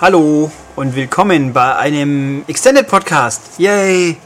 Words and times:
Hallo 0.00 0.48
und 0.76 0.94
willkommen 0.94 1.52
bei 1.52 1.74
einem 1.74 2.44
Extended 2.46 2.86
Podcast. 2.86 3.40
Yay! 3.58 4.16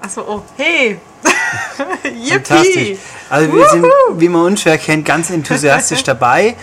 Achso, 0.00 0.22
oh, 0.26 0.42
hey! 0.56 0.98
Fantastisch. 2.30 2.96
Also 3.28 3.52
wir 3.52 3.68
sind, 3.68 3.84
wie 4.16 4.30
man 4.30 4.46
unschwer 4.46 4.78
kennt, 4.78 5.04
ganz 5.04 5.28
enthusiastisch 5.28 6.02
dabei. 6.04 6.56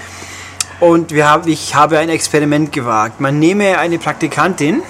Und 0.80 1.12
wir 1.12 1.30
haben, 1.30 1.48
ich 1.48 1.76
habe 1.76 2.00
ein 2.00 2.10
Experiment 2.10 2.72
gewagt. 2.72 3.20
Man 3.20 3.38
nehme 3.38 3.78
eine 3.78 4.00
Praktikantin, 4.00 4.82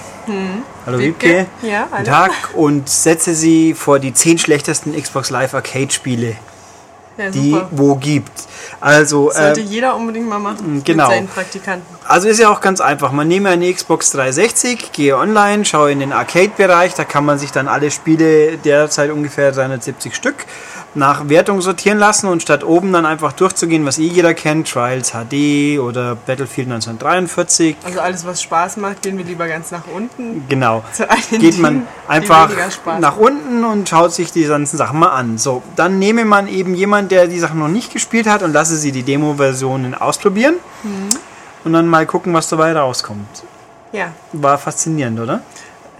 hallo 0.85 0.99
Wiebke. 0.99 1.47
Ja, 1.61 1.87
guten 1.91 1.93
hallo. 1.93 2.05
Tag, 2.05 2.31
und 2.53 2.87
setze 2.87 3.35
sie 3.35 3.73
vor 3.73 3.99
die 3.99 4.13
zehn 4.13 4.37
schlechtesten 4.37 4.95
Xbox 4.95 5.29
Live 5.29 5.53
Arcade 5.53 5.91
Spiele, 5.91 6.37
Ja, 7.19 7.29
die 7.29 7.55
wo 7.71 7.95
gibt. 7.95 8.31
Also, 8.79 9.29
Sollte 9.31 9.59
äh, 9.59 9.63
jeder 9.63 9.95
unbedingt 9.95 10.29
mal 10.29 10.39
machen. 10.39 10.81
genau. 10.85 11.07
Mit 11.07 11.15
seinen 11.15 11.27
Praktikanten. 11.27 11.85
Also 12.07 12.29
ist 12.29 12.39
ja 12.39 12.49
auch 12.49 12.61
ganz 12.61 12.79
einfach. 12.79 13.11
Man 13.11 13.27
nehme 13.27 13.49
eine 13.49 13.71
Xbox 13.73 14.11
360, 14.11 14.93
gehe 14.93 15.17
online, 15.17 15.65
schaue 15.65 15.91
in 15.91 15.99
den 15.99 16.13
Arcade-Bereich, 16.13 16.93
da 16.93 17.03
kann 17.03 17.25
man 17.25 17.37
sich 17.37 17.51
dann 17.51 17.67
alle 17.67 17.91
Spiele 17.91 18.57
derzeit 18.57 19.11
ungefähr 19.11 19.51
370 19.51 20.15
Stück 20.15 20.45
nach 20.95 21.29
Wertung 21.29 21.61
sortieren 21.61 21.97
lassen 21.99 22.27
und 22.27 22.41
statt 22.41 22.63
oben 22.63 22.91
dann 22.91 23.05
einfach 23.05 23.31
durchzugehen, 23.33 23.85
was 23.85 23.99
eh 23.99 24.07
jeder 24.07 24.33
kennt, 24.33 24.69
Trials 24.69 25.11
HD 25.11 25.79
oder 25.79 26.15
Battlefield 26.15 26.67
1943, 26.67 27.75
Also 27.85 27.99
alles, 27.99 28.25
was 28.25 28.41
Spaß 28.41 28.77
macht, 28.77 29.03
gehen 29.03 29.17
wir 29.17 29.25
lieber 29.25 29.47
ganz 29.47 29.71
nach 29.71 29.83
unten. 29.95 30.45
genau, 30.49 30.83
geht 31.31 31.59
man 31.59 31.87
einfach 32.07 32.49
nach 32.99 33.17
unten 33.17 33.63
und 33.63 33.87
schaut 33.87 34.13
sich 34.13 34.31
die 34.31 34.45
ganzen 34.45 34.77
Sachen 34.77 34.99
mal 34.99 35.09
an. 35.09 35.37
So, 35.37 35.61
dann 35.75 35.99
nehme 35.99 36.25
man 36.25 36.47
eben 36.47 36.73
jemand, 36.73 37.11
der 37.11 37.27
die 37.27 37.39
Sachen 37.39 37.59
noch 37.59 37.67
nicht 37.67 37.93
gespielt 37.93 38.27
hat 38.27 38.41
und 38.43 38.51
lasse 38.53 38.75
sie 38.75 38.91
die 38.91 39.03
Demo-Versionen 39.03 39.93
ausprobieren 39.95 40.55
Mhm. 40.83 41.09
und 41.65 41.73
dann 41.73 41.87
mal 41.87 42.05
gucken, 42.05 42.33
was 42.33 42.47
dabei 42.49 42.73
rauskommt. 42.73 43.43
Ja, 43.91 44.07
War 44.33 44.57
faszinierend, 44.57 45.19
oder? 45.19 45.41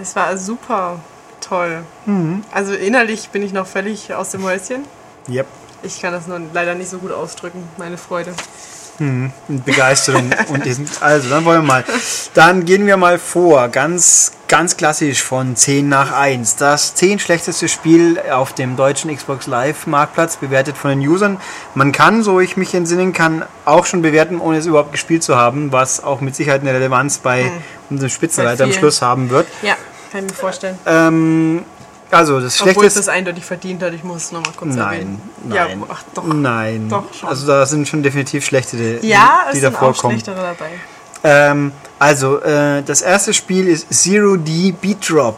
es 0.02 0.16
war 0.16 0.36
super 0.38 0.98
toll. 1.42 1.84
Mhm. 2.06 2.44
Also 2.52 2.73
innerlich 2.73 3.30
bin 3.30 3.44
ich 3.44 3.54
noch 3.54 3.68
völlig 3.68 4.14
aus 4.14 4.32
dem 4.32 4.44
Häuschen. 4.44 4.86
Yep. 5.28 5.48
Ich 5.84 6.02
kann 6.02 6.12
das 6.12 6.28
nur 6.28 6.42
leider 6.54 6.76
nicht 6.76 6.90
so 6.90 6.98
gut 6.98 7.12
ausdrücken, 7.12 7.68
meine 7.78 7.98
Freude. 7.98 8.34
Und 9.00 9.32
Begeisterung 9.66 10.30
und. 10.50 10.64
Also, 11.00 11.30
dann 11.30 11.45
wollen 11.45 11.62
wir 11.62 11.67
mal. 11.67 11.86
Dann 12.34 12.66
gehen 12.66 12.86
wir 12.86 12.98
mal 12.98 13.17
vor. 13.17 13.70
Ganz, 13.70 14.34
ganz 14.50 14.76
klassisch 14.76 15.23
von 15.23 15.56
10 15.56 15.88
nach 15.88 16.12
1. 16.12 16.58
Das 16.58 16.95
10 16.95 17.20
schlechteste 17.20 17.70
Spiel 17.70 18.20
auf 18.30 18.54
dem 18.54 18.76
deutschen 18.76 19.16
Xbox 19.16 19.48
Live 19.48 19.88
Marktplatz, 19.88 20.36
bewertet 20.36 20.78
von 20.78 20.92
den 20.92 21.08
Usern. 21.08 21.38
Man 21.76 21.94
kann, 21.94 22.23
so 22.23 22.40
ich 22.40 22.58
mich 22.58 22.73
entsinnen 22.73 23.14
kann, 23.14 23.45
auch 23.64 23.86
schon 23.86 24.02
bewerten, 24.02 24.40
ohne 24.40 24.58
es 24.58 24.66
überhaupt 24.66 24.92
gespielt 24.92 25.23
zu 25.23 25.38
haben, 25.38 25.72
was 25.72 26.04
auch 26.04 26.20
mit 26.20 26.36
Sicherheit 26.36 26.62
eine 26.62 26.73
Relevanz 26.73 27.20
bei 27.20 27.52
unserem 27.90 28.10
Spitzenreiter 28.10 28.66
am. 28.66 28.73
Schluss 28.73 29.02
haben 29.02 29.30
wird. 29.30 29.48
Ja, 29.62 29.76
kann 30.12 30.26
ich 30.26 30.32
mir 30.32 30.36
vorstellen. 30.38 30.78
Ähm, 30.86 31.64
also, 32.12 32.40
das 32.40 32.60
Obwohl 32.62 32.86
es 32.86 32.96
das 32.96 33.08
eindeutig 33.08 33.46
verdient 33.46 33.84
hat, 33.84 33.94
ich 33.94 34.04
muss 34.04 34.24
es 34.26 34.32
nochmal 34.32 34.54
kurz 34.58 34.74
Nein, 34.76 34.94
erwähnen. 34.94 35.22
nein. 35.46 35.80
Ja, 35.80 35.86
ach 35.90 36.04
doch. 36.16 36.24
Nein. 36.24 36.90
Doch, 36.90 37.14
schon. 37.14 37.30
Also, 37.30 37.46
da 37.48 37.66
sind 37.66 37.88
schon 37.88 38.02
definitiv 38.02 38.44
schlechtere, 38.46 39.00
Ja, 39.06 39.46
die 39.54 39.58
es 39.58 39.62
da 39.64 39.68
sind 39.70 39.76
auch 39.76 39.80
vorkommen. 39.80 40.20
schlechtere 40.20 40.36
dabei. 40.58 40.72
Ähm, 41.24 41.72
also, 42.00 42.40
äh, 42.42 42.82
das 42.84 43.02
erste 43.02 43.34
Spiel 43.34 43.68
ist 43.68 43.94
Zero 43.94 44.38
D 44.38 44.72
Beat 44.72 45.08
Drop. 45.10 45.38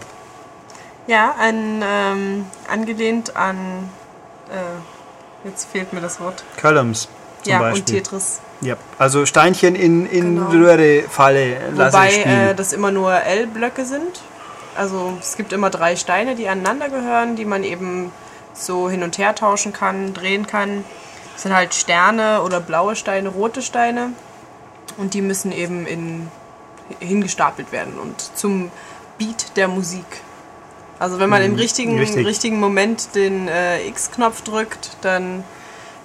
Ja, 1.08 1.36
ein, 1.40 1.84
ähm, 1.84 2.46
angelehnt 2.72 3.36
an, 3.36 3.90
äh, 4.50 5.48
jetzt 5.48 5.68
fehlt 5.72 5.92
mir 5.92 6.00
das 6.00 6.20
Wort. 6.22 6.44
Columns 6.62 7.10
ja, 7.46 7.60
Beispiel. 7.60 7.80
und 7.82 7.86
Tetris. 7.88 8.40
Ja, 8.62 8.76
also 9.00 9.26
Steinchen 9.26 9.74
in, 9.76 10.06
in 10.06 10.36
Genau. 10.36 10.52
Röhre-Falle 10.52 11.58
Wobei 11.74 12.12
äh, 12.14 12.54
das 12.56 12.74
immer 12.74 12.92
nur 12.92 13.12
L-Blöcke 13.14 13.86
sind. 13.86 14.22
Also 14.82 15.14
es 15.20 15.38
gibt 15.38 15.54
immer 15.54 15.70
drei 15.70 15.96
Steine, 15.96 16.36
die 16.36 16.48
aneinander 16.50 16.90
gehören, 16.90 17.36
die 17.36 17.46
man 17.46 17.64
eben 17.64 18.12
so 18.56 18.90
hin 18.90 19.04
und 19.04 19.20
her 19.20 19.36
tauschen 19.36 19.74
kann, 19.74 20.16
drehen 20.16 20.48
kann. 20.48 20.84
Das 21.34 21.44
sind 21.44 21.54
halt 21.54 21.76
Sterne 21.76 22.42
oder 22.42 22.60
blaue 22.60 22.96
Steine, 22.96 23.30
rote 23.30 23.62
Steine. 23.62 24.14
Und 24.98 25.14
die 25.14 25.22
müssen 25.22 25.52
eben 25.52 25.86
in, 25.86 26.32
hingestapelt 27.00 27.72
werden 27.72 27.94
und 28.02 28.20
zum 28.36 28.72
Beat 29.20 29.56
der 29.56 29.68
Musik. 29.68 30.04
Also 30.98 31.20
wenn 31.20 31.30
man 31.30 31.44
im 31.44 31.54
richtigen, 31.54 31.94
Mhm, 31.94 32.00
richtig. 32.00 32.26
richtigen 32.26 32.60
Moment 32.60 33.14
den 33.14 33.48
äh, 33.50 33.86
X-Knopf 33.88 34.42
drückt, 34.42 34.98
dann 35.02 35.44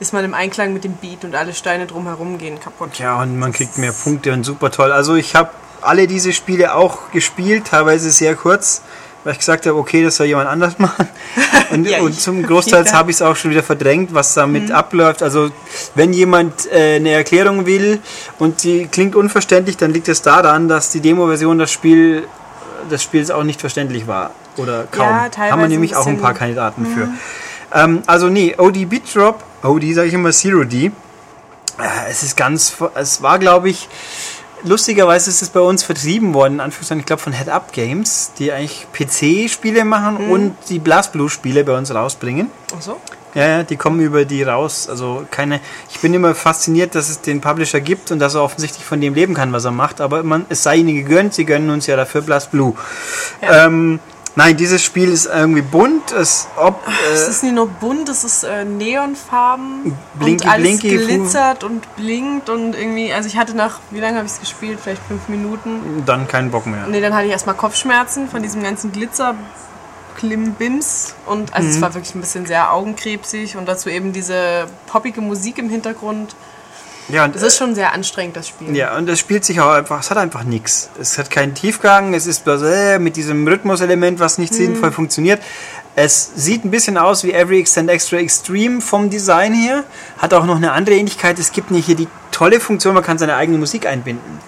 ist 0.01 0.13
man 0.13 0.23
im 0.23 0.35
Einklang 0.35 0.75
mit 0.75 0.85
dem 0.85 0.93
Beat 0.93 1.25
und 1.25 1.35
alle 1.35 1.55
Steine 1.55 1.87
drumherum 1.87 2.37
gehen 2.37 2.61
kaputt. 2.61 2.99
ja, 2.99 3.23
und 3.23 3.39
man 3.39 3.53
kriegt 3.53 3.79
mehr 3.79 3.93
Punkte 3.93 4.35
und 4.35 4.45
super 4.45 4.71
toll. 4.71 4.93
Also 4.93 5.15
ich 5.15 5.35
habe 5.35 5.51
alle 5.87 6.07
diese 6.07 6.33
Spiele 6.33 6.75
auch 6.75 7.11
gespielt, 7.11 7.67
teilweise 7.71 8.11
sehr 8.11 8.35
kurz, 8.35 8.83
weil 9.25 9.33
ich 9.33 9.39
gesagt 9.39 9.67
habe, 9.67 9.77
okay, 9.77 10.05
das 10.05 10.17
soll 10.17 10.27
jemand 10.27 10.49
anders 10.49 10.79
machen. 10.79 11.09
Und, 11.71 11.89
Ja, 11.89 12.01
und 12.01 12.19
zum 12.19 12.43
Großteil 12.43 12.91
habe 12.93 13.11
ich 13.11 13.17
es 13.17 13.23
auch 13.23 13.35
schon 13.37 13.51
wieder 13.51 13.63
verdrängt, 13.63 14.15
was 14.15 14.35
damit 14.35 14.71
abläuft. 14.71 15.23
Also 15.23 15.51
wenn 15.95 16.13
jemand 16.13 16.71
äh, 16.73 16.97
eine 16.97 17.11
Erklärung 17.11 17.67
will 17.67 18.01
und 18.39 18.63
die 18.63 18.87
klingt 18.87 19.17
unverständlich, 19.17 19.77
dann 19.77 19.93
liegt 19.93 20.09
es 20.09 20.23
daran, 20.23 20.69
dass 20.69 20.91
die 20.91 21.01
Demo-Version 21.01 21.59
das 21.59 21.73
Spiel 21.73 22.27
des 22.91 23.03
Spiels 23.03 23.31
auch 23.31 23.43
nicht 23.43 23.61
verständlich 23.61 24.07
war. 24.07 24.31
Oder 24.57 24.85
kaum. 24.91 25.07
Ja, 25.07 25.13
Haben 25.15 25.25
wir 25.25 25.31
teilweise 25.31 25.63
ein 25.65 25.71
nämlich 25.71 25.97
auch 25.97 26.07
ein 26.07 26.21
paar 26.21 26.35
Kandidaten 26.35 26.87
für. 26.87 27.09
Ähm, 27.75 28.03
also 28.07 28.29
nee, 28.29 28.55
OD 28.57 28.89
Beat 28.89 29.15
Drop, 29.15 29.43
OD 29.63 29.93
sage 29.93 30.09
ich 30.09 30.15
immer 30.15 30.31
Zero 30.31 30.65
D. 30.65 30.87
Äh, 30.87 30.93
Es 32.09 32.23
ist 32.23 32.37
ganz, 32.37 32.75
es 32.95 33.23
war 33.23 33.39
glaube 33.39 33.69
ich, 33.71 33.89
lustigerweise 34.67 35.31
ist 35.31 35.43
es 35.43 35.49
bei 35.49 35.61
uns 35.61 35.83
vertrieben 35.83 36.35
worden, 36.35 36.55
in 36.55 36.61
Anführungszeichen, 36.61 37.01
ich 37.01 37.07
glaube 37.07 37.23
von 37.23 37.33
Head 37.33 37.49
Up 37.49 37.73
Games, 37.73 38.33
die 38.39 38.53
eigentlich 38.53 38.87
PC-Spiele 38.93 39.85
machen 39.85 40.29
und 40.31 40.57
die 40.69 40.79
BlazBlue-Spiele 40.79 41.65
bei 41.65 41.77
uns 41.77 41.95
rausbringen. 41.95 42.51
Ach 42.77 42.83
so? 42.83 43.01
Ja, 43.35 43.49
ja, 43.49 43.63
die 43.65 43.77
kommen 43.77 44.01
über 44.01 44.25
die 44.25 44.43
raus. 44.43 44.89
Also 44.89 45.27
keine. 45.31 45.61
Ich 45.91 46.01
bin 46.01 46.15
immer 46.15 46.35
fasziniert, 46.35 46.95
dass 46.95 47.11
es 47.11 47.21
den 47.21 47.43
Publisher 47.43 47.81
gibt 47.81 48.11
und 48.11 48.19
dass 48.19 48.35
er 48.35 48.43
offensichtlich 48.43 48.83
von 48.83 48.99
dem 48.99 49.13
leben 49.13 49.35
kann, 49.35 49.53
was 49.53 49.67
er 49.67 49.73
macht. 49.73 50.01
Aber 50.01 50.23
man, 50.23 50.47
es 50.49 50.63
sei 50.63 50.77
ihnen 50.77 50.95
gegönnt. 50.95 51.35
Sie 51.35 51.45
gönnen 51.45 51.69
uns 51.69 51.87
ja 51.87 51.97
dafür 51.97 52.23
BlazBlue. 52.23 52.73
Ja. 53.43 53.67
Ähm, 53.67 54.01
nein, 54.37 54.57
dieses 54.57 54.83
Spiel 54.83 55.11
ist 55.11 55.27
irgendwie 55.27 55.63
bunt. 55.63 56.13
Es, 56.13 56.47
ob, 56.57 56.81
Es 57.13 57.27
äh, 57.27 57.31
ist 57.31 57.43
nicht 57.43 57.55
nur 57.55 57.67
bunt, 57.67 58.09
es 58.09 58.23
ist 58.23 58.45
äh, 58.45 58.65
neonfarben 58.65 59.97
Blinky, 60.15 60.45
und 60.45 60.51
alles 60.53 60.63
blinky, 60.79 60.97
glitzert 60.99 61.65
und 61.65 61.97
blinkt 61.97 62.49
und 62.49 62.75
irgendwie, 62.75 63.13
also 63.13 63.29
ich 63.29 63.37
hatte 63.37 63.57
nach, 63.57 63.81
wie 63.91 64.01
lange 64.01 64.17
habe 64.17 64.27
ich 64.27 64.33
es 64.33 64.41
gespielt? 64.41 64.79
Vielleicht 64.83 65.03
fünf 65.09 65.29
Minuten. 65.29 66.05
dann 66.07 66.29
keinen 66.29 66.51
Bock 66.51 66.67
mehr. 66.67 66.87
Nee, 66.87 67.01
dann 67.01 67.15
hatte 67.15 67.27
ich 67.27 67.33
erstmal 67.33 67.57
Kopfschmerzen 67.57 68.29
von 68.29 68.43
diesem 68.43 68.63
ganzen 68.63 68.93
Glitzer. 68.93 69.35
Klimbims 70.17 71.15
und 71.27 71.53
also 71.55 71.69
Mhm. 71.69 71.75
es 71.75 71.81
war 71.83 71.95
wirklich 71.95 72.15
ein 72.15 72.23
bisschen 72.23 72.47
sehr 72.47 72.73
augenkrebsig 72.73 73.57
und 73.59 73.67
dazu 73.67 73.91
eben 73.91 74.15
diese 74.15 74.67
poppige 74.87 75.21
Musik 75.21 75.59
im 75.59 75.69
Hintergrund. 75.69 76.35
Ja, 77.09 77.25
und, 77.25 77.37
Es 77.37 77.43
ist 77.43 77.59
schon 77.59 77.75
sehr 77.75 77.93
anstrengend, 77.93 78.37
das 78.37 78.49
Spiel. 78.49 78.75
ja, 78.75 78.97
und 78.97 79.09
es 79.09 79.19
spielt 79.19 79.45
sich 79.45 79.61
auch 79.61 79.71
einfach, 79.71 80.01
es 80.01 80.11
hat 80.11 80.19
einfach 80.19 80.45
nichts. 80.45 80.91
Es 81.01 81.19
hat 81.19 81.31
keinen 81.31 81.55
Tiefgang, 81.55 82.15
es 82.15 82.27
ist 82.27 82.45
bloß 82.45 82.63
äh, 82.63 82.99
mit 82.99 83.17
diesem 83.17 83.47
Rhythmuselement, 83.47 84.19
was 84.19 84.39
nicht 84.39 84.55
sinnvoll 84.55 84.91
funktioniert. 84.93 85.41
Es 85.95 86.33
sieht 86.35 86.65
ein 86.65 86.71
bisschen 86.71 86.99
aus 86.99 87.25
wie 87.25 87.33
Every 87.33 87.61
Extend 87.61 87.89
Extra 87.89 88.19
Extreme 88.19 88.81
vom 88.81 89.09
Design 89.09 89.55
her. 89.55 89.85
Hat 90.19 90.35
auch 90.35 90.45
noch 90.45 90.57
eine 90.57 90.73
andere 90.73 90.97
Ähnlichkeit. 90.97 91.39
Es 91.39 91.53
gibt 91.53 91.71
nicht 91.71 91.87
hier 91.87 91.97
die 91.97 92.09
tolle 92.33 92.61
Funktion, 92.61 92.95
man 92.95 93.03
kann 93.03 93.17
seine 93.19 93.37
eigene 93.37 93.57
Musik 93.57 93.87
einbinden. 93.87 94.41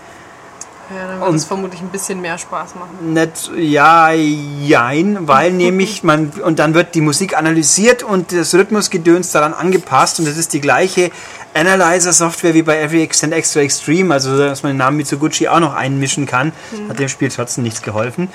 Ja, 0.90 1.06
dann 1.06 1.20
wird 1.20 1.34
es 1.34 1.44
vermutlich 1.44 1.82
ein 1.82 1.88
bisschen 1.88 2.20
mehr 2.20 2.38
Spaß 2.38 2.74
machen. 2.76 3.12
Nicht, 3.12 3.50
ja, 3.56 4.10
jein, 4.10 5.28
weil 5.28 5.52
nämlich 5.52 6.02
man, 6.02 6.30
und 6.42 6.58
dann 6.58 6.72
wird 6.72 6.94
die 6.94 7.02
Musik 7.02 7.36
analysiert 7.36 8.02
und 8.02 8.32
das 8.32 8.54
Rhythmusgedöns 8.54 9.32
daran 9.32 9.52
angepasst 9.52 10.18
und 10.18 10.26
das 10.26 10.38
ist 10.38 10.52
die 10.54 10.60
gleiche 10.60 11.10
Analyzer-Software 11.54 12.54
wie 12.54 12.62
bei 12.62 12.80
Every 12.80 13.02
Extend 13.02 13.34
Extra 13.34 13.60
Extreme, 13.60 14.14
also 14.14 14.38
dass 14.38 14.62
man 14.62 14.72
den 14.72 14.78
Namen 14.78 14.96
Mitsuguchi 14.96 15.48
auch 15.48 15.60
noch 15.60 15.74
einmischen 15.74 16.26
kann. 16.26 16.52
Hat 16.88 16.98
dem 16.98 17.08
Spiel 17.08 17.28
trotzdem 17.28 17.64
nichts 17.64 17.82
geholfen. 17.82 18.28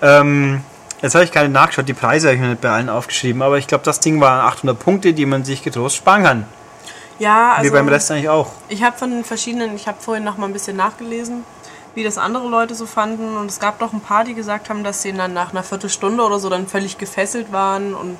Ähm, 0.00 0.60
jetzt 1.02 1.14
habe 1.14 1.24
ich 1.24 1.32
keine 1.32 1.48
nachgeschaut, 1.48 1.88
die 1.88 1.94
Preise 1.94 2.28
habe 2.28 2.36
ich 2.36 2.40
mir 2.40 2.48
nicht 2.48 2.60
bei 2.60 2.70
allen 2.70 2.88
aufgeschrieben, 2.88 3.42
aber 3.42 3.58
ich 3.58 3.66
glaube, 3.66 3.84
das 3.84 4.00
Ding 4.00 4.20
waren 4.20 4.40
800 4.46 4.78
Punkte, 4.78 5.12
die 5.12 5.26
man 5.26 5.44
sich 5.44 5.62
getrost 5.62 5.96
sparen 5.96 6.22
kann. 6.24 6.46
Ja, 7.18 7.54
also 7.54 7.68
wie 7.68 7.74
beim 7.74 7.88
Rest 7.88 8.10
eigentlich 8.10 8.28
auch. 8.28 8.52
Ich 8.68 8.82
habe 8.82 8.96
von 8.96 9.24
verschiedenen, 9.24 9.74
ich 9.74 9.88
habe 9.88 9.98
vorhin 10.00 10.22
noch 10.22 10.36
mal 10.38 10.46
ein 10.46 10.52
bisschen 10.52 10.76
nachgelesen, 10.76 11.44
wie 11.94 12.04
das 12.04 12.18
andere 12.18 12.48
Leute 12.48 12.74
so 12.74 12.86
fanden. 12.86 13.36
Und 13.36 13.50
es 13.50 13.60
gab 13.60 13.78
doch 13.78 13.92
ein 13.92 14.00
paar, 14.00 14.24
die 14.24 14.34
gesagt 14.34 14.70
haben, 14.70 14.84
dass 14.84 15.02
sie 15.02 15.12
dann 15.12 15.32
nach 15.32 15.50
einer 15.50 15.62
Viertelstunde 15.62 16.22
oder 16.22 16.38
so 16.38 16.48
dann 16.48 16.66
völlig 16.66 16.98
gefesselt 16.98 17.52
waren 17.52 17.94
und 17.94 18.16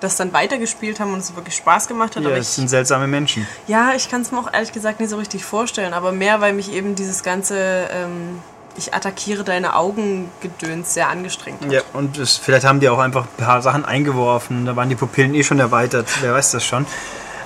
das 0.00 0.16
dann 0.16 0.32
weitergespielt 0.32 0.98
haben 0.98 1.12
und 1.12 1.20
es 1.20 1.34
wirklich 1.36 1.56
Spaß 1.56 1.86
gemacht 1.86 2.16
hat. 2.16 2.22
Ja, 2.22 2.36
ich, 2.36 2.48
sind 2.48 2.68
seltsame 2.68 3.06
Menschen. 3.06 3.46
ja, 3.66 3.92
ich 3.94 4.10
kann 4.10 4.22
es 4.22 4.32
mir 4.32 4.38
auch 4.38 4.52
ehrlich 4.52 4.72
gesagt 4.72 4.98
nicht 5.00 5.10
so 5.10 5.16
richtig 5.16 5.44
vorstellen. 5.44 5.92
Aber 5.92 6.12
mehr, 6.12 6.40
weil 6.40 6.52
mich 6.52 6.72
eben 6.72 6.94
dieses 6.94 7.22
ganze 7.22 7.88
ähm, 7.92 8.40
Ich 8.76 8.94
attackiere 8.94 9.44
deine 9.44 9.76
Augengedöns 9.76 10.94
sehr 10.94 11.08
angestrengt 11.08 11.62
hat. 11.62 11.70
Ja, 11.70 11.82
und 11.92 12.16
es, 12.18 12.36
vielleicht 12.36 12.64
haben 12.64 12.80
die 12.80 12.88
auch 12.88 12.98
einfach 12.98 13.24
ein 13.24 13.44
paar 13.44 13.62
Sachen 13.62 13.84
eingeworfen. 13.84 14.64
Da 14.64 14.74
waren 14.74 14.88
die 14.88 14.94
Pupillen 14.94 15.34
eh 15.34 15.42
schon 15.42 15.60
erweitert. 15.60 16.08
Wer 16.22 16.32
weiß 16.32 16.52
das 16.52 16.64
schon. 16.64 16.86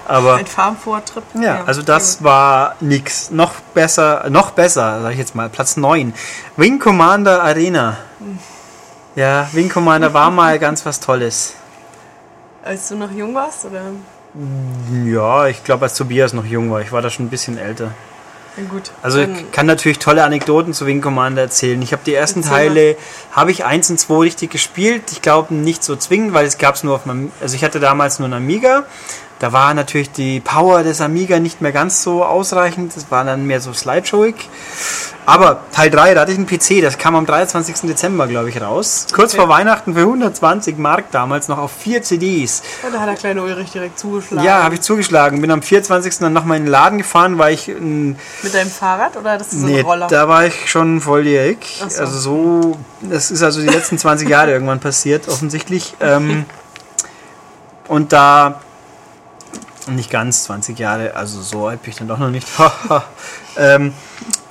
Aber 0.06 0.36
Ein 0.36 0.46
Farmvortrip. 0.46 1.22
ja, 1.40 1.64
also 1.64 1.82
das 1.82 2.22
war 2.22 2.76
nix. 2.80 3.30
Noch 3.30 3.52
besser, 3.74 4.26
noch 4.28 4.50
besser, 4.50 5.00
sag 5.02 5.12
ich 5.12 5.18
jetzt 5.18 5.34
mal, 5.34 5.48
Platz 5.48 5.76
9. 5.76 6.12
Wing 6.56 6.78
Commander 6.78 7.42
Arena. 7.42 7.96
Ja, 9.16 9.48
Wing 9.52 9.68
Commander 9.68 10.12
war 10.12 10.30
mal 10.30 10.58
ganz 10.58 10.84
was 10.84 11.00
Tolles. 11.00 11.54
Als 12.64 12.88
du 12.88 12.96
noch 12.96 13.10
jung 13.10 13.34
warst, 13.34 13.64
oder? 13.64 13.82
Ja, 15.04 15.46
ich 15.46 15.62
glaube, 15.62 15.84
als 15.84 15.94
Tobias 15.94 16.32
noch 16.32 16.44
jung 16.44 16.70
war. 16.70 16.80
Ich 16.80 16.90
war 16.92 17.00
da 17.02 17.08
schon 17.10 17.26
ein 17.26 17.30
bisschen 17.30 17.56
älter. 17.56 17.92
Na 18.56 18.64
gut. 18.68 18.90
Also 19.02 19.20
ich 19.20 19.50
kann 19.52 19.66
natürlich 19.66 19.98
tolle 19.98 20.22
Anekdoten 20.24 20.72
zu 20.74 20.86
Wing 20.86 21.00
Commander 21.00 21.42
erzählen. 21.42 21.80
Ich 21.82 21.92
habe 21.92 22.02
die 22.06 22.14
ersten. 22.14 22.42
Teile, 22.42 22.96
habe 23.32 23.50
ich 23.50 23.64
eins 23.64 23.90
und 23.90 23.98
zwei 23.98 24.18
richtig 24.18 24.50
gespielt. 24.50 25.04
Ich 25.12 25.22
glaube 25.22 25.54
nicht 25.54 25.82
so 25.82 25.96
zwingend, 25.96 26.34
weil 26.34 26.46
es 26.46 26.58
gab 26.58 26.74
es 26.76 26.84
nur 26.84 26.94
auf 26.94 27.06
meinem, 27.06 27.32
also 27.40 27.54
ich 27.56 27.64
hatte 27.64 27.80
damals 27.80 28.18
nur 28.18 28.26
einen 28.26 28.34
Amiga. 28.34 28.84
Da 29.44 29.52
war 29.52 29.74
natürlich 29.74 30.10
die 30.10 30.40
Power 30.40 30.82
des 30.84 31.02
Amiga 31.02 31.38
nicht 31.38 31.60
mehr 31.60 31.70
ganz 31.70 32.02
so 32.02 32.24
ausreichend. 32.24 32.96
Das 32.96 33.10
war 33.10 33.24
dann 33.24 33.46
mehr 33.46 33.60
so 33.60 33.74
slideshowig. 33.74 34.36
Aber 35.26 35.60
Teil 35.70 35.90
3, 35.90 36.14
da 36.14 36.22
hatte 36.22 36.32
ich 36.32 36.38
einen 36.38 36.46
PC, 36.46 36.80
das 36.80 36.96
kam 36.96 37.14
am 37.14 37.26
23. 37.26 37.76
Dezember, 37.82 38.26
glaube 38.26 38.48
ich, 38.48 38.58
raus. 38.62 39.06
Kurz 39.12 39.34
Okay. 39.34 39.42
vor 39.42 39.50
Weihnachten 39.50 39.92
für 39.92 40.00
120 40.00 40.78
Mark 40.78 41.10
damals 41.10 41.48
noch 41.48 41.58
auf 41.58 41.72
vier 41.72 42.02
CDs. 42.02 42.62
Ja, 42.82 42.88
da 42.90 43.00
hat 43.00 43.08
der 43.08 43.16
kleine 43.16 43.42
Ulrich 43.42 43.70
direkt 43.70 43.98
zugeschlagen. 43.98 44.46
Ja, 44.46 44.62
habe 44.62 44.76
ich 44.76 44.80
zugeschlagen. 44.80 45.42
Bin 45.42 45.50
am 45.50 45.60
24. 45.60 46.20
dann 46.20 46.32
nochmal 46.32 46.56
in 46.56 46.62
den 46.64 46.70
Laden 46.70 46.96
gefahren, 46.96 47.36
weil 47.36 47.52
ich 47.52 47.66
Mit 47.68 48.54
deinem 48.54 48.70
Fahrrad 48.70 49.14
oder 49.18 49.36
das 49.36 49.52
ist 49.52 49.60
so 49.60 49.66
Nee, 49.66 49.80
ein 49.80 49.84
Roller? 49.84 50.06
da 50.06 50.26
war 50.26 50.46
ich 50.46 50.70
schon 50.70 51.02
volljährig. 51.02 51.82
So. 51.86 52.00
Also 52.00 52.18
so, 52.18 52.78
das 53.02 53.30
ist 53.30 53.42
also 53.42 53.60
die 53.60 53.68
letzten 53.68 53.98
20 53.98 54.26
Jahre 54.26 54.52
irgendwann 54.52 54.80
passiert, 54.80 55.28
offensichtlich. 55.28 55.96
Ähm, 56.00 56.46
und 57.88 58.14
da, 58.14 58.62
nicht 59.88 60.10
ganz 60.10 60.44
20 60.44 60.78
Jahre, 60.78 61.14
also 61.14 61.40
so 61.42 61.66
alt 61.66 61.82
bin 61.82 61.90
ich 61.90 61.96
dann 61.96 62.08
doch 62.08 62.18
noch 62.18 62.30
nicht. 62.30 62.46
ähm, 63.56 63.92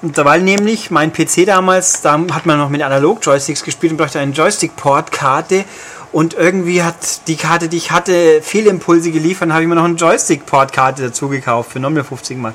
und 0.02 0.18
da, 0.18 0.26
weil 0.26 0.42
nämlich 0.42 0.92
mein 0.92 1.14
PC 1.14 1.46
damals, 1.46 2.02
da 2.02 2.20
hat 2.32 2.46
man 2.46 2.58
noch 2.58 2.70
mit 2.70 2.82
Analog-Joysticks 2.82 3.64
gespielt 3.64 3.94
und 3.94 3.98
brauchte 3.98 4.20
eine 4.20 4.34
Joystick-Port-Karte. 4.34 5.66
Und 6.12 6.36
irgendwie 6.36 6.84
hat 6.84 7.28
die 7.28 7.38
Karte, 7.38 7.70
die 7.70 7.78
ich 7.78 7.92
hatte, 7.92 8.42
Fehlimpulse 8.44 9.12
geliefert 9.12 9.48
und 9.48 9.54
habe 9.54 9.64
ich 9.64 9.70
mir 9.70 9.76
noch 9.76 9.86
eine 9.86 9.96
Joystick-Port-Karte 9.96 11.02
dazu 11.02 11.30
gekauft 11.30 11.72
für 11.72 11.80
nochmal 11.80 12.04
50 12.04 12.38
Mark. 12.38 12.54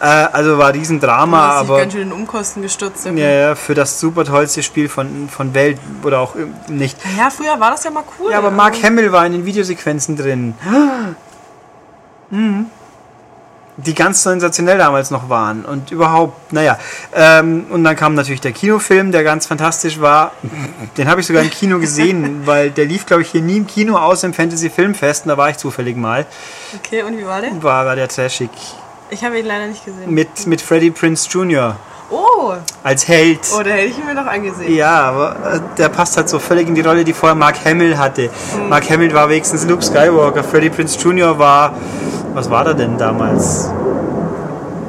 Äh, 0.00 0.04
also 0.04 0.58
war 0.58 0.72
riesen 0.72 1.00
Drama, 1.00 1.50
aber 1.50 1.78
ganz 1.78 1.92
schön 1.92 2.02
in 2.02 2.12
Umkosten 2.12 2.62
gestürzt. 2.62 3.04
ja, 3.04 3.12
ja, 3.12 3.54
für 3.54 3.74
das 3.74 3.98
super 3.98 4.24
tollste 4.24 4.62
Spiel 4.62 4.88
von, 4.88 5.28
von 5.28 5.54
Welt 5.54 5.78
oder 6.04 6.20
auch 6.20 6.36
ähm, 6.36 6.54
nicht. 6.68 6.96
Ja, 7.16 7.30
früher 7.30 7.58
war 7.58 7.72
das 7.72 7.84
ja 7.84 7.90
mal 7.90 8.04
cool. 8.18 8.30
Ja, 8.30 8.38
aber 8.38 8.50
Mark 8.50 8.82
Hamill 8.82 9.12
war 9.12 9.26
in 9.26 9.32
den 9.32 9.44
Videosequenzen 9.44 10.16
drin. 10.16 10.54
Mhm. 12.30 12.66
Die 13.76 13.94
ganz 13.94 14.24
sensationell 14.24 14.76
damals 14.76 15.12
noch 15.12 15.28
waren. 15.28 15.64
Und 15.64 15.92
überhaupt, 15.92 16.52
naja. 16.52 16.78
Ähm, 17.14 17.66
und 17.70 17.84
dann 17.84 17.94
kam 17.94 18.14
natürlich 18.14 18.40
der 18.40 18.50
Kinofilm, 18.50 19.12
der 19.12 19.22
ganz 19.22 19.46
fantastisch 19.46 20.00
war. 20.00 20.32
Den 20.96 21.08
habe 21.08 21.20
ich 21.20 21.28
sogar 21.28 21.44
im 21.44 21.50
Kino 21.50 21.78
gesehen, 21.78 22.42
weil 22.44 22.70
der 22.72 22.86
lief, 22.86 23.06
glaube 23.06 23.22
ich, 23.22 23.30
hier 23.30 23.40
nie 23.40 23.58
im 23.58 23.68
Kino 23.68 23.96
aus 23.96 24.24
im 24.24 24.34
Fantasy 24.34 24.68
Filmfest. 24.68 25.26
Und 25.26 25.28
da 25.28 25.36
war 25.36 25.50
ich 25.50 25.58
zufällig 25.58 25.96
mal. 25.96 26.26
Okay, 26.76 27.04
und 27.04 27.16
wie 27.18 27.24
war 27.24 27.40
der? 27.40 27.62
War, 27.62 27.86
war 27.86 27.94
der 27.94 28.08
trashig. 28.08 28.50
Ich 29.10 29.24
habe 29.24 29.38
ihn 29.38 29.46
leider 29.46 29.68
nicht 29.68 29.84
gesehen. 29.84 30.12
Mit, 30.12 30.46
mit 30.48 30.60
Freddie 30.60 30.90
Prince 30.90 31.28
Jr. 31.30 31.76
Oh, 32.10 32.54
als 32.82 33.06
Held. 33.06 33.40
oh, 33.54 33.62
da 33.62 33.70
hätte 33.70 33.88
ich 33.88 33.98
ihn 33.98 34.06
mir 34.06 34.14
noch 34.14 34.26
angesehen. 34.26 34.74
Ja, 34.74 35.02
aber 35.02 35.36
äh, 35.54 35.60
der 35.76 35.90
passt 35.90 36.16
halt 36.16 36.28
so 36.28 36.38
völlig 36.38 36.66
in 36.66 36.74
die 36.74 36.80
Rolle, 36.80 37.04
die 37.04 37.12
vorher 37.12 37.34
Mark 37.34 37.56
Hamill 37.64 37.98
hatte. 37.98 38.30
Mark 38.68 38.88
Hamill 38.88 39.12
war 39.12 39.28
wenigstens 39.28 39.66
Luke 39.66 39.82
Skywalker, 39.82 40.42
Freddie 40.42 40.70
Prince 40.70 40.98
Jr. 40.98 41.38
war. 41.38 41.74
Was 42.32 42.48
war 42.48 42.66
er 42.66 42.74
denn 42.74 42.96
damals? 42.96 43.70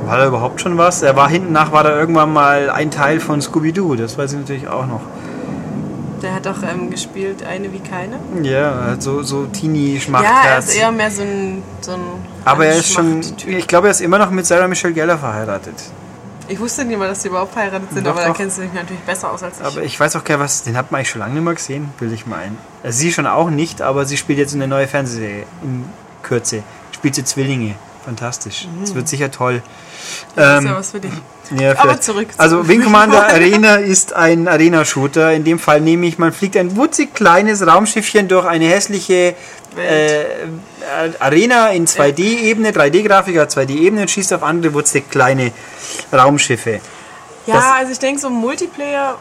War 0.06 0.18
da 0.18 0.28
überhaupt 0.28 0.62
schon 0.62 0.78
was? 0.78 1.02
Er 1.02 1.16
war 1.16 1.30
hinten 1.30 1.52
nach, 1.52 1.72
war 1.74 1.84
da 1.84 1.98
irgendwann 1.98 2.32
mal 2.32 2.70
ein 2.70 2.90
Teil 2.90 3.20
von 3.20 3.42
Scooby-Doo, 3.42 3.96
das 3.96 4.18
weiß 4.18 4.34
ich 4.34 4.40
natürlich 4.40 4.68
auch 4.68 4.88
noch. 4.88 5.02
Der 6.22 6.36
hat 6.36 6.46
doch 6.46 6.64
ähm, 6.64 6.90
gespielt 6.90 7.44
Eine 7.44 7.72
wie 7.72 7.80
keine. 7.80 8.18
Ja, 8.44 8.96
so, 9.00 9.24
so 9.24 9.46
teenie 9.46 10.02
Ja, 10.12 10.22
er 10.46 10.60
ist 10.60 10.76
eher 10.76 10.92
mehr 10.92 11.12
so 11.12 11.22
ein. 11.22 11.64
So 11.82 11.94
ein 11.94 12.00
aber 12.44 12.66
er 12.66 12.78
ist 12.78 12.92
schon, 12.92 13.22
ich 13.46 13.68
glaube, 13.68 13.88
er 13.88 13.92
ist 13.92 14.02
immer 14.02 14.18
noch 14.18 14.30
mit 14.32 14.46
Sarah 14.46 14.68
Michelle 14.68 14.94
Gellar 14.94 15.18
verheiratet. 15.18 15.76
Ich 16.50 16.60
wusste 16.60 16.84
nicht 16.84 16.98
mal, 16.98 17.08
dass 17.08 17.22
die 17.22 17.28
überhaupt 17.30 17.54
verheiratet 17.54 17.92
sind, 17.94 18.06
Doch, 18.06 18.12
aber 18.12 18.22
da 18.22 18.28
doch. 18.30 18.36
kennst 18.38 18.58
du 18.58 18.64
dich 18.64 18.74
natürlich 18.74 19.02
besser 19.04 19.32
aus 19.32 19.44
als 19.44 19.60
ich. 19.60 19.66
Aber 19.66 19.84
ich 19.84 20.00
weiß 20.00 20.16
auch 20.16 20.24
gar 20.24 20.36
nicht, 20.38 20.44
was, 20.44 20.64
den 20.64 20.76
hat 20.76 20.92
man 20.92 21.00
eigentlich 21.00 21.10
schon 21.12 21.20
lange 21.20 21.36
nicht 21.36 21.44
mehr 21.44 21.54
gesehen, 21.54 21.94
will 22.00 22.12
ich 22.12 22.26
meinen. 22.26 22.58
Also 22.84 22.98
sie 23.00 23.14
schon 23.14 23.28
auch 23.28 23.50
nicht, 23.50 23.82
aber 23.82 24.06
sie 24.06 24.18
spielt 24.18 24.40
jetzt 24.40 24.54
eine 24.56 24.68
neue 24.68 24.88
Fernsehserie 24.88 25.46
in 25.64 25.86
Kürze. 26.24 26.64
Spielt 26.92 27.16
sie 27.16 27.24
Zwillinge. 27.24 27.76
Fantastisch. 28.04 28.68
Das 28.82 28.96
wird 28.96 29.08
sicher 29.08 29.30
toll. 29.30 29.62
das 30.36 30.60
ist 30.60 30.64
ja 30.66 30.72
Ähm, 30.72 30.76
was 30.78 30.92
für 30.92 31.00
dich. 31.00 31.12
Ja, 31.58 31.78
Aber 31.78 32.00
zurück 32.02 32.32
zu- 32.34 32.40
Also 32.40 32.68
Wing 32.68 32.84
Commander 32.84 33.28
Arena 33.28 33.76
ist 33.76 34.14
ein 34.14 34.48
Arena-Shooter. 34.48 35.34
In 35.34 35.44
dem 35.44 35.60
Fall 35.60 35.82
nehme 35.82 36.06
ich, 36.08 36.18
man 36.18 36.32
fliegt 36.34 36.56
ein 36.58 36.76
wutzig 36.76 37.14
kleines 37.14 37.66
Raumschiffchen 37.66 38.28
durch 38.28 38.46
eine 38.46 38.66
hässliche 38.66 39.36
äh, 39.78 40.24
Arena 41.20 41.70
in 41.70 41.86
2D-Ebene, 41.88 42.72
3D-Grafik, 42.72 43.36
2D-Ebene 43.38 44.02
und 44.04 44.12
schießt 44.12 44.34
auf 44.34 44.44
andere 44.44 44.74
wutzig 44.74 45.10
kleine 45.10 45.52
Raumschiffe. 46.12 46.80
Ja, 47.46 47.56
das- 47.56 47.64
also 47.80 47.92
ich 47.94 48.00
denke, 48.00 48.20
so 48.20 48.30
Multiplayer, 48.30 49.16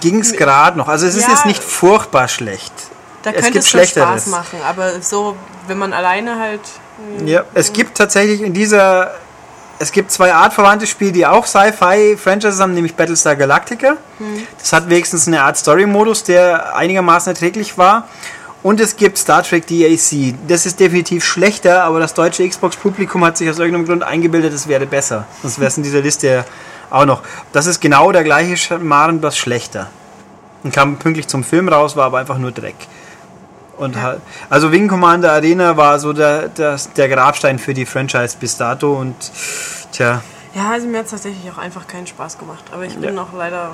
Ging 0.00 0.20
es 0.20 0.32
gerade 0.32 0.76
noch. 0.78 0.88
Also 0.88 1.06
es 1.06 1.14
ist 1.14 1.24
Ja. 1.24 1.30
jetzt 1.30 1.46
nicht 1.46 1.62
furchtbar 1.62 2.28
schlecht. 2.28 2.72
da 3.22 3.30
Es 3.30 3.42
könnte 3.42 3.58
es 3.60 3.70
schon. 3.70 3.86
Spaß 3.86 4.26
machen. 4.26 4.58
Aber 4.68 5.00
so, 5.00 5.34
wenn 5.66 5.78
man 5.78 5.94
alleine 5.94 6.38
halt. 6.38 6.60
Ja, 7.24 7.44
es 7.54 7.72
gibt 7.72 7.96
tatsächlich 7.96 8.42
in 8.42 8.52
dieser. 8.52 9.14
Es 9.78 9.92
gibt 9.92 10.10
zwei 10.12 10.32
artverwandte 10.32 10.86
Spiele, 10.86 11.12
die 11.12 11.26
auch 11.26 11.46
Sci-Fi-Franchises 11.46 12.60
haben, 12.60 12.74
nämlich 12.74 12.94
Battlestar 12.94 13.36
Galactica. 13.36 13.96
Das 14.58 14.72
hat 14.72 14.88
wenigstens 14.88 15.26
eine 15.26 15.42
Art 15.42 15.56
Story-Modus, 15.56 16.24
der 16.24 16.76
einigermaßen 16.76 17.32
erträglich 17.32 17.76
war. 17.76 18.08
Und 18.62 18.80
es 18.80 18.96
gibt 18.96 19.18
Star 19.18 19.42
Trek 19.42 19.66
DAC. 19.66 20.34
Das 20.48 20.64
ist 20.64 20.80
definitiv 20.80 21.24
schlechter, 21.24 21.84
aber 21.84 22.00
das 22.00 22.14
deutsche 22.14 22.48
Xbox-Publikum 22.48 23.22
hat 23.24 23.36
sich 23.36 23.50
aus 23.50 23.58
irgendeinem 23.58 23.86
Grund 23.86 24.02
eingebildet, 24.02 24.54
es 24.54 24.68
wäre 24.68 24.86
besser. 24.86 25.26
Sonst 25.42 25.58
wäre 25.58 25.68
es 25.68 25.76
in 25.76 25.82
dieser 25.82 26.00
Liste 26.00 26.46
auch 26.88 27.04
noch. 27.04 27.20
Das 27.52 27.66
ist 27.66 27.80
genau 27.80 28.10
der 28.12 28.24
gleiche 28.24 28.56
Schmarrn, 28.56 29.20
bloß 29.20 29.36
schlechter. 29.36 29.90
Und 30.62 30.72
kam 30.72 30.96
pünktlich 30.96 31.28
zum 31.28 31.44
Film 31.44 31.68
raus, 31.68 31.94
war 31.94 32.06
aber 32.06 32.18
einfach 32.18 32.38
nur 32.38 32.52
Dreck. 32.52 32.76
Und 33.76 34.00
halt, 34.00 34.20
also 34.50 34.70
Wing 34.70 34.86
Commander 34.88 35.32
Arena 35.32 35.76
war 35.76 35.98
so 35.98 36.12
der, 36.12 36.48
der, 36.48 36.78
der 36.96 37.08
Grabstein 37.08 37.58
für 37.58 37.74
die 37.74 37.86
Franchise 37.86 38.36
bis 38.38 38.56
dato 38.56 38.94
und 38.94 39.14
tja, 39.92 40.22
Ja, 40.54 40.70
also 40.70 40.86
mir 40.86 40.98
hat 40.98 41.06
es 41.06 41.10
tatsächlich 41.10 41.50
auch 41.50 41.58
einfach 41.58 41.86
keinen 41.88 42.06
Spaß 42.06 42.38
gemacht. 42.38 42.64
Aber 42.72 42.84
ich 42.84 42.94
bin 42.96 43.16
Ja. 43.16 43.22
auch 43.22 43.32
leider 43.36 43.72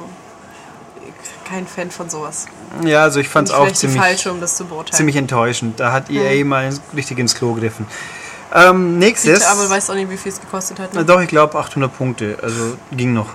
kein 1.48 1.66
Fan 1.66 1.90
von 1.90 2.08
sowas. 2.08 2.46
ja, 2.84 3.02
also 3.02 3.20
ich 3.20 3.28
fand 3.28 3.48
es 3.48 3.54
auch 3.54 3.70
ziemlich, 3.72 4.00
falsche, 4.00 4.30
um 4.32 4.40
das 4.40 4.56
zu 4.56 4.64
beurteilen. 4.64 4.96
ziemlich 4.96 5.16
enttäuschend. 5.16 5.80
Da 5.80 5.92
hat 5.92 6.08
EA 6.10 6.44
mal 6.44 6.66
ins- 6.66 6.80
richtig 6.94 7.18
ins 7.18 7.34
Klo 7.34 7.54
gegriffen. 7.54 7.86
Ähm, 8.54 8.98
nächstes. 8.98 9.46
Aber 9.46 9.68
weißt 9.70 9.90
auch 9.90 9.94
nicht, 9.94 10.10
wie 10.10 10.16
viel 10.16 10.32
es 10.32 10.40
gekostet 10.40 10.78
hat. 10.78 10.92
Ne? 10.94 11.04
doch, 11.04 11.20
ich 11.20 11.28
glaube 11.28 11.58
800 11.58 11.96
Punkte, 11.96 12.36
also 12.42 12.76
ging 12.92 13.12
noch. 13.12 13.28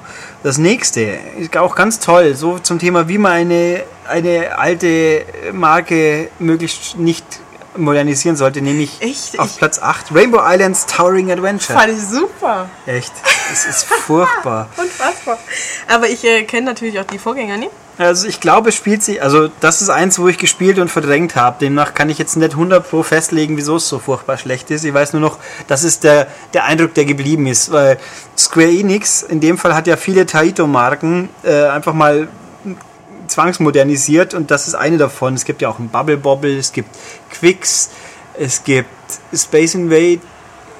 Das 0.43 0.57
nächste 0.57 1.01
ist 1.37 1.55
auch 1.57 1.75
ganz 1.75 1.99
toll, 1.99 2.35
so 2.35 2.59
zum 2.59 2.79
Thema, 2.79 3.07
wie 3.07 3.17
man 3.17 3.31
eine, 3.33 3.83
eine 4.07 4.57
alte 4.57 5.25
Marke 5.53 6.29
möglichst 6.39 6.97
nicht 6.97 7.25
modernisieren 7.77 8.37
sollte, 8.37 8.61
nämlich 8.61 9.01
Echt? 9.01 9.39
auf 9.39 9.47
Ich- 9.51 9.57
Platz 9.57 9.79
8 9.79 10.13
Rainbow 10.13 10.39
Islands 10.41 10.85
Towering 10.85 11.31
Adventure. 11.31 11.77
Fand 11.77 11.91
ich 11.93 12.01
super. 12.01 12.69
Echt, 12.85 13.11
es 13.51 13.65
ist 13.65 13.85
furchtbar. 13.85 14.69
Unfassbar. 14.77 15.37
Aber 15.89 16.07
ich 16.07 16.23
äh, 16.23 16.43
kenne 16.43 16.67
natürlich 16.67 16.99
auch 16.99 17.05
die 17.05 17.19
Vorgänger 17.19 17.57
nicht. 17.57 17.71
Also 17.97 18.27
ich 18.27 18.41
glaube, 18.41 18.69
es 18.69 18.75
spielt 18.75 19.03
sich, 19.03 19.21
also 19.21 19.49
das 19.61 19.81
ist 19.81 19.89
eins, 19.89 20.19
wo 20.19 20.27
ich 20.27 20.37
gespielt 20.37 20.79
und 20.79 20.89
verdrängt 20.89 21.35
habe. 21.35 21.57
Demnach 21.61 21.93
kann 21.93 22.09
ich 22.09 22.17
jetzt 22.17 22.35
nicht 22.35 22.51
100 22.51 22.89
pro 22.89 23.03
festlegen, 23.03 23.55
wieso 23.55 23.77
es 23.77 23.87
so 23.87 23.99
furchtbar 23.99 24.37
schlecht 24.37 24.69
ist. 24.69 24.83
Ich 24.83 24.93
weiß 24.93 25.13
nur 25.13 25.21
noch, 25.21 25.37
das 25.67 25.83
ist 25.83 26.03
der, 26.03 26.27
der 26.53 26.65
Eindruck, 26.65 26.93
der 26.93 27.05
geblieben 27.05 27.47
ist. 27.47 27.71
Weil 27.71 27.97
Square 28.37 28.69
Enix 28.69 29.23
in 29.23 29.39
dem 29.39 29.57
Fall 29.57 29.73
hat 29.75 29.87
ja 29.87 29.95
viele 29.95 30.25
Taito-Marken 30.25 31.29
äh, 31.43 31.67
einfach 31.67 31.93
mal 31.93 32.27
zwangsmodernisiert 33.27 34.33
und 34.33 34.51
das 34.51 34.67
ist 34.67 34.75
eine 34.75 34.97
davon. 34.97 35.33
Es 35.33 35.45
gibt 35.45 35.61
ja 35.61 35.69
auch 35.69 35.79
ein 35.79 35.89
Bubble 35.89 36.17
Bobble, 36.17 36.57
es 36.57 36.73
gibt 36.73 36.89
Quicks, 37.31 37.89
es 38.37 38.63
gibt 38.63 38.89
Space 39.33 39.73
Invade. 39.73 40.19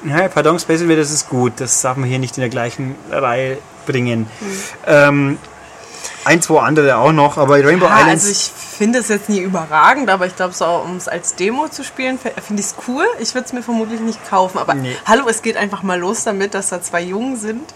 Ja, 0.07 0.27
pardon, 0.27 0.59
Space 0.59 0.81
Invade, 0.81 0.99
das 0.99 1.11
ist 1.11 1.29
gut. 1.29 1.53
Das 1.57 1.81
darf 1.81 1.97
man 1.97 2.09
hier 2.09 2.19
nicht 2.19 2.37
in 2.37 2.41
der 2.41 2.49
gleichen 2.49 2.95
Reihe 3.09 3.57
bringen. 3.85 4.27
Ähm, 4.85 5.37
ein, 6.25 6.41
zwei 6.41 6.59
andere 6.61 6.97
auch 6.97 7.11
noch, 7.11 7.37
aber 7.37 7.55
Rainbow 7.63 7.85
Ja, 7.85 7.99
Islands. 8.01 8.25
also 8.25 8.31
ich 8.31 8.51
finde 8.77 8.99
es 8.99 9.07
jetzt 9.09 9.29
nie 9.29 9.39
überragend, 9.39 10.09
aber 10.09 10.25
ich 10.25 10.35
glaube, 10.35 10.53
so 10.53 10.65
um 10.65 10.97
es 10.97 11.07
als 11.07 11.35
Demo 11.35 11.67
zu 11.69 11.83
spielen, 11.83 12.17
finde 12.19 12.59
ich 12.61 12.67
es 12.67 12.75
cool. 12.87 13.05
Ich 13.19 13.33
würde 13.35 13.45
es 13.45 13.53
mir 13.53 13.61
vermutlich 13.63 13.99
nicht 13.99 14.19
kaufen. 14.29 14.57
Aber 14.57 14.73
Nee. 14.73 14.95
hallo, 15.05 15.25
es 15.29 15.41
geht 15.41 15.55
einfach 15.57 15.83
mal 15.83 15.99
los 15.99 16.23
damit, 16.23 16.53
dass 16.53 16.69
da 16.69 16.81
zwei 16.81 17.01
Jungen 17.01 17.37
sind, 17.37 17.73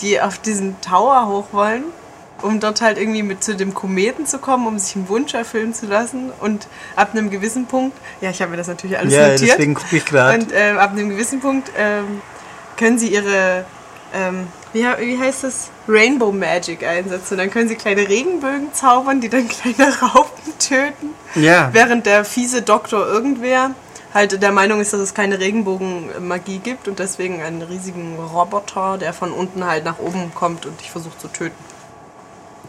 die 0.00 0.20
auf 0.20 0.38
diesen 0.38 0.80
Tower 0.80 1.26
hoch 1.26 1.46
wollen. 1.52 1.84
um 2.40 2.60
dort 2.60 2.80
halt 2.82 2.98
irgendwie 2.98 3.24
mit 3.24 3.42
zu 3.42 3.56
dem 3.56 3.74
Kometen 3.74 4.24
zu 4.24 4.38
kommen, 4.38 4.68
um 4.68 4.78
sich 4.78 4.94
einen 4.94 5.08
Wunsch 5.08 5.34
erfüllen 5.34 5.74
zu 5.74 5.86
lassen. 5.86 6.30
Und 6.38 6.68
ab 6.94 7.08
einem 7.10 7.30
gewissen 7.30 7.66
Punkt, 7.66 7.96
ja, 8.20 8.30
ich 8.30 8.40
habe 8.40 8.52
mir 8.52 8.56
das 8.58 8.68
natürlich 8.68 8.96
alles 8.96 9.12
Ja, 9.12 9.22
notiert. 9.30 9.40
deswegen 9.58 9.74
gucke 9.74 9.96
ich 9.96 10.04
gerade. 10.04 10.38
Und 10.38 10.52
äh, 10.52 10.70
ab 10.78 10.92
einem 10.92 11.08
gewissen 11.08 11.40
Punkt 11.40 11.72
ähm, 11.76 12.22
können 12.76 12.96
sie 12.96 13.08
ihre, 13.08 13.64
ähm, 14.14 14.46
wie, 14.72 14.84
wie 15.00 15.18
heißt 15.18 15.42
das, 15.42 15.70
Rainbow 15.88 16.32
Magic 16.32 16.84
einsetzen. 16.84 17.34
Und 17.34 17.38
dann 17.38 17.50
können 17.50 17.68
sie 17.68 17.76
kleine 17.76 18.08
Regenbögen 18.08 18.72
zaubern, 18.72 19.20
die 19.20 19.28
dann 19.28 19.48
kleine 19.76 19.92
Raupen 20.00 20.58
töten. 20.58 21.14
Ja. 21.34 21.70
Während 21.72 22.06
der 22.06 22.24
fiese 22.24 22.62
Doktor 22.62 23.06
irgendwer 23.06 23.70
halt 24.14 24.40
der 24.42 24.52
Meinung 24.52 24.80
ist, 24.80 24.92
dass 24.92 25.00
es 25.00 25.14
keine 25.14 25.38
Regenbogenmagie 25.38 26.58
gibt 26.58 26.88
und 26.88 26.98
deswegen 26.98 27.42
einen 27.42 27.62
riesigen 27.62 28.16
Roboter, 28.18 28.98
der 28.98 29.12
von 29.12 29.32
unten 29.32 29.64
halt 29.64 29.84
nach 29.84 29.98
oben 29.98 30.32
kommt 30.34 30.66
und 30.66 30.80
dich 30.80 30.90
versucht 30.90 31.20
zu 31.20 31.28
töten. 31.28 31.56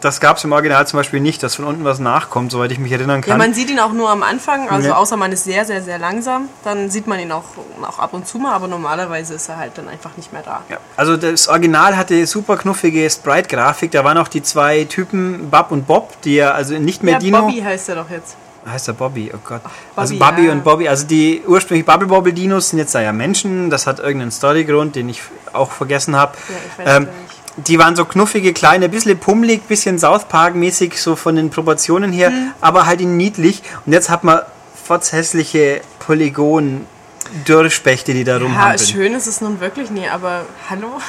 Das 0.00 0.20
gab 0.20 0.38
es 0.38 0.44
im 0.44 0.52
Original 0.52 0.86
zum 0.86 0.98
Beispiel 0.98 1.20
nicht, 1.20 1.42
dass 1.42 1.56
von 1.56 1.66
unten 1.66 1.84
was 1.84 1.98
nachkommt, 1.98 2.50
soweit 2.52 2.72
ich 2.72 2.78
mich 2.78 2.90
erinnern 2.90 3.20
Ja, 3.20 3.28
kann. 3.28 3.38
man 3.38 3.52
sieht 3.52 3.68
ihn 3.70 3.78
auch 3.78 3.92
nur 3.92 4.08
am 4.08 4.22
Anfang, 4.22 4.68
also 4.68 4.88
Ja. 4.88 4.96
außer 4.96 5.16
man 5.16 5.30
ist 5.32 5.44
sehr, 5.44 5.64
sehr, 5.64 5.82
sehr 5.82 5.98
langsam, 5.98 6.48
dann 6.64 6.88
sieht 6.90 7.06
man 7.06 7.20
ihn 7.20 7.30
auch, 7.32 7.44
auch 7.82 7.98
ab 7.98 8.14
und 8.14 8.26
zu 8.26 8.38
mal, 8.38 8.54
aber 8.54 8.66
normalerweise 8.66 9.34
ist 9.34 9.48
er 9.48 9.58
halt 9.58 9.76
dann 9.76 9.88
einfach 9.88 10.16
nicht 10.16 10.32
mehr 10.32 10.42
da. 10.42 10.62
Ja, 10.68 10.78
also 10.96 11.16
das 11.16 11.48
Original 11.48 11.96
hatte 11.96 12.26
super 12.26 12.56
knuffige 12.56 13.08
Sprite-Grafik. 13.10 13.90
Da 13.90 14.04
waren 14.04 14.16
auch 14.16 14.28
die 14.28 14.42
zwei 14.42 14.84
Typen, 14.84 15.50
Bub 15.50 15.70
und 15.70 15.86
Bob, 15.86 16.20
die 16.22 16.36
ja 16.36 16.52
also 16.52 16.78
nicht 16.78 17.02
mehr 17.02 17.14
Ja, 17.14 17.18
Dino. 17.18 17.40
Bobby 17.42 17.60
heißt 17.60 17.90
er 17.90 17.96
doch 17.96 18.10
jetzt. 18.10 18.36
Heißt 18.66 18.88
er 18.88 18.94
Bobby, 18.94 19.30
oh 19.34 19.38
Gott. 19.44 19.62
Bobby, 19.62 19.72
also 19.96 20.18
Bobby 20.18 20.46
ja. 20.46 20.52
und 20.52 20.64
Bobby, 20.64 20.88
also 20.88 21.06
die 21.06 21.42
ursprünglich 21.46 21.86
Bubble 21.86 22.08
Bobble 22.08 22.32
Dinos 22.32 22.70
sind 22.70 22.78
jetzt 22.78 22.94
da 22.94 23.00
ja 23.00 23.12
Menschen. 23.12 23.70
Das 23.70 23.86
hat 23.86 23.98
irgendeinen 23.98 24.30
Storygrund, 24.30 24.96
den 24.96 25.08
ich 25.08 25.22
auch 25.52 25.70
vergessen 25.72 26.14
habe. 26.16 26.32
Ja, 26.48 26.54
ich 26.56 26.86
weiß 26.86 26.96
ähm, 26.96 27.02
nicht. 27.04 27.39
Die 27.56 27.78
waren 27.78 27.96
so 27.96 28.04
knuffige, 28.04 28.52
kleine, 28.52 28.88
bisschen 28.88 29.18
pummelig, 29.18 29.62
bisschen 29.64 29.98
South 29.98 30.26
Park-mäßig, 30.28 31.00
so 31.00 31.16
von 31.16 31.36
den 31.36 31.50
Proportionen 31.50 32.12
her, 32.12 32.30
Mhm. 32.30 32.52
aber 32.60 32.86
halt 32.86 33.00
in 33.00 33.16
niedlich. 33.16 33.62
Und 33.86 33.92
jetzt 33.92 34.08
hat 34.10 34.24
man 34.24 34.40
fotzhässliche 34.84 35.80
Polygon-Dürrspechte, 36.00 38.12
die 38.14 38.24
da 38.24 38.36
Ja, 38.38 38.42
rumhampeln. 38.44 38.78
schön 38.88 39.14
ist 39.14 39.26
es 39.26 39.40
nun 39.40 39.60
wirklich 39.60 39.90
nie, 39.90 40.08
aber 40.08 40.42
hallo? 40.68 41.00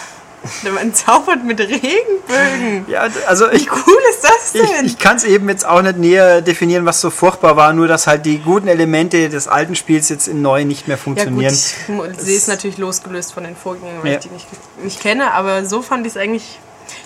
Man 0.73 0.93
zaubert 0.93 1.43
mit 1.43 1.59
Regenbögen. 1.59 2.85
Ja, 2.87 3.07
also 3.27 3.49
ich, 3.51 3.65
Wie 3.67 3.69
cool 3.69 3.97
ist 4.09 4.23
das 4.23 4.55
Ich, 4.55 4.69
denn? 4.71 4.85
ich 4.85 4.97
kann 4.97 5.17
es 5.17 5.23
eben 5.23 5.47
jetzt 5.49 5.65
auch 5.65 5.81
nicht 5.83 5.97
näher 5.97 6.41
definieren, 6.41 6.85
was 6.85 6.99
so 6.99 7.09
furchtbar 7.11 7.55
war, 7.57 7.73
nur 7.73 7.87
dass 7.87 8.07
halt 8.07 8.25
die 8.25 8.39
guten 8.39 8.67
Elemente 8.67 9.29
des 9.29 9.47
alten 9.47 9.75
Spiels 9.75 10.09
jetzt 10.09 10.27
in 10.27 10.41
neu 10.41 10.65
nicht 10.65 10.87
mehr 10.87 10.97
ja 10.97 11.03
gut, 11.03 11.03
funktionieren. 11.03 11.53
ich 11.53 12.19
sehe 12.19 12.37
es 12.37 12.47
natürlich 12.47 12.77
losgelöst 12.79 13.33
von 13.33 13.43
den 13.43 13.55
Vorgängern, 13.55 14.01
weil 14.01 14.13
Ja. 14.13 14.17
ich 14.17 14.23
die 14.23 14.29
nicht, 14.29 14.47
nicht 14.83 14.99
kenne, 14.99 15.31
aber 15.33 15.63
so 15.65 15.81
fand 15.83 16.07
ich 16.07 16.13
es 16.13 16.17
eigentlich, 16.17 16.59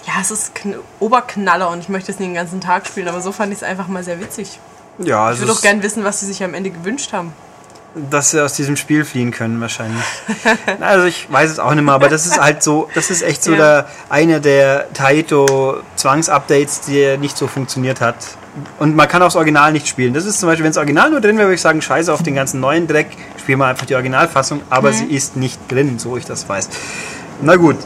ja, 0.07 0.13
es 0.21 0.31
ist 0.31 0.55
kn 0.55 0.75
Oberknaller 1.01 1.69
und 1.69 1.79
ich 1.79 1.89
möchte 1.89 2.11
es 2.13 2.19
nicht 2.19 2.29
den 2.29 2.35
ganzen 2.35 2.61
Tag 2.61 2.87
spielen, 2.87 3.09
aber 3.09 3.19
so 3.21 3.31
fand 3.33 3.51
ich 3.51 3.59
es 3.59 3.63
einfach 3.63 3.87
mal 3.89 4.03
sehr 4.03 4.21
witzig. 4.21 4.59
ja, 4.99 5.05
Ich 5.05 5.13
also 5.15 5.41
würde 5.41 5.53
doch 5.53 5.61
gern 5.61 5.83
wissen, 5.83 6.05
was 6.05 6.21
sie 6.21 6.25
sich 6.25 6.41
am 6.41 6.53
Ende 6.53 6.69
gewünscht 6.69 7.11
haben. 7.11 7.33
Dass 8.11 8.31
sie 8.31 8.41
aus 8.43 8.53
diesem 8.53 8.75
Spiel 8.75 9.05
fliehen 9.05 9.31
können 9.31 9.59
wahrscheinlich. 9.61 10.03
Also 10.81 11.05
ich 11.05 11.31
weiß 11.31 11.49
es 11.49 11.59
auch 11.59 11.73
nicht 11.73 11.83
mehr, 11.83 11.93
aber 11.93 12.09
das 12.09 12.25
ist 12.25 12.39
halt 12.39 12.61
so, 12.61 12.89
das 12.93 13.09
ist 13.09 13.21
echt 13.21 13.43
so 13.43 13.51
Ja. 13.51 13.57
der, 13.57 13.87
einer 14.09 14.39
der 14.39 14.87
Taito 14.93 15.77
Zwangsupdates, 15.95 16.81
der 16.81 17.17
nicht 17.17 17.37
so 17.37 17.47
funktioniert 17.47 18.01
hat. 18.01 18.15
Und 18.79 18.95
man 18.95 19.07
kann 19.07 19.21
auch 19.21 19.27
das 19.27 19.35
Original 19.35 19.71
nicht 19.71 19.87
spielen. 19.87 20.13
Das 20.13 20.25
ist 20.25 20.39
zum 20.39 20.47
Beispiel, 20.47 20.63
wenn 20.63 20.71
das 20.71 20.77
Original 20.77 21.09
nur 21.09 21.21
drin 21.21 21.37
wäre, 21.37 21.47
würde 21.47 21.55
ich 21.55 21.61
sagen, 21.61 21.81
scheiße 21.81 22.13
auf 22.13 22.23
den 22.23 22.35
ganzen 22.35 22.59
neuen 22.59 22.87
Dreck, 22.87 23.07
spielen 23.37 23.59
wir 23.59 23.65
einfach 23.65 23.85
die 23.85 23.95
Originalfassung, 23.95 24.61
aber 24.69 24.93
sie 24.93 25.05
ist 25.05 25.35
nicht 25.35 25.59
drin, 25.69 25.99
so 25.99 26.15
ich 26.17 26.25
das 26.25 26.47
weiß. 26.47 26.69
Na 27.41 27.55
gut. 27.55 27.77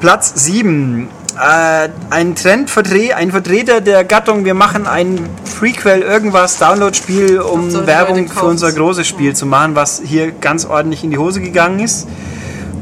Platz 0.00 0.32
7. 0.34 1.08
Äh, 1.38 1.88
ein 2.10 2.34
Trendvertreter, 2.34 3.16
ein 3.16 3.30
Vertreter 3.30 3.80
der 3.80 4.02
Gattung, 4.04 4.44
wir 4.44 4.54
machen 4.54 4.86
ein 4.86 5.28
Prequel 5.58 6.00
irgendwas 6.00 6.58
Download-Spiel, 6.58 7.38
um 7.38 7.86
Werbung 7.86 8.28
für 8.28 8.46
unser 8.46 8.68
es. 8.68 8.76
großes 8.76 9.06
Spiel 9.06 9.34
zu 9.34 9.46
machen, 9.46 9.74
was 9.74 10.02
hier 10.04 10.32
ganz 10.32 10.64
ordentlich 10.64 11.04
in 11.04 11.10
die 11.10 11.18
Hose 11.18 11.40
gegangen 11.40 11.80
ist. 11.80 12.08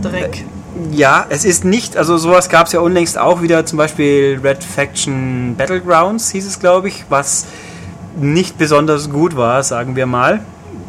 Dreck. 0.01 0.45
Ja, 0.93 1.27
es 1.29 1.45
ist 1.45 1.65
nicht, 1.65 1.97
also 1.97 2.17
sowas 2.19 2.49
gab 2.49 2.67
es 2.67 2.73
ja 2.73 2.81
unlängst 2.81 3.19
auch 3.19 3.43
wieder, 3.43 3.67
zum 3.67 3.79
Beispiel 3.79 4.41
Red 4.43 4.63
Faction 4.63 5.57
Battlegrounds 5.59 6.31
hieß 6.31 6.47
es, 6.47 6.61
glaube 6.61 6.89
ich, 6.89 7.05
was 7.09 7.47
nicht 8.17 8.59
besonders 8.59 9.11
gut 9.11 9.37
war, 9.37 9.63
sagen 9.65 9.97
wir 9.97 10.07
mal. 10.07 10.41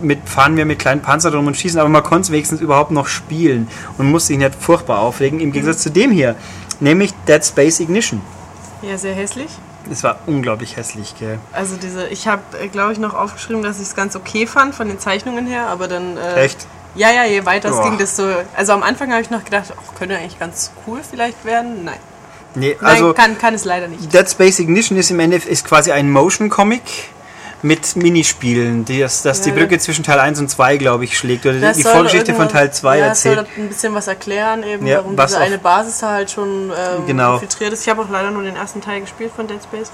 Mit, 0.02 0.30
fahren 0.30 0.56
wir 0.56 0.66
mit 0.66 0.80
kleinen 0.80 1.02
Panzer 1.02 1.32
drum 1.32 1.48
und 1.48 1.58
schießen, 1.58 1.80
aber 1.80 1.90
man 1.90 2.04
konnte 2.04 2.22
es 2.22 2.32
wenigstens 2.32 2.62
überhaupt 2.62 2.92
noch 2.92 3.08
spielen 3.08 3.68
und 3.98 4.10
musste 4.10 4.28
sich 4.28 4.38
nicht 4.38 4.56
furchtbar 4.56 5.00
aufregen, 5.00 5.40
im 5.40 5.52
Gegensatz 5.52 5.82
zu 5.84 5.90
dem 5.90 6.12
hier, 6.12 6.36
nämlich 6.80 7.14
Dead 7.28 7.44
Space 7.44 7.80
Ignition. 7.82 8.22
Ja, 8.82 8.98
sehr 8.98 9.14
hässlich. 9.14 9.50
Es 9.92 10.04
war 10.04 10.20
unglaublich 10.26 10.78
hässlich, 10.78 11.16
gell? 11.20 11.40
Also 11.52 11.76
diese, 11.76 12.08
ich 12.08 12.28
habe, 12.28 12.42
glaube 12.72 12.94
ich, 12.94 13.00
noch 13.00 13.14
aufgeschrieben, 13.14 13.64
dass 13.64 13.78
ich 13.78 13.88
es 13.88 13.96
ganz 13.96 14.16
okay 14.16 14.48
fand 14.48 14.76
von 14.76 14.88
den 14.88 15.00
Zeichnungen 15.00 15.48
her, 15.48 15.68
aber 15.68 15.88
dann... 15.88 16.16
Äh, 16.18 16.46
Echt? 16.46 16.66
Ja, 16.96 17.12
ja, 17.12 17.26
je 17.26 17.46
weiter 17.46 17.70
es 17.70 17.82
ging, 17.82 17.98
desto... 17.98 18.24
Also 18.56 18.74
am 18.74 18.84
Anfang 18.84 19.12
habe 19.12 19.22
ich 19.22 19.30
noch 19.30 19.44
gedacht, 19.44 19.74
ach, 19.76 19.96
könnte 19.98 20.16
eigentlich 20.16 20.40
ganz 20.40 20.72
cool 20.88 21.00
vielleicht 21.10 21.44
werden. 21.44 21.84
Nein, 21.86 22.00
Nee, 22.56 22.78
Nein 22.82 22.92
also 22.92 23.14
kann, 23.14 23.38
kann 23.38 23.54
es 23.54 23.66
leider 23.66 23.88
nicht. 23.88 24.12
Dead 24.14 24.30
Space 24.30 24.60
Ignition 24.60 24.98
ist 24.98 25.12
im 25.12 25.20
Endeffekt 25.20 25.52
ist 25.52 25.66
quasi 25.66 25.92
ein 25.92 26.12
Motion 26.12 26.50
Comic 26.50 26.82
mit 27.62 27.96
Minispielen, 27.96 28.86
die 28.86 29.00
das, 29.02 29.22
das 29.22 29.42
die 29.42 29.50
Ja. 29.50 29.56
Brücke 29.56 29.78
zwischen 29.80 30.04
Teil 30.04 30.20
1 30.20 30.40
und 30.40 30.50
2, 30.50 30.78
glaube 30.78 31.04
ich, 31.04 31.18
schlägt. 31.18 31.46
Oder 31.46 31.60
Das 31.60 31.78
die 31.78 31.84
Vorgeschichte 31.84 32.34
von 32.34 32.48
Teil 32.48 32.72
2 32.72 32.98
ja, 33.00 33.06
erzählt. 33.08 33.36
soll 33.36 33.48
ein 33.58 33.68
bisschen 33.68 33.94
was 33.94 34.08
erklären, 34.08 34.64
eben, 34.64 34.88
Ja, 34.88 34.98
warum 34.98 35.16
diese 35.18 35.38
eine 35.40 35.58
Basis 35.58 35.98
da 36.00 36.12
halt 36.12 36.32
schon 36.32 36.70
ähm, 36.72 37.06
Genau. 37.06 37.34
infiltriert 37.34 37.74
ist. 37.74 37.82
Ich 37.84 37.90
habe 37.90 38.02
auch 38.02 38.10
leider 38.10 38.32
nur 38.32 38.44
den 38.44 38.56
ersten 38.56 38.80
Teil 38.82 39.02
gespielt 39.02 39.32
von 39.36 39.48
Dead 39.48 39.60
Space. 39.62 39.92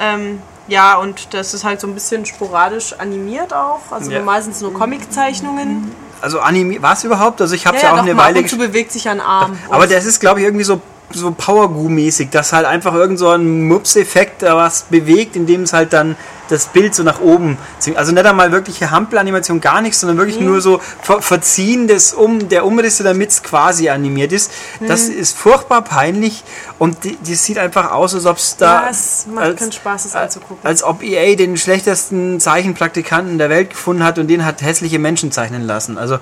Ähm, 0.00 0.40
ja, 0.68 0.96
und 0.96 1.32
das 1.34 1.54
ist 1.54 1.64
halt 1.64 1.80
so 1.80 1.86
ein 1.86 1.94
bisschen 1.94 2.24
sporadisch 2.26 2.94
animiert 2.98 3.52
auch. 3.52 3.80
Also 3.90 4.10
Ja. 4.10 4.18
normal 4.18 4.42
sind 4.42 4.54
es 4.54 4.60
nur 4.62 4.72
Comiczeichnungen. 4.72 5.90
Also 6.22 6.40
Anime, 6.40 6.80
war 6.80 6.94
es 6.94 7.04
überhaupt? 7.04 7.40
Also 7.42 7.54
ich 7.54 7.66
habe 7.66 7.76
Ja, 7.76 7.78
es 7.78 7.82
ja, 7.82 7.88
ja, 7.90 7.94
auch 7.94 7.98
doch, 7.98 8.04
eine 8.10 8.16
Weile 8.16 8.46
zu 8.46 8.56
bewegt 8.56 8.90
sich 8.90 9.08
ein 9.08 9.20
Arm. 9.20 9.58
Aber 9.68 9.86
das 9.86 10.06
ist, 10.06 10.18
glaube 10.18 10.40
ich, 10.40 10.46
irgendwie 10.46 10.64
so, 10.64 10.80
so 11.10 11.30
Power 11.30 11.68
Goo-mäßig, 11.68 12.30
dass 12.30 12.52
halt 12.52 12.66
einfach 12.66 12.94
irgend 12.94 13.18
so 13.18 13.28
ein 13.30 13.66
Mups-Effekt 13.68 14.42
da 14.42 14.56
was 14.56 14.82
bewegt, 14.90 15.36
indem 15.36 15.62
es 15.62 15.72
halt 15.72 15.92
dann 15.92 16.16
das 16.48 16.66
Bild 16.66 16.94
so 16.94 17.02
nach 17.02 17.20
oben 17.20 17.58
zwingt. 17.80 17.96
Also 17.96 18.12
nicht 18.12 18.24
einmal 18.24 18.52
wirkliche 18.52 18.92
Hampelanimation, 18.92 19.60
gar 19.60 19.80
nichts, 19.80 20.00
sondern 20.00 20.16
wirklich 20.18 20.38
nur 20.40 20.60
so 20.60 20.80
Ver 21.02 21.20
Verziehen 21.20 21.88
des 21.88 22.12
um, 22.14 22.48
der 22.48 22.64
Umrisse, 22.64 23.02
damit 23.02 23.30
es 23.30 23.42
quasi 23.42 23.88
animiert 23.88 24.32
ist. 24.32 24.52
Das 24.86 25.08
Mhm. 25.08 25.18
ist 25.18 25.36
furchtbar 25.36 25.82
peinlich 25.82 26.44
und 26.78 27.02
die, 27.02 27.16
die 27.16 27.34
sieht 27.34 27.58
einfach 27.58 27.90
aus, 27.90 28.14
als 28.14 28.26
ob 28.26 28.36
es 28.36 28.56
da. 28.56 28.82
Ja, 28.84 28.88
es 28.90 29.26
macht 29.32 29.56
keinen 29.56 29.72
Spaß, 29.72 30.04
das 30.04 30.14
anzugucken. 30.14 30.58
Als 30.64 30.84
ob 30.84 31.02
EA 31.02 31.34
den 31.34 31.56
schlechtesten 31.56 32.38
Zeichenpraktikanten 32.38 33.38
der 33.38 33.50
Welt 33.50 33.70
gefunden 33.70 34.04
hat 34.04 34.18
und 34.18 34.28
den 34.28 34.44
hat 34.44 34.62
hässliche 34.62 34.98
Menschen 35.00 35.32
zeichnen 35.32 35.62
lassen. 35.62 35.98
Also 35.98 36.18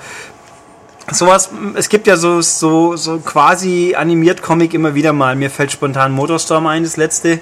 sowas, 1.11 1.51
es 1.75 1.89
gibt 1.89 2.07
ja 2.07 2.17
so, 2.17 2.41
so, 2.41 2.97
so 2.97 3.19
quasi 3.19 3.95
animiert 3.97 4.43
Comic 4.43 4.75
immer 4.75 4.95
wieder 4.95 5.13
mal. 5.13 5.37
Mir 5.37 5.51
fällt 5.51 5.73
spontan 5.73 6.13
Motorstorm 6.13 6.67
ein, 6.67 6.83
das 6.85 6.97
letzte, 6.97 7.41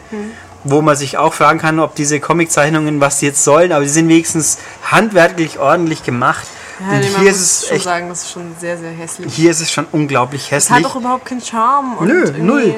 wo 0.64 0.82
man 0.82 0.96
sich 0.96 1.18
auch 1.18 1.34
fragen 1.34 1.58
kann, 1.58 1.78
ob 1.80 1.94
diese 1.94 2.20
Comiczeichnungen, 2.20 3.00
was 3.00 3.18
die 3.18 3.26
jetzt 3.26 3.44
sollen, 3.44 3.72
aber 3.72 3.84
die 3.84 3.90
sind 3.90 4.08
wenigstens 4.08 4.58
handwerklich 4.90 5.58
ordentlich 5.58 6.02
gemacht. 6.02 6.46
ja, 6.80 6.96
und 6.96 7.02
hier 7.02 7.18
muss 7.18 7.28
ist 7.28 7.40
es 7.40 7.66
schon 7.66 7.76
echt, 7.76 7.84
sagen, 7.84 8.08
das 8.08 8.22
ist 8.22 8.32
schon 8.32 8.54
sehr, 8.58 8.78
sehr 8.78 8.90
hässlich. 8.90 9.32
hier 9.34 9.50
ist 9.50 9.60
es 9.60 9.70
schon 9.70 9.86
unglaublich 9.92 10.50
Es 10.50 10.68
hat 10.70 10.78
hässlich. 10.78 10.92
doch 10.92 10.96
überhaupt 11.00 11.26
keinen 11.26 11.40
Charme. 11.40 11.96
Und 11.98 12.08
Nö, 12.08 12.32
null. 12.38 12.74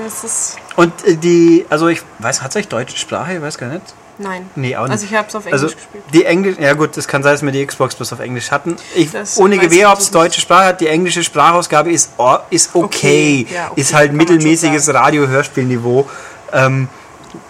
Und 0.76 0.92
äh, 1.06 1.16
die, 1.16 1.64
also 1.70 1.88
ich 1.88 2.02
weiß, 2.18 2.42
hat 2.42 2.50
es 2.50 2.56
euch 2.56 2.68
deutsche 2.68 2.96
Sprache? 2.96 3.34
Ich 3.34 3.42
weiß 3.42 3.56
gar 3.58 3.68
nicht. 3.68 3.82
Nein. 4.18 4.48
Nee, 4.56 4.76
auch 4.76 4.82
nicht. 4.82 4.92
Also 4.92 5.06
ich 5.06 5.14
habe 5.14 5.28
es 5.28 5.34
auf 5.34 5.44
Englisch 5.46 5.62
Also 5.62 5.74
gespielt. 5.74 6.04
die 6.12 6.24
Englisch, 6.24 6.56
ja 6.58 6.72
gut, 6.74 6.96
das 6.96 7.06
kann 7.08 7.22
sein, 7.22 7.32
dass 7.32 7.42
wir 7.42 7.52
die 7.52 7.64
Xbox 7.66 7.94
bloß 7.96 8.12
auf 8.12 8.20
Englisch 8.20 8.50
hatten. 8.50 8.76
Ich, 8.94 9.10
Das 9.10 9.38
ohne 9.38 9.58
Gewehr, 9.58 9.92
ob 9.92 9.98
es 9.98 10.10
deutsche 10.10 10.40
Sprache 10.40 10.66
hat, 10.66 10.80
die 10.80 10.88
englische 10.88 11.22
Sprachausgabe 11.24 11.90
ist, 11.92 12.10
or- 12.16 12.44
ist 12.50 12.70
okay. 12.74 13.46
Okay, 13.46 13.46
ja, 13.54 13.70
okay, 13.70 13.80
ist 13.80 13.94
halt 13.94 14.08
kann 14.10 14.16
mittelmäßiges 14.18 14.92
Radio-Hörspielniveau. 14.94 16.08
Ähm, 16.52 16.88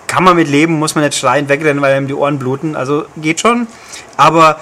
kann 0.06 0.22
man 0.24 0.36
mit 0.36 0.48
leben, 0.48 0.74
muss 0.78 0.94
man 0.94 1.04
nicht 1.04 1.16
schreien, 1.18 1.48
wegrennen, 1.48 1.82
weil 1.82 1.94
einem 1.94 2.06
die 2.06 2.14
Ohren 2.14 2.38
bluten. 2.38 2.76
Also 2.76 3.06
geht 3.16 3.40
schon. 3.40 3.66
Aber 4.16 4.60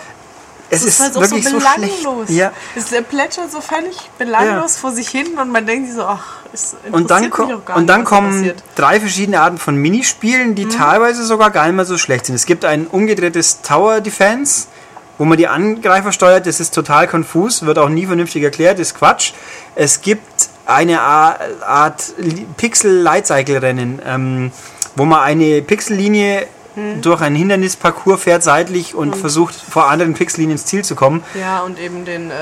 es 0.72 0.82
ist, 0.82 0.88
ist 0.88 1.00
halt 1.00 1.16
auch 1.16 1.20
wirklich 1.20 1.44
so 1.44 1.50
so, 1.50 1.58
belanglos. 1.58 2.28
Ja. 2.30 2.52
Es 2.74 2.86
plätschert 3.08 3.52
so 3.52 3.60
völlig 3.60 3.96
belanglos 4.18 4.76
vor 4.76 4.92
sich 4.92 5.08
hin 5.08 5.26
und 5.40 5.50
man 5.50 5.66
denkt 5.66 5.86
sich 5.88 5.96
so, 5.96 6.04
ach, 6.04 6.24
es 6.52 6.74
interessiert 6.84 6.94
Und 6.94 7.10
dann, 7.10 7.22
mich 7.24 7.32
auch 7.34 7.64
gar 7.64 7.76
und 7.76 7.82
nicht, 7.82 7.90
dann 7.90 8.04
da 8.04 8.08
kommen 8.08 8.32
passiert. 8.32 8.56
Mhm. 8.56 8.62
drei 8.76 9.00
verschiedene 9.00 9.40
Arten 9.40 9.58
von 9.58 9.76
Minispielen, 9.76 10.54
die 10.54 10.66
teilweise 10.68 11.24
sogar 11.24 11.50
gar 11.50 11.66
nicht 11.66 11.76
mehr 11.76 11.84
so 11.84 11.98
schlecht 11.98 12.26
sind. 12.26 12.34
Es 12.34 12.46
gibt 12.46 12.64
ein 12.64 12.86
umgedrehtes 12.86 13.60
Tower 13.62 14.00
Defense, 14.00 14.66
wo 15.18 15.24
man 15.24 15.38
die 15.38 15.46
Angreifer 15.46 16.10
steuert. 16.12 16.46
Das 16.46 16.58
ist 16.58 16.74
total 16.74 17.06
konfus, 17.06 17.64
wird 17.64 17.78
auch 17.78 17.88
nie 17.88 18.06
vernünftig 18.06 18.42
erklärt, 18.42 18.78
ist 18.78 18.94
Quatsch. 18.98 19.32
Es 19.74 20.00
gibt 20.00 20.48
eine 20.66 21.00
Art 21.00 22.02
Li- 22.18 22.46
Pixel-Lightcycle-Rennen, 22.56 24.00
ähm, 24.06 24.52
wo 24.96 25.04
man 25.04 25.20
eine 25.20 25.60
Pixellinie 25.62 26.46
durch 27.02 27.20
einen 27.20 27.36
Hindernisparcours 27.36 28.22
fährt 28.22 28.42
seitlich 28.42 28.94
und 28.94 29.14
versucht 29.16 29.54
vor 29.54 29.88
anderen 29.90 30.14
Pixellinien 30.14 30.52
ins 30.58 30.66
Ziel 30.66 30.84
zu 30.84 30.94
kommen. 30.94 31.22
Ja, 31.38 31.60
und 31.60 31.78
eben 31.78 32.04
den 32.04 32.30
äh, 32.30 32.34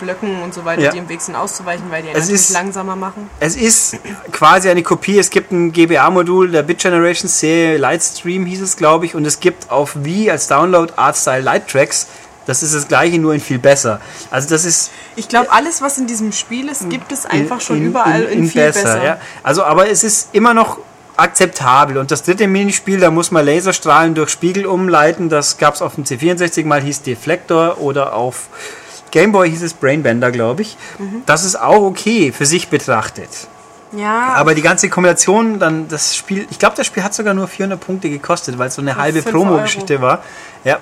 Blöcken 0.00 0.42
und 0.42 0.52
so 0.52 0.64
weiter, 0.64 0.82
Ja. 0.82 0.90
die 0.90 0.98
im 0.98 1.08
Weg 1.08 1.20
sind, 1.20 1.36
auszuweichen, 1.36 1.84
weil 1.90 2.02
die 2.02 2.08
Es 2.12 2.28
ist- 2.28 2.50
langsamer 2.50 2.96
machen. 2.96 3.30
Es 3.40 3.54
ist 3.56 3.96
quasi 4.32 4.68
eine 4.68 4.82
Kopie. 4.82 5.18
Es 5.18 5.30
gibt 5.30 5.52
ein 5.52 5.72
GBA-Modul 5.72 6.50
der 6.50 6.62
Bit 6.62 6.78
Generation 6.80 7.28
Serie 7.28 7.78
Lightstream 7.78 8.46
hieß 8.46 8.60
es, 8.62 8.76
glaube 8.76 9.06
ich, 9.06 9.14
und 9.14 9.24
es 9.24 9.38
gibt 9.40 9.70
auf 9.70 9.92
Wii 10.02 10.30
als 10.30 10.48
Download 10.48 10.92
Artstyle 10.96 11.40
Light 11.42 11.68
Tracks. 11.68 12.06
Das 12.44 12.64
ist 12.64 12.74
das 12.74 12.88
gleiche, 12.88 13.20
nur 13.20 13.34
in 13.34 13.40
viel 13.40 13.60
besser. 13.60 14.00
Also 14.32 14.48
das 14.48 14.64
ist 14.64 14.90
Ich 15.14 15.28
glaube, 15.28 15.52
alles, 15.52 15.80
was 15.80 15.96
in 15.98 16.08
diesem 16.08 16.32
Spiel 16.32 16.68
ist, 16.68 16.90
gibt 16.90 17.12
es 17.12 17.24
einfach 17.24 17.60
schon 17.60 17.80
überall 17.80 18.24
in, 18.24 18.48
viel 18.48 18.62
besser. 18.62 19.04
Ja. 19.04 19.18
Also, 19.44 19.62
aber 19.62 19.88
es 19.88 20.02
ist 20.02 20.30
immer 20.32 20.52
noch 20.52 20.78
akzeptabel. 21.22 21.96
Und 21.98 22.10
das 22.10 22.22
dritte 22.22 22.46
Minispiel, 22.46 23.00
da 23.00 23.10
muss 23.10 23.30
man 23.30 23.46
Laserstrahlen 23.46 24.14
durch 24.14 24.30
Spiegel 24.30 24.66
umleiten. 24.66 25.28
Das 25.28 25.58
gab 25.58 25.74
es 25.74 25.82
auf 25.82 25.94
dem 25.94 26.04
C64 26.04 26.64
mal, 26.64 26.82
hieß 26.82 27.02
Deflector 27.02 27.78
oder 27.80 28.14
auf 28.14 28.48
Gameboy 29.12 29.48
hieß 29.50 29.62
es 29.62 29.74
Brainbender, 29.74 30.32
glaube 30.32 30.62
ich. 30.62 30.76
Mhm. 30.98 31.22
Das 31.26 31.44
ist 31.44 31.56
auch 31.56 31.82
okay 31.82 32.32
für 32.32 32.46
sich 32.46 32.68
betrachtet. 32.68 33.28
Ja, 33.92 34.32
Aber 34.34 34.54
die 34.54 34.62
ganze 34.62 34.88
Kombination, 34.88 35.58
dann 35.58 35.86
das 35.88 36.16
Spiel, 36.16 36.46
ich 36.50 36.58
glaube, 36.58 36.74
das 36.76 36.86
Spiel 36.86 37.04
hat 37.04 37.12
sogar 37.12 37.34
nur 37.34 37.46
400 37.46 37.78
Punkte 37.78 38.08
gekostet, 38.08 38.58
weil 38.58 38.68
es 38.68 38.74
so 38.74 38.80
eine 38.80 38.96
halbe 38.96 39.22
Promo-Geschichte 39.22 40.00
war. 40.00 40.22
Ja. 40.64 40.78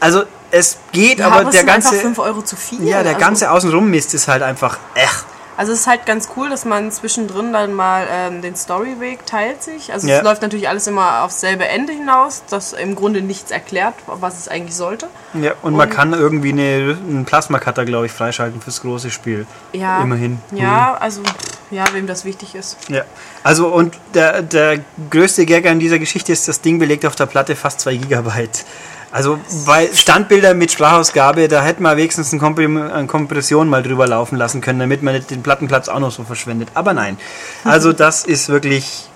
Also 0.00 0.24
es 0.50 0.76
geht, 0.92 1.18
ja, 1.18 1.28
aber, 1.28 1.40
aber 1.40 1.50
der 1.50 1.64
ganze, 1.64 1.94
5 1.94 2.18
Euro 2.18 2.42
zu 2.42 2.56
viel. 2.56 2.84
ja, 2.84 3.02
der 3.02 3.14
also, 3.14 3.24
ganze 3.24 3.50
Außenrum-Mist 3.50 4.12
ist 4.12 4.28
halt 4.28 4.42
einfach, 4.42 4.78
echt. 4.94 5.24
Also 5.62 5.74
es 5.74 5.82
ist 5.82 5.86
halt 5.86 6.06
ganz 6.06 6.28
cool, 6.36 6.50
dass 6.50 6.64
man 6.64 6.90
zwischendrin 6.90 7.52
dann 7.52 7.72
mal 7.72 8.04
ähm, 8.10 8.42
den 8.42 8.56
Storyweg 8.56 9.24
teilt 9.26 9.62
sich. 9.62 9.92
Also 9.92 10.08
Ja. 10.08 10.16
es 10.16 10.24
läuft 10.24 10.42
natürlich 10.42 10.68
alles 10.68 10.88
immer 10.88 11.22
aufs 11.22 11.38
selbe 11.38 11.68
Ende 11.68 11.92
hinaus, 11.92 12.42
das 12.50 12.72
im 12.72 12.96
Grunde 12.96 13.22
nichts 13.22 13.52
erklärt, 13.52 13.94
was 14.08 14.40
es 14.40 14.48
eigentlich 14.48 14.74
sollte. 14.74 15.06
Ja, 15.34 15.52
und, 15.62 15.76
man 15.76 15.88
kann 15.88 16.14
irgendwie 16.14 16.50
eine, 16.50 16.98
einen 17.08 17.24
Plasma-Cutter, 17.24 17.84
glaube 17.84 18.06
ich, 18.06 18.12
freischalten 18.12 18.60
fürs 18.60 18.80
große 18.80 19.12
Spiel. 19.12 19.46
Ja, 19.72 20.02
Immerhin. 20.02 20.40
Ja, 20.50 20.96
also 20.98 21.22
pff, 21.22 21.34
ja, 21.70 21.84
wem 21.92 22.08
das 22.08 22.24
wichtig 22.24 22.56
ist. 22.56 22.76
Ja. 22.88 23.04
Also, 23.44 23.68
und 23.68 23.96
der, 24.14 24.42
der 24.42 24.80
größte 25.10 25.46
Gag 25.46 25.66
an 25.66 25.78
dieser 25.78 26.00
Geschichte 26.00 26.32
ist, 26.32 26.48
das 26.48 26.60
Ding 26.60 26.80
belegt 26.80 27.06
auf 27.06 27.14
der 27.14 27.26
Platte 27.26 27.54
fast 27.54 27.78
2 27.82 27.94
Gigabyte. 27.98 28.64
Also, 29.12 29.38
weil 29.66 29.94
Standbilder 29.94 30.54
mit 30.54 30.72
Sprachausgabe, 30.72 31.46
da 31.46 31.62
hätte 31.62 31.82
man 31.82 31.98
wenigstens 31.98 32.32
eine, 32.32 33.06
Kompression 33.06 33.68
mal 33.68 33.82
drüber 33.82 34.06
laufen 34.06 34.36
lassen 34.36 34.62
können, 34.62 34.78
damit 34.80 35.02
man 35.02 35.14
nicht 35.14 35.30
den 35.30 35.42
Plattenplatz 35.42 35.90
auch 35.90 35.98
noch 35.98 36.10
so 36.10 36.24
verschwendet. 36.24 36.70
Aber 36.72 36.94
nein. 36.94 37.18
Also, 37.62 37.92
das 38.04 38.24
ist 38.24 38.48
wirklich, 38.48 39.08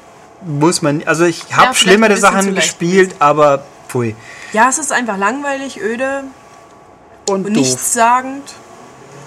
muss 0.45 0.83
man, 0.83 1.03
also 1.07 1.25
ich 1.25 1.57
habe 1.57 1.69
ein 1.69 1.75
schlimmere 1.75 2.19
Sachen 2.19 2.55
gespielt, 2.55 3.17
aber 3.21 3.65
pfui. 3.89 4.15
Ja, 4.53 4.69
es 4.69 4.77
ist 4.79 4.93
einfach 4.93 5.17
langweilig, 5.17 5.81
öde 5.81 6.25
Und 7.29 7.47
und 7.47 7.53
nichtssagend. 7.53 8.53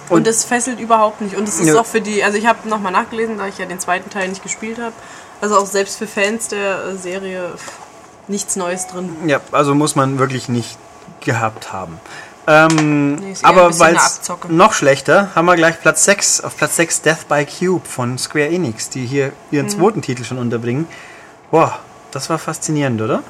Und, 0.10 0.18
Und- 0.18 0.28
es 0.28 0.44
fesselt 0.44 0.80
überhaupt 0.80 1.22
nicht. 1.22 1.36
Und 1.36 1.48
es 1.48 1.60
ist 1.60 1.68
Ja. 1.68 1.80
auch 1.82 1.86
für 1.86 2.02
die, 2.02 2.24
also 2.24 2.38
ich 2.38 2.46
habe 2.46 2.68
nochmal 2.70 2.92
nachgelesen, 2.92 3.38
da 3.40 3.48
ich 3.48 3.58
ja 3.58 3.66
den 3.66 3.80
zweiten 3.80 4.10
Teil 4.10 4.28
nicht 4.30 4.44
gespielt 4.44 4.80
habe. 4.80 4.94
Also 5.42 5.58
auch 5.58 5.66
selbst 5.66 5.98
für 5.98 6.08
Fans 6.08 6.48
der 6.50 6.84
äh, 6.86 6.96
Serie 6.96 7.52
nichts 8.30 8.56
Neues 8.56 8.88
drin. 8.88 9.10
Ja, 9.28 9.42
also 9.52 9.76
muss 9.76 9.96
man 9.96 10.18
wirklich 10.20 10.48
nicht 10.48 10.78
gehabt 11.20 11.74
haben. 11.74 12.00
Ähm, 12.48 13.16
Nee, 13.16 13.34
aber 13.44 13.78
weil 13.80 13.98
noch 14.48 14.74
schlechter, 14.74 15.30
haben 15.36 15.46
wir 15.46 15.56
gleich 15.56 15.80
Platz 15.82 16.06
6. 16.06 16.42
Auf 16.42 16.56
Platz 16.58 16.78
6 16.78 17.02
Death 17.02 17.28
by 17.28 17.46
Cube 17.46 17.86
von 17.86 18.18
Square 18.18 18.48
Enix, 18.50 18.90
die 18.90 19.06
hier 19.06 19.34
ihren 19.52 19.66
Mhm. 19.66 19.70
zweiten 19.70 20.02
Titel 20.02 20.24
schon 20.24 20.38
unterbringen. 20.38 20.88
Boah, 21.52 21.78
das 22.12 22.30
war 22.30 22.40
faszinierend, 22.40 23.02
oder? 23.02 23.22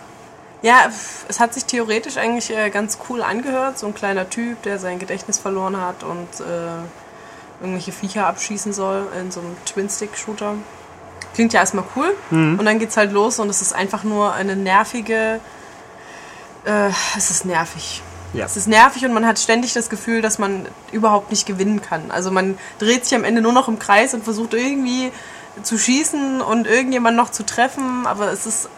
Ja, 0.61 0.89
es 1.27 1.39
hat 1.39 1.53
sich 1.53 1.65
theoretisch 1.65 2.17
eigentlich 2.17 2.49
äh, 2.55 2.69
ganz 2.69 2.97
cool 3.09 3.21
angehört. 3.23 3.79
So 3.79 3.87
ein 3.87 3.93
kleiner 3.95 4.29
Typ, 4.29 4.61
der 4.63 4.77
sein 4.77 4.99
Gedächtnis 4.99 5.39
verloren 5.39 5.77
hat 5.81 6.03
und 6.03 6.27
äh, 6.41 7.61
irgendwelche 7.61 7.91
Viecher 7.93 8.27
abschießen 8.27 8.71
soll 8.73 9.07
in 9.19 9.31
so 9.31 9.39
einem 9.39 9.55
Twin-Stick-Shooter. 9.65 10.53
Klingt 11.33 11.53
ja 11.53 11.59
erstmal 11.59 11.85
cool. 11.95 12.13
Und 12.59 12.65
dann 12.65 12.79
geht's 12.79 12.97
halt 12.97 13.11
los 13.11 13.39
und 13.39 13.49
es 13.49 13.61
ist 13.61 13.73
einfach 13.73 14.03
nur 14.03 14.33
eine 14.33 14.55
nervige. 14.55 15.39
Äh, 16.65 16.89
es 17.17 17.31
ist 17.31 17.45
nervig. 17.45 18.01
Ja. 18.33 18.45
Es 18.45 18.57
ist 18.57 18.67
nervig 18.67 19.05
und 19.05 19.13
man 19.13 19.25
hat 19.25 19.39
ständig 19.39 19.73
das 19.73 19.89
Gefühl, 19.89 20.21
dass 20.21 20.37
man 20.37 20.67
überhaupt 20.91 21.31
nicht 21.31 21.45
gewinnen 21.45 21.81
kann. 21.81 22.11
Also 22.11 22.29
man 22.31 22.57
dreht 22.77 23.05
sich 23.05 23.15
am 23.15 23.23
Ende 23.23 23.41
nur 23.41 23.53
noch 23.53 23.67
im 23.67 23.79
Kreis 23.79 24.13
und 24.13 24.23
versucht 24.23 24.53
irgendwie 24.53 25.11
zu 25.63 25.77
schießen 25.77 26.41
und 26.41 26.67
irgendjemand 26.67 27.17
noch 27.17 27.31
zu 27.31 27.45
treffen, 27.45 28.05
aber 28.05 28.31
es 28.31 28.45
ist. 28.45 28.69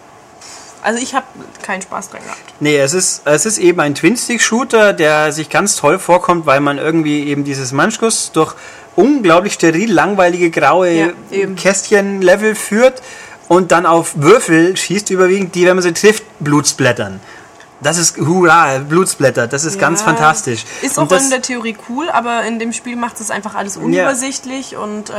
Also 0.81 0.99
ich 1.01 1.13
habe 1.13 1.25
keinen 1.61 1.81
Spaß 1.81 2.09
dran 2.09 2.21
gehabt. 2.23 2.39
Nee, 2.59 2.77
es 2.77 2.93
ist, 2.93 3.21
es 3.25 3.45
ist 3.45 3.57
eben 3.57 3.79
ein 3.79 3.95
Twin-Stick-Shooter, 3.95 4.93
der 4.93 5.31
sich 5.31 5.49
ganz 5.49 5.75
toll 5.75 5.99
vorkommt, 5.99 6.45
weil 6.45 6.59
man 6.59 6.77
irgendwie 6.77 7.27
eben 7.27 7.43
dieses 7.43 7.71
Manschguss 7.71 8.31
durch 8.31 8.55
unglaublich 8.95 9.53
steril 9.53 9.91
langweilige 9.91 10.49
graue 10.51 10.91
Ja. 10.91 11.07
Kästchen-Level 11.55 12.55
führt 12.55 13.01
und 13.47 13.71
dann 13.71 13.85
auf 13.85 14.13
Würfel 14.15 14.75
schießt 14.75 15.09
überwiegend, 15.09 15.55
die, 15.55 15.65
wenn 15.65 15.75
man 15.75 15.83
sie 15.83 15.93
trifft, 15.93 16.23
Blutsblättern. 16.39 17.19
Das 17.81 17.97
ist, 17.97 18.17
hurra, 18.17 18.77
Blutsblätter, 18.77 19.47
das 19.47 19.65
ist 19.65 19.79
ganz 19.79 20.01
Ja, 20.01 20.05
fantastisch. 20.05 20.65
Ist 20.83 20.99
auch 20.99 21.07
das, 21.07 21.23
in 21.23 21.29
der 21.31 21.41
Theorie 21.41 21.75
cool, 21.89 22.09
aber 22.11 22.43
in 22.43 22.59
dem 22.59 22.73
Spiel 22.73 22.95
macht 22.95 23.19
es 23.19 23.31
einfach 23.31 23.55
alles 23.55 23.75
unübersichtlich 23.77 24.75
und 24.75 25.09
äh, 25.09 25.13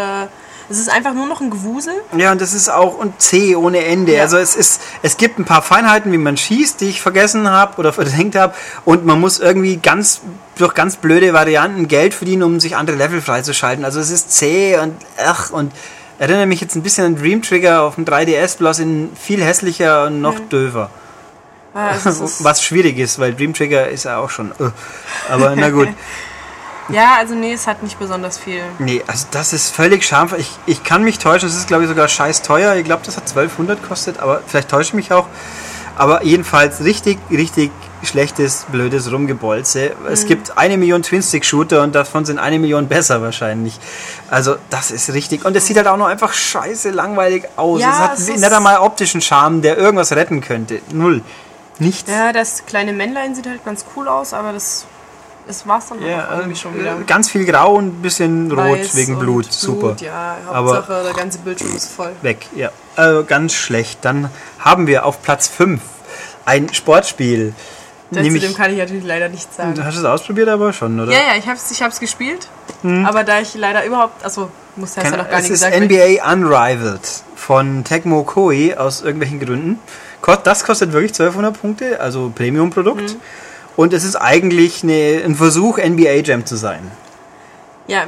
es 0.73 0.79
ist 0.79 0.91
einfach 0.91 1.15
nur 1.15 1.27
noch 1.27 1.41
ein 1.41 1.51
Gewusel. 1.51 1.95
Ja, 2.17 2.33
und 2.33 2.41
das 2.41 2.55
ist 2.55 2.69
auch 2.69 2.99
und 2.99 3.21
zäh 3.21 3.55
ohne 3.55 3.85
Ende. 3.85 4.15
Ja. 4.15 4.23
Also 4.23 4.39
es 4.39 4.57
ist, 4.57 4.81
es 5.03 5.17
gibt 5.17 5.39
ein 5.39 5.45
paar 5.45 5.63
Feinheiten, 5.63 6.11
wie 6.13 6.19
man 6.19 6.37
schießt, 6.37 6.81
die 6.81 6.87
ich 6.87 7.01
vergessen 7.01 7.49
habe 7.49 7.77
oder 7.79 7.93
verdrängt 7.93 8.35
habe. 8.35 8.55
Und 8.85 9.05
man 9.07 9.21
muss 9.21 9.39
irgendwie 9.39 9.77
ganz 9.77 10.21
durch 10.57 10.75
ganz 10.75 10.97
blöde 10.97 11.33
Varianten 11.33 11.89
Geld 11.89 12.15
verdienen, 12.15 12.43
um 12.43 12.61
sich 12.61 12.77
andere 12.77 12.97
Level 12.97 13.21
freizuschalten. 13.21 13.85
Also 13.85 14.01
es 14.01 14.11
ist 14.11 14.33
zäh 14.33 14.79
und 14.79 14.95
ach 15.25 15.51
und 15.51 15.73
erinnere 16.19 16.47
mich 16.47 16.61
jetzt 16.61 16.75
ein 16.75 16.83
bisschen 16.83 17.07
an 17.07 17.17
Dream 17.17 17.43
Trigger 17.43 17.83
auf 17.83 17.95
dem 17.97 18.05
3DS, 18.05 18.59
bloß 18.59 18.81
in 18.81 19.11
viel 19.21 19.43
hässlicher 19.43 20.07
und 20.07 20.21
noch 20.21 20.39
döver. 20.51 20.91
Also 21.75 22.09
es 22.11 22.21
ist, 22.21 22.45
Was 22.45 22.63
schwierig 22.63 22.99
ist, 22.99 23.19
weil 23.19 23.35
Dream 23.35 23.55
Trigger 23.55 23.89
ist 23.89 24.05
ja 24.05 24.19
auch 24.19 24.31
schon. 24.31 24.51
äh. 24.53 24.71
Aber 25.31 25.55
na 25.57 25.71
gut. 25.71 25.89
ja, 26.89 27.17
also 27.19 27.35
nee, 27.35 27.53
es 27.53 27.67
hat 27.67 27.83
nicht 27.83 27.99
besonders 27.99 28.39
viel. 28.39 28.63
Nee, 28.79 29.03
also 29.07 29.27
das 29.31 29.53
ist 29.53 29.75
völlig 29.75 30.05
schamvoll. 30.05 30.41
Ich, 30.41 30.51
ich 30.67 30.85
kann 30.85 31.05
mich 31.05 31.19
täuschen, 31.19 31.49
es 31.49 31.57
ist 31.57 31.69
glaube 31.69 31.85
ich 31.85 31.89
sogar 31.89 32.09
scheiß 32.09 32.43
teuer. 32.43 32.75
Ich 32.77 32.85
glaube, 32.85 33.03
das 33.05 33.17
hat 33.17 33.25
1200 33.29 33.83
kostet, 33.87 34.19
aber 34.19 34.43
vielleicht 34.47 34.69
täusche 34.69 34.89
ich 34.89 34.95
mich 34.95 35.13
auch. 35.13 35.27
Aber 35.97 36.25
jedenfalls 36.25 36.83
richtig, 36.83 37.19
richtig 37.31 37.71
schlechtes, 38.03 38.67
blödes 38.71 39.13
Rumgebolze. 39.13 39.93
Mhm. 40.01 40.07
Es 40.13 40.27
gibt 40.27 40.57
eine 40.57 40.77
Million 40.77 41.03
Twin-Stick-Shooter 41.03 41.83
und 41.83 41.95
davon 41.95 42.25
sind 42.25 42.39
eine 42.39 42.59
Million 42.59 42.89
besser 42.89 43.23
wahrscheinlich. 43.23 43.79
Also 44.31 44.57
das 44.71 44.91
ist 44.91 45.13
richtig. 45.13 45.45
Und 45.45 45.57
es 45.57 45.67
sieht 45.67 45.77
halt 45.77 45.87
auch 45.87 45.97
noch 45.97 46.07
einfach 46.07 46.33
scheiße 46.33 46.91
langweilig 46.91 47.45
aus. 47.57 47.81
Ja, 47.81 47.91
es 47.91 47.99
hat 47.99 48.19
es 48.19 48.29
nicht 48.29 48.53
einmal 48.53 48.79
optischen 48.79 49.21
Charme, 49.21 49.63
der 49.63 49.77
irgendwas 49.77 50.13
retten 50.13 50.41
könnte. 50.41 50.81
Null. 50.93 51.23
Nichts. 51.79 52.11
Ja, 52.11 52.33
das 52.33 52.65
kleine 52.67 52.93
Männlein 52.93 53.35
sieht 53.35 53.47
halt 53.47 53.65
ganz 53.65 53.85
cool 53.97 54.09
aus, 54.09 54.35
aber 54.35 54.53
das, 54.53 54.87
das 55.47 55.67
war's 55.67 55.89
dann 55.89 56.03
Ja, 56.05 56.29
auch 56.29 56.39
irgendwie 56.39 56.57
schon 56.57 56.79
wieder. 56.79 56.93
äh, 57.01 57.05
ganz 57.07 57.31
viel 57.31 57.45
grau 57.45 57.75
und 57.75 57.87
ein 57.99 58.03
bisschen 58.03 58.51
rot 58.53 58.79
Weiß 58.79 58.95
wegen 58.97 59.15
und 59.15 59.21
Blut. 59.21 59.53
Super. 59.53 59.97
Ja, 60.01 60.37
Aber- 60.51 60.77
Hauptsache 60.77 61.03
der 61.05 61.15
ganze 61.15 61.39
Bildschirm 61.39 61.75
ist 61.77 61.91
voll. 61.93 62.13
Weg, 62.23 62.47
ja. 62.55 62.71
Also 62.97 63.25
ganz 63.25 63.55
schlecht. 63.55 63.99
Dann 64.03 64.31
haben 64.59 64.87
wir 64.87 65.05
auf 65.07 65.23
Platz 65.23 65.49
5 65.49 65.81
ein 66.45 66.73
Sportspiel. 66.73 67.55
Zu 68.13 68.21
Nämlich, 68.21 68.43
dem 68.45 68.55
kann 68.55 68.71
ich 68.71 68.77
natürlich 68.79 69.05
leider 69.05 69.31
nichts 69.31 69.57
sagen. 69.57 69.75
du 69.75 69.85
hast 69.87 69.97
es 69.97 70.05
ausprobiert 70.05 70.47
aber 70.51 70.75
schon, 70.75 71.01
oder? 71.01 71.11
Ja, 71.11 71.19
ja, 71.19 71.37
ich 71.39 71.49
hab's, 71.49 71.71
ich 71.71 71.83
hab's 71.83 71.99
gespielt, 71.99 72.47
aber 73.05 73.25
da 73.25 73.41
ich 73.41 73.55
leider 73.55 73.87
überhaupt, 73.87 74.23
also 74.23 74.51
muss 74.77 74.95
das 74.95 75.05
ja 75.05 75.13
Hm. 75.13 75.19
Noch 75.19 75.31
gar 75.31 75.39
es 75.39 75.45
nicht 75.45 75.53
ist 75.53 75.65
gesagt. 75.65 75.81
NBA 75.83 76.31
Unrivaled 76.31 77.01
von 77.37 77.85
Tecmo 77.85 78.23
Koei 78.25 78.77
aus 78.79 79.01
irgendwelchen 79.01 79.41
Gründen. 79.41 79.79
Das 80.45 80.63
kostet 80.65 80.93
wirklich 80.93 81.13
1200 81.13 81.59
Punkte, 81.59 82.01
also 82.01 82.31
Premium-Produkt. 82.35 83.15
Mhm. 83.15 83.21
Und 83.77 83.93
es 83.93 84.05
ist 84.05 84.17
eigentlich 84.17 84.83
eine, 84.83 85.23
ein 85.25 85.35
Versuch, 85.35 85.79
NBA 85.79 86.23
Jam 86.25 86.45
zu 86.45 86.57
sein. 86.57 86.91
Ja, 87.87 88.07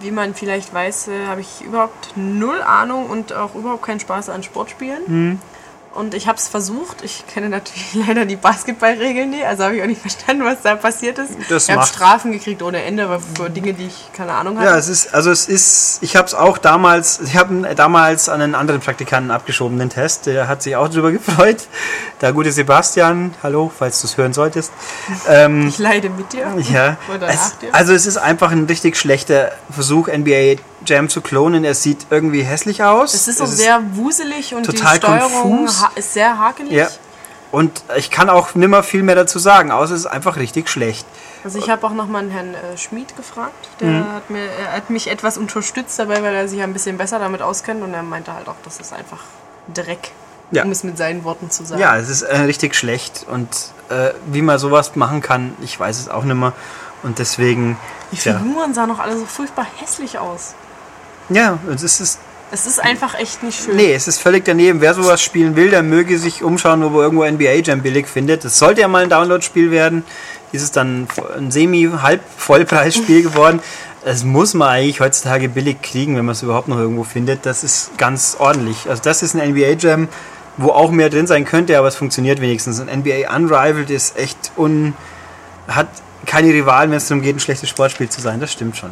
wie 0.00 0.10
man 0.10 0.34
vielleicht 0.34 0.72
weiß, 0.72 1.08
äh, 1.08 1.26
habe 1.26 1.40
ich 1.40 1.62
überhaupt 1.62 2.16
null 2.16 2.60
Ahnung 2.62 3.06
und 3.06 3.32
auch 3.32 3.54
überhaupt 3.54 3.82
keinen 3.82 4.00
Spaß 4.00 4.28
an 4.28 4.42
Sportspielen. 4.42 5.06
Hm. 5.06 5.38
Und 5.94 6.12
ich 6.14 6.26
habe 6.26 6.38
es 6.38 6.48
versucht. 6.48 7.02
Ich 7.02 7.24
kenne 7.32 7.48
natürlich 7.48 7.94
leider 8.06 8.24
die 8.24 8.36
Basketballregeln 8.36 9.30
nicht, 9.30 9.44
also 9.44 9.64
habe 9.64 9.76
ich 9.76 9.82
auch 9.82 9.86
nicht 9.86 10.00
verstanden, 10.00 10.44
was 10.44 10.62
da 10.62 10.74
passiert 10.74 11.18
ist. 11.18 11.30
Das 11.48 11.68
ich 11.68 11.74
habe 11.74 11.86
Strafen 11.86 12.32
gekriegt 12.32 12.62
ohne 12.62 12.82
Ende, 12.82 13.20
für 13.36 13.48
Dinge, 13.48 13.74
die 13.74 13.86
ich 13.86 14.10
keine 14.12 14.32
Ahnung 14.32 14.58
hatte. 14.58 14.70
Ja, 14.70 14.76
es 14.76 14.88
ist, 14.88 15.14
also 15.14 15.30
es 15.30 15.46
ist, 15.46 15.98
ich 16.02 16.16
habe 16.16 16.26
es 16.26 16.34
auch 16.34 16.58
damals, 16.58 17.20
ich 17.20 17.36
habe 17.36 17.74
damals 17.76 18.28
an 18.28 18.40
einen 18.40 18.54
anderen 18.54 18.80
Praktikanten 18.80 19.30
abgeschoben, 19.30 19.78
den 19.78 19.90
Test, 19.90 20.26
der 20.26 20.48
hat 20.48 20.62
sich 20.62 20.74
auch 20.74 20.88
darüber 20.88 21.12
gefreut. 21.12 21.68
Der 22.20 22.32
gute 22.32 22.50
Sebastian, 22.50 23.34
hallo, 23.42 23.70
falls 23.76 24.00
du 24.00 24.06
es 24.08 24.16
hören 24.16 24.32
solltest. 24.32 24.72
Ähm, 25.28 25.68
ich 25.68 25.78
leide 25.78 26.10
mit 26.10 26.32
dir. 26.32 26.52
ja, 26.72 26.96
Oder 27.14 27.28
es, 27.28 27.36
nach 27.36 27.58
dir. 27.58 27.74
also 27.74 27.92
es 27.92 28.06
ist 28.06 28.16
einfach 28.16 28.50
ein 28.50 28.64
richtig 28.64 28.96
schlechter 28.96 29.52
Versuch, 29.70 30.08
NBA 30.08 30.56
Jam 30.86 31.08
zu 31.08 31.20
klonen. 31.20 31.64
Er 31.64 31.74
sieht 31.74 32.06
irgendwie 32.10 32.42
hässlich 32.42 32.82
aus. 32.82 33.14
Es 33.14 33.28
ist 33.28 33.38
so 33.38 33.46
sehr 33.46 33.80
wuselig 33.94 34.54
und 34.54 34.66
die 34.66 34.72
total 34.76 34.96
Steuerung 34.96 35.66
konfus. 35.66 35.84
ist 35.96 36.12
sehr 36.14 36.38
hakelig. 36.38 36.72
Ja. 36.72 36.88
Und 37.52 37.84
ich 37.96 38.10
kann 38.10 38.28
auch 38.30 38.54
nimmer 38.56 38.82
viel 38.82 39.04
mehr 39.04 39.14
dazu 39.14 39.38
sagen, 39.38 39.70
außer 39.70 39.94
es 39.94 40.00
ist 40.00 40.06
einfach 40.06 40.36
richtig 40.36 40.68
schlecht. 40.68 41.06
Also 41.44 41.58
ich 41.58 41.70
habe 41.70 41.86
auch 41.86 41.92
nochmal 41.92 42.22
einen 42.22 42.30
Herrn 42.30 42.54
äh, 42.54 42.76
Schmid 42.76 43.16
gefragt. 43.16 43.68
Der 43.78 43.86
Mhm. 43.88 44.12
hat, 44.12 44.30
mir, 44.30 44.48
hat 44.72 44.90
mich 44.90 45.08
etwas 45.08 45.38
unterstützt 45.38 45.98
dabei, 45.98 46.20
weil 46.22 46.34
er 46.34 46.48
sich 46.48 46.62
ein 46.62 46.72
bisschen 46.72 46.96
besser 46.98 47.18
damit 47.20 47.42
auskennt. 47.42 47.82
Und 47.82 47.94
er 47.94 48.02
meinte 48.02 48.32
halt 48.34 48.48
auch, 48.48 48.56
das 48.64 48.80
ist 48.80 48.92
einfach 48.92 49.18
Dreck, 49.72 50.10
Ja. 50.50 50.64
um 50.64 50.70
es 50.72 50.82
mit 50.82 50.98
seinen 50.98 51.22
Worten 51.22 51.50
zu 51.50 51.64
sagen. 51.64 51.80
Ja, 51.80 51.96
es 51.96 52.08
ist 52.08 52.22
äh, 52.22 52.36
richtig 52.38 52.74
schlecht. 52.74 53.24
Und 53.30 53.48
äh, 53.88 54.10
wie 54.26 54.42
man 54.42 54.58
sowas 54.58 54.96
machen 54.96 55.20
kann, 55.20 55.54
ich 55.60 55.78
weiß 55.78 56.00
es 56.00 56.08
auch 56.08 56.24
nimmer. 56.24 56.54
Und 57.04 57.18
deswegen, 57.20 57.76
Die 58.10 58.16
Figuren 58.16 58.74
sahen 58.74 58.90
auch 58.90 58.98
alle 58.98 59.16
so 59.16 59.26
furchtbar 59.26 59.66
hässlich 59.76 60.18
aus. 60.18 60.54
Ja, 61.28 61.58
es 61.72 62.00
ist, 62.00 62.18
es 62.50 62.66
ist 62.66 62.82
einfach 62.82 63.14
echt 63.18 63.42
nicht 63.42 63.64
schön. 63.64 63.76
Nee, 63.76 63.92
es 63.94 64.06
ist 64.06 64.20
völlig 64.20 64.44
daneben. 64.44 64.80
Wer 64.80 64.94
sowas 64.94 65.20
spielen 65.20 65.56
will, 65.56 65.70
der 65.70 65.82
möge 65.82 66.18
sich 66.18 66.42
umschauen, 66.42 66.82
wo 66.92 67.00
er 67.00 67.04
irgendwo 67.04 67.24
NBA 67.24 67.64
Jam 67.64 67.82
billig 67.82 68.06
findet. 68.06 68.44
Es 68.44 68.58
sollte 68.58 68.82
ja 68.82 68.88
mal 68.88 69.02
ein 69.02 69.10
Download-Spiel 69.10 69.70
werden. 69.70 70.04
Ist 70.52 70.62
es 70.62 70.70
dann 70.70 71.08
ein 71.36 71.50
semi-halb-Vollpreisspiel 71.50 73.22
geworden. 73.28 73.60
Es 74.04 74.22
muss 74.22 74.54
man 74.54 74.68
eigentlich 74.68 75.00
heutzutage 75.00 75.48
billig 75.48 75.82
kriegen, 75.82 76.16
wenn 76.16 76.26
man 76.26 76.34
es 76.34 76.42
überhaupt 76.42 76.68
noch 76.68 76.78
irgendwo 76.78 77.04
findet. 77.04 77.46
Das 77.46 77.64
ist 77.64 77.96
ganz 77.98 78.36
ordentlich. 78.38 78.88
Also 78.88 79.02
das 79.02 79.22
ist 79.22 79.34
ein 79.34 79.50
NBA 79.50 79.72
Jam, 79.78 80.08
wo 80.56 80.70
auch 80.70 80.90
mehr 80.90 81.10
drin 81.10 81.26
sein 81.26 81.44
könnte, 81.44 81.76
aber 81.78 81.88
es 81.88 81.96
funktioniert 81.96 82.40
wenigstens. 82.40 82.78
Ein 82.78 83.00
NBA 83.00 83.34
Unrivaled 83.34 83.90
ist 83.90 84.16
echt 84.16 84.52
un... 84.56 84.94
hat 85.66 85.88
keine 86.26 86.48
Rivalen, 86.48 86.90
wenn 86.90 86.98
es 86.98 87.08
darum 87.08 87.22
geht, 87.22 87.36
ein 87.36 87.40
schlechtes 87.40 87.68
Sportspiel 87.68 88.08
zu 88.08 88.20
sein. 88.20 88.40
Das 88.40 88.52
stimmt 88.52 88.76
schon. 88.76 88.90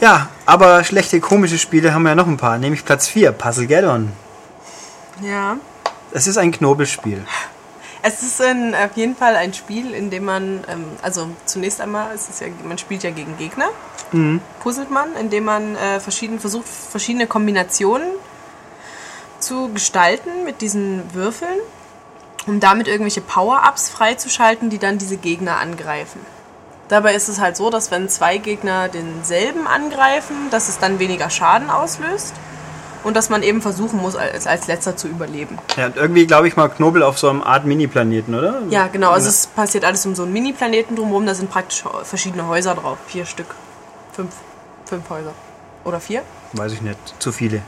Ja, 0.00 0.30
aber 0.46 0.82
schlechte, 0.82 1.20
komische 1.20 1.58
Spiele 1.58 1.92
haben 1.92 2.02
wir 2.02 2.10
ja 2.10 2.14
noch 2.14 2.26
ein 2.26 2.38
paar. 2.38 2.56
Nämlich 2.56 2.84
Platz 2.84 3.06
4, 3.08 3.32
Puzzle 3.32 3.66
Gaddon. 3.66 4.10
Ja. 5.22 5.56
Es 6.12 6.26
ist 6.26 6.38
ein 6.38 6.52
Knobelspiel. 6.52 7.22
Es 8.02 8.22
ist 8.22 8.40
ein, 8.40 8.74
auf 8.74 8.96
jeden 8.96 9.14
Fall 9.14 9.36
ein 9.36 9.52
Spiel, 9.52 9.92
in 9.92 10.08
dem 10.08 10.24
man, 10.24 10.64
ähm, 10.68 10.84
also 11.02 11.28
zunächst 11.44 11.82
einmal, 11.82 12.14
ist 12.14 12.30
es 12.30 12.40
ja, 12.40 12.46
man 12.64 12.78
spielt 12.78 13.02
ja 13.02 13.10
gegen 13.10 13.36
Gegner, 13.36 13.68
puzzelt 14.60 14.90
man, 14.90 15.14
indem 15.16 15.44
man 15.44 15.76
äh, 15.76 16.00
verschieden, 16.00 16.40
versucht, 16.40 16.66
verschiedene 16.66 17.26
Kombinationen 17.26 18.08
zu 19.38 19.68
gestalten 19.72 20.44
mit 20.44 20.62
diesen 20.62 21.12
Würfeln, 21.12 21.58
um 22.46 22.58
damit 22.58 22.88
irgendwelche 22.88 23.20
Power-Ups 23.20 23.90
freizuschalten, 23.90 24.70
die 24.70 24.78
dann 24.78 24.96
diese 24.96 25.18
Gegner 25.18 25.58
angreifen. 25.58 26.20
Dabei 26.90 27.14
ist 27.14 27.28
es 27.28 27.38
halt 27.38 27.56
so, 27.56 27.70
dass 27.70 27.92
wenn 27.92 28.08
zwei 28.08 28.38
Gegner 28.38 28.88
denselben 28.88 29.68
angreifen, 29.68 30.34
dass 30.50 30.68
es 30.68 30.80
dann 30.80 30.98
weniger 30.98 31.30
Schaden 31.30 31.70
auslöst 31.70 32.34
und 33.04 33.16
dass 33.16 33.30
man 33.30 33.44
eben 33.44 33.62
versuchen 33.62 34.00
muss, 34.00 34.16
als, 34.16 34.48
als 34.48 34.66
letzter 34.66 34.96
zu 34.96 35.06
überleben. 35.06 35.56
Ja, 35.76 35.86
und 35.86 35.96
irgendwie 35.96 36.26
glaube 36.26 36.48
ich 36.48 36.56
mal 36.56 36.68
Knobel 36.68 37.04
auf 37.04 37.16
so 37.16 37.30
einem 37.30 37.42
Art 37.42 37.64
Mini-Planeten, 37.64 38.34
oder? 38.34 38.62
Ja, 38.70 38.88
genau. 38.88 39.10
Also 39.12 39.28
es 39.28 39.46
passiert 39.46 39.84
alles 39.84 40.04
um 40.04 40.16
so 40.16 40.24
einen 40.24 40.32
Mini-Planeten 40.32 40.96
drumherum. 40.96 41.26
Da 41.26 41.34
sind 41.34 41.48
praktisch 41.48 41.84
verschiedene 42.02 42.48
Häuser 42.48 42.74
drauf. 42.74 42.98
Vier 43.06 43.24
Stück. 43.24 43.54
Fünf. 44.12 44.32
Fünf 44.84 45.08
Häuser. 45.08 45.32
Oder 45.84 46.00
vier? 46.00 46.22
Weiß 46.54 46.72
ich 46.72 46.82
nicht. 46.82 46.98
Zu 47.20 47.30
viele. 47.30 47.62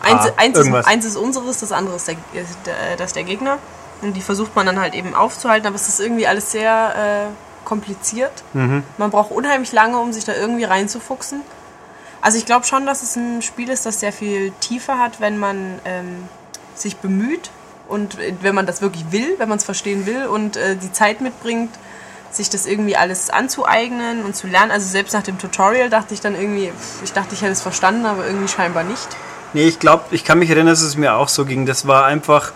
Eins, 0.00 0.22
Paar, 0.22 0.32
eins, 0.36 0.58
ist, 0.58 0.64
irgendwas. 0.66 0.86
eins 0.86 1.04
ist 1.04 1.16
unseres, 1.16 1.58
das 1.58 1.72
andere 1.72 1.96
ist 1.96 2.06
der, 2.06 2.14
ist 2.34 2.58
der, 2.66 2.96
das 2.96 3.08
ist 3.08 3.16
der 3.16 3.24
Gegner. 3.24 3.58
Und 4.00 4.14
die 4.16 4.20
versucht 4.20 4.54
man 4.54 4.64
dann 4.64 4.80
halt 4.80 4.94
eben 4.94 5.12
aufzuhalten. 5.16 5.66
Aber 5.66 5.74
es 5.74 5.88
ist 5.88 5.98
irgendwie 5.98 6.28
alles 6.28 6.52
sehr 6.52 7.28
äh, 7.28 7.51
kompliziert. 7.72 8.44
Mhm. 8.52 8.82
Man 8.98 9.10
braucht 9.10 9.30
unheimlich 9.30 9.72
lange, 9.72 9.98
um 9.98 10.12
sich 10.12 10.26
da 10.26 10.34
irgendwie 10.34 10.64
reinzufuchsen. 10.64 11.40
Also 12.20 12.36
ich 12.36 12.44
glaube 12.44 12.66
schon, 12.66 12.84
dass 12.84 13.02
es 13.02 13.16
ein 13.16 13.40
Spiel 13.40 13.70
ist, 13.70 13.86
das 13.86 13.98
sehr 13.98 14.12
viel 14.12 14.52
Tiefe 14.60 14.98
hat, 14.98 15.20
wenn 15.20 15.38
man 15.38 15.80
ähm, 15.86 16.28
sich 16.74 16.96
bemüht 16.98 17.50
und 17.88 18.18
äh, 18.18 18.34
wenn 18.42 18.54
man 18.54 18.66
das 18.66 18.82
wirklich 18.82 19.06
will, 19.10 19.36
wenn 19.38 19.48
man 19.48 19.56
es 19.56 19.64
verstehen 19.64 20.04
will 20.04 20.26
und 20.26 20.58
äh, 20.58 20.76
die 20.76 20.92
Zeit 20.92 21.22
mitbringt, 21.22 21.70
sich 22.30 22.50
das 22.50 22.66
irgendwie 22.66 22.94
alles 22.94 23.30
anzueignen 23.30 24.22
und 24.22 24.36
zu 24.36 24.48
lernen. 24.48 24.70
Also 24.70 24.86
selbst 24.86 25.14
nach 25.14 25.22
dem 25.22 25.38
Tutorial 25.38 25.88
dachte 25.88 26.12
ich 26.12 26.20
dann 26.20 26.34
irgendwie, 26.34 26.70
ich 27.02 27.12
dachte, 27.14 27.34
ich 27.34 27.40
hätte 27.40 27.52
es 27.52 27.62
verstanden, 27.62 28.04
aber 28.04 28.26
irgendwie 28.26 28.48
scheinbar 28.48 28.84
nicht. 28.84 29.08
Nee, 29.54 29.64
ich 29.64 29.78
glaube, 29.78 30.04
ich 30.10 30.24
kann 30.24 30.38
mich 30.38 30.50
erinnern, 30.50 30.74
dass 30.74 30.82
es 30.82 30.98
mir 30.98 31.14
auch 31.14 31.28
so 31.28 31.46
ging. 31.46 31.64
Das 31.64 31.86
war 31.86 32.04
einfach, 32.04 32.52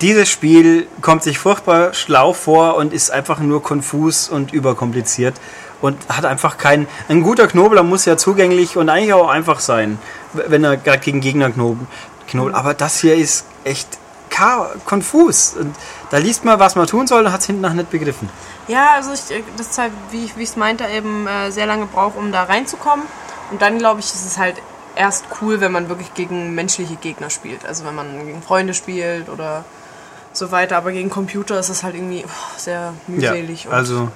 dieses 0.00 0.28
Spiel 0.28 0.86
kommt 1.02 1.22
sich 1.22 1.38
furchtbar 1.38 1.92
schlau 1.94 2.32
vor 2.32 2.76
und 2.76 2.92
ist 2.92 3.10
einfach 3.10 3.40
nur 3.40 3.62
konfus 3.62 4.28
und 4.28 4.52
überkompliziert 4.52 5.34
und 5.80 5.96
hat 6.08 6.24
einfach 6.24 6.58
keinen. 6.58 6.88
Ein 7.08 7.22
guter 7.22 7.46
Knobler 7.46 7.82
muss 7.82 8.04
ja 8.04 8.16
zugänglich 8.16 8.76
und 8.76 8.88
eigentlich 8.88 9.12
auch 9.12 9.28
einfach 9.28 9.60
sein, 9.60 9.98
wenn 10.32 10.64
er 10.64 10.76
gerade 10.76 10.98
gegen 10.98 11.20
Gegner 11.20 11.50
knobelt. 11.50 12.54
Aber 12.54 12.74
das 12.74 13.00
hier 13.00 13.14
ist 13.14 13.44
echt 13.64 13.98
konfus. 14.84 15.54
Und 15.58 15.74
da 16.10 16.18
liest 16.18 16.44
man, 16.44 16.58
was 16.58 16.76
man 16.76 16.86
tun 16.86 17.06
soll 17.06 17.26
und 17.26 17.32
hat 17.32 17.40
es 17.40 17.46
hinten 17.46 17.62
nach 17.62 17.74
nicht 17.74 17.90
begriffen. 17.90 18.30
Ja, 18.68 18.92
also 18.94 19.12
ich, 19.12 19.36
äh, 19.36 19.42
das 19.56 19.68
ist 19.68 19.78
halt, 19.78 19.92
wie 20.12 20.24
ich 20.24 20.48
es 20.48 20.56
meinte, 20.56 20.84
eben 20.84 21.26
äh, 21.26 21.50
sehr 21.50 21.66
lange 21.66 21.86
braucht, 21.86 22.16
um 22.16 22.32
da 22.32 22.44
reinzukommen. 22.44 23.04
Und 23.50 23.60
dann 23.60 23.78
glaube 23.78 24.00
ich, 24.00 24.06
ist 24.06 24.24
es 24.24 24.38
halt 24.38 24.56
erst 24.94 25.24
cool, 25.40 25.60
wenn 25.60 25.72
man 25.72 25.88
wirklich 25.88 26.14
gegen 26.14 26.54
menschliche 26.54 26.96
Gegner 26.96 27.30
spielt. 27.30 27.66
Also 27.66 27.84
wenn 27.84 27.94
man 27.94 28.26
gegen 28.26 28.42
Freunde 28.42 28.74
spielt 28.74 29.28
oder 29.28 29.64
so 30.32 30.50
weiter. 30.50 30.76
Aber 30.76 30.92
gegen 30.92 31.10
Computer 31.10 31.58
ist 31.58 31.68
es 31.68 31.82
halt 31.82 31.94
irgendwie 31.94 32.24
oh, 32.26 32.58
sehr 32.58 32.94
mühselig 33.06 33.66
und 33.66 33.72
also. 33.72 34.08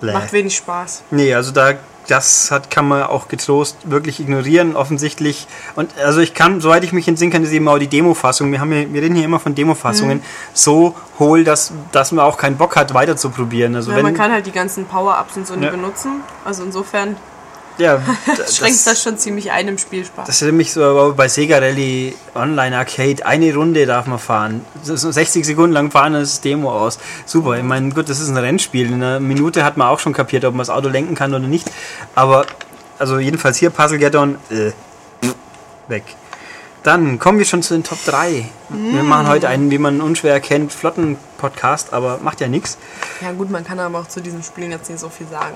Bläh. 0.00 0.12
macht 0.14 0.32
wenig 0.32 0.56
Spaß. 0.56 1.02
Nee, 1.10 1.34
also 1.34 1.52
da 1.52 1.74
das 2.08 2.50
hat, 2.50 2.70
kann 2.70 2.86
man 2.86 3.04
auch 3.04 3.28
getrost 3.28 3.76
wirklich 3.84 4.20
ignorieren, 4.20 4.76
offensichtlich. 4.76 5.46
Und 5.74 5.96
also 5.98 6.20
ich 6.20 6.34
kann, 6.34 6.60
soweit 6.60 6.84
ich 6.84 6.92
mich 6.92 7.08
entsinnen 7.08 7.32
kann, 7.32 7.42
ist 7.42 7.52
eben 7.52 7.66
auch 7.68 7.78
die 7.78 7.88
Demo-Fassung. 7.88 8.52
Wir, 8.52 8.60
haben 8.60 8.72
hier, 8.72 8.92
wir 8.92 9.02
reden 9.02 9.14
hier 9.14 9.24
immer 9.24 9.40
von 9.40 9.54
Demo-Fassungen, 9.54 10.22
so 10.52 10.94
hohl, 11.18 11.44
dass, 11.44 11.72
dass 11.92 12.12
man 12.12 12.24
auch 12.24 12.36
keinen 12.36 12.56
Bock 12.56 12.76
hat, 12.76 12.94
weiter 12.94 13.16
zu 13.16 13.30
probieren. 13.30 13.74
Also 13.74 13.90
Ja, 13.90 13.96
wenn, 13.96 14.04
man 14.04 14.14
kann 14.14 14.32
halt 14.32 14.46
die 14.46 14.52
ganzen 14.52 14.86
Power-Ups 14.86 15.36
und 15.36 15.46
so 15.46 15.54
nicht 15.54 15.64
Ja. 15.64 15.70
benutzen. 15.70 16.20
Also 16.44 16.64
insofern 16.64 17.16
ja, 17.78 18.00
schränkt 18.50 18.86
das 18.86 19.02
schon 19.02 19.18
ziemlich 19.18 19.50
ein 19.50 19.68
im 19.68 19.78
Spielspaß. 19.78 20.26
Das 20.26 20.36
ist 20.36 20.46
nämlich 20.46 20.72
so 20.72 21.14
bei 21.16 21.28
Sega 21.28 21.58
Rally 21.58 22.14
Online 22.34 22.76
Arcade. 22.76 23.24
Eine 23.26 23.54
Runde 23.54 23.86
darf 23.86 24.06
man 24.06 24.18
fahren. 24.18 24.64
So 24.82 25.10
60 25.10 25.44
Sekunden 25.44 25.72
lang 25.72 25.90
fahren, 25.90 26.14
dann 26.14 26.22
ist 26.22 26.34
das 26.34 26.40
Demo 26.40 26.70
aus. 26.70 26.98
Super. 27.26 27.56
Ich 27.56 27.62
meine, 27.64 27.90
gut, 27.90 28.08
das 28.08 28.20
ist 28.20 28.28
ein 28.28 28.36
Rennspiel. 28.36 28.86
In 28.86 28.94
einer 28.94 29.20
Minute 29.20 29.64
hat 29.64 29.76
man 29.76 29.88
auch 29.88 29.98
schon 29.98 30.12
kapiert, 30.12 30.44
ob 30.44 30.54
man 30.54 30.60
das 30.60 30.70
Auto 30.70 30.88
lenken 30.88 31.14
kann 31.14 31.34
oder 31.34 31.46
nicht. 31.46 31.70
Aber, 32.14 32.46
also 32.98 33.18
jedenfalls 33.18 33.58
hier 33.58 33.70
Puzzle 33.70 33.98
Gaddon, 33.98 34.36
äh, 34.50 34.72
weg. 35.88 36.04
Dann 36.84 37.18
kommen 37.18 37.38
wir 37.38 37.46
schon 37.46 37.62
zu 37.62 37.72
den 37.72 37.82
Top 37.82 37.96
3. 38.04 38.44
Wir 38.68 39.02
machen 39.02 39.26
heute 39.26 39.48
einen, 39.48 39.70
wie 39.70 39.78
man 39.78 40.02
unschwer 40.02 40.34
erkennt, 40.34 40.70
flotten 40.70 41.16
Podcast, 41.38 41.94
aber 41.94 42.18
macht 42.22 42.42
ja 42.42 42.46
nichts. 42.48 42.76
Ja 43.22 43.32
gut, 43.32 43.50
man 43.50 43.64
kann 43.64 43.78
aber 43.80 44.00
auch 44.00 44.06
zu 44.08 44.20
diesen 44.20 44.42
Spielen 44.42 44.70
jetzt 44.70 44.90
nicht 44.90 45.00
so 45.00 45.08
viel 45.08 45.26
sagen. 45.28 45.54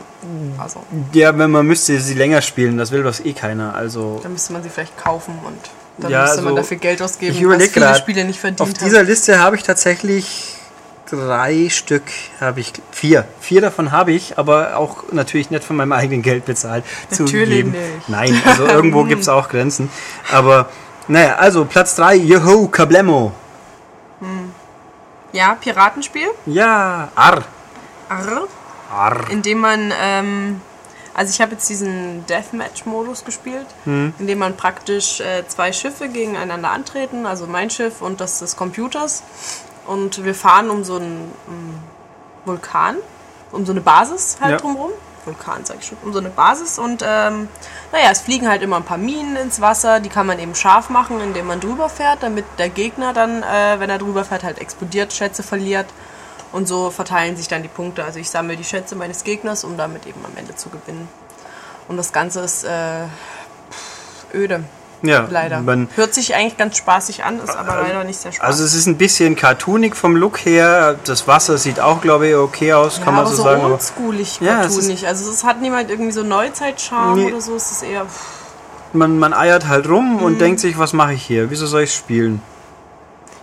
Also, 0.57 0.83
Ja, 1.13 1.37
wenn 1.39 1.51
man 1.51 1.67
müsste 1.67 2.01
sie 2.01 2.15
länger 2.15 2.41
spielen, 2.41 2.79
das 2.79 2.93
will 2.93 3.03
das 3.03 3.21
eh 3.21 3.35
keiner. 3.35 3.75
Also 3.75 4.21
dann 4.23 4.33
müsste 4.33 4.55
man 4.55 4.63
sie 4.63 4.71
vielleicht 4.71 4.97
kaufen 4.97 5.35
und 5.45 5.59
dann 5.99 6.11
Ja, 6.11 6.23
müsste 6.23 6.37
man 6.39 6.47
also, 6.47 6.57
dafür 6.57 6.77
Geld 6.79 7.03
ausgeben, 7.03 7.37
ich 7.37 7.47
was 7.47 7.63
viele 7.63 7.69
grad, 7.69 7.99
Spiele 7.99 8.25
nicht 8.25 8.41
verdient 8.41 8.63
Auf 8.63 8.69
haben. 8.69 8.79
dieser 8.87 9.03
Liste 9.03 9.39
habe 9.39 9.57
ich 9.57 9.63
tatsächlich 9.63 10.55
drei 11.11 11.69
Stück, 11.69 12.05
habe 12.41 12.61
ich 12.61 12.73
vier. 12.91 13.27
Vier 13.41 13.61
davon 13.61 13.93
habe 13.93 14.13
ich, 14.13 14.39
aber 14.39 14.79
auch 14.79 15.05
natürlich 15.13 15.51
nicht 15.51 15.63
von 15.65 15.77
meinem 15.77 15.93
eigenen 15.93 16.23
Geld 16.23 16.47
bezahlt. 16.47 16.85
Natürlich 17.11 17.31
zugegeben. 17.33 17.71
nicht. 17.73 18.09
Nein, 18.09 18.41
also 18.47 18.67
irgendwo 18.67 19.05
gibt 19.09 19.21
es 19.23 19.29
auch 19.29 19.51
Grenzen. 19.51 19.91
Aber 20.33 20.69
naja, 21.09 21.35
also 21.37 21.65
Platz 21.65 21.95
drei, 21.97 22.15
Yoho 22.17 22.69
Kablemo. 22.69 23.33
Ja, 25.33 25.55
Piratenspiel. 25.55 26.29
Ja, 26.47 27.09
Arr. 27.15 27.43
Arr. 28.09 28.49
Arr. 28.91 29.31
indem 29.31 29.59
man, 29.59 29.93
ähm, 30.01 30.61
also 31.15 31.31
ich 31.31 31.41
habe 31.43 31.53
jetzt 31.53 31.69
diesen 31.69 32.25
Deathmatch-Modus 32.27 33.25
gespielt, 33.25 33.67
Hm. 33.85 34.15
indem 34.19 34.39
man 34.39 34.57
praktisch 34.57 35.21
äh, 35.21 35.47
zwei 35.47 35.73
Schiffe 35.73 36.09
gegeneinander 36.09 36.71
antreten, 36.71 37.27
also 37.27 37.47
mein 37.47 37.69
Schiff 37.69 38.01
und 38.01 38.21
das 38.23 38.39
des 38.39 38.57
Computers. 38.57 39.23
Und 39.87 40.25
wir 40.25 40.35
fahren 40.35 40.71
um 40.71 40.85
so 40.85 40.97
einen 40.97 41.31
ähm, 41.49 41.75
Vulkan, 42.47 42.97
um 43.53 43.67
so 43.67 43.73
eine 43.73 43.83
Basis 43.83 44.39
halt 44.41 44.53
Ja. 44.53 44.57
drumherum. 44.59 44.93
Vulkan, 45.29 45.65
sag 45.65 45.79
ich 45.81 45.87
schon, 45.87 45.99
um 46.03 46.13
so 46.13 46.19
eine 46.19 46.31
Basis. 46.31 46.79
Und 46.79 47.03
ähm, 47.07 47.49
naja, 47.93 48.11
es 48.11 48.21
fliegen 48.21 48.49
halt 48.49 48.63
immer 48.63 48.77
ein 48.77 48.85
paar 48.85 48.99
Minen 48.99 49.37
ins 49.37 49.61
Wasser, 49.61 50.01
die 50.01 50.09
kann 50.09 50.27
man 50.27 50.39
eben 50.39 50.55
scharf 50.55 50.91
machen, 50.91 51.21
indem 51.21 51.47
man 51.47 51.61
drüber 51.61 51.89
fährt, 51.89 52.23
damit 52.23 52.45
der 52.59 52.71
Gegner 52.71 53.13
dann, 53.13 53.43
äh, 53.43 53.79
wenn 53.79 53.91
er 53.91 53.99
drüber 53.99 54.25
fährt, 54.25 54.43
halt 54.43 54.59
explodiert, 54.59 55.13
Schätze 55.13 55.43
verliert. 55.43 55.87
Und 56.51 56.67
so 56.67 56.91
verteilen 56.91 57.37
sich 57.37 57.47
dann 57.47 57.63
die 57.63 57.69
Punkte. 57.69 58.05
Also 58.05 58.19
ich 58.19 58.31
sammle 58.31 58.57
die 58.57 58.65
Schätze 58.65 58.97
meines 58.97 59.23
Gegners, 59.23 59.65
um 59.65 59.77
damit 59.77 60.07
eben 60.07 60.25
am 60.25 60.33
Ende 60.37 60.57
zu 60.57 60.71
gewinnen. 60.71 61.07
Und 61.89 61.99
das 61.99 62.13
Ganze 62.13 62.41
ist 62.41 62.65
äh, 62.65 63.05
öde, 64.33 64.65
Ja, 65.03 65.29
leider. 65.31 65.61
Man, 65.61 65.89
Hört 65.95 66.13
sich 66.13 66.35
eigentlich 66.35 66.57
ganz 66.57 66.77
spaßig 66.77 67.23
an, 67.25 67.39
ist 67.39 67.55
aber 67.57 67.77
leider 67.83 68.03
nicht 68.05 68.19
sehr 68.19 68.33
spaßig. 68.33 68.45
also 68.49 68.65
es 68.65 68.75
ist 68.75 68.87
ein 68.87 68.97
bisschen 68.99 69.37
cartoonig 69.37 69.95
vom 69.95 70.17
Look 70.17 70.39
her. 70.45 70.97
Das 71.05 71.29
Wasser 71.29 71.57
sieht 71.57 71.79
auch, 71.79 72.01
glaube 72.01 72.29
ich, 72.29 72.35
okay 72.35 72.73
aus, 72.73 72.99
ja, 72.99 73.05
kann 73.05 73.15
man 73.15 73.27
so 73.27 73.37
so 73.37 73.43
sagen. 73.45 73.65
Oldschoolig, 73.65 74.41
Ja, 74.41 74.65
es 74.65 74.75
cartoonig. 74.75 75.07
Also 75.07 75.31
es 75.31 75.45
hat 75.45 75.61
niemand 75.61 75.89
irgendwie 75.91 76.11
so 76.13 76.23
Neuzeitcharme 76.25 77.23
Nee. 77.23 77.33
oder 77.33 77.41
so. 77.41 77.55
Es 77.55 77.71
ist 77.71 77.83
eher... 77.85 78.07
Man, 78.93 79.19
man 79.19 79.35
eiert 79.35 79.69
halt 79.69 79.89
rum 79.89 80.17
Mhm. 80.17 80.23
und 80.23 80.41
denkt 80.41 80.61
sich, 80.61 80.79
was 80.79 80.93
mache 80.93 81.13
ich 81.13 81.23
hier? 81.23 81.51
Wieso 81.51 81.67
soll 81.67 81.83
ich 81.83 81.95
spielen? 81.95 82.43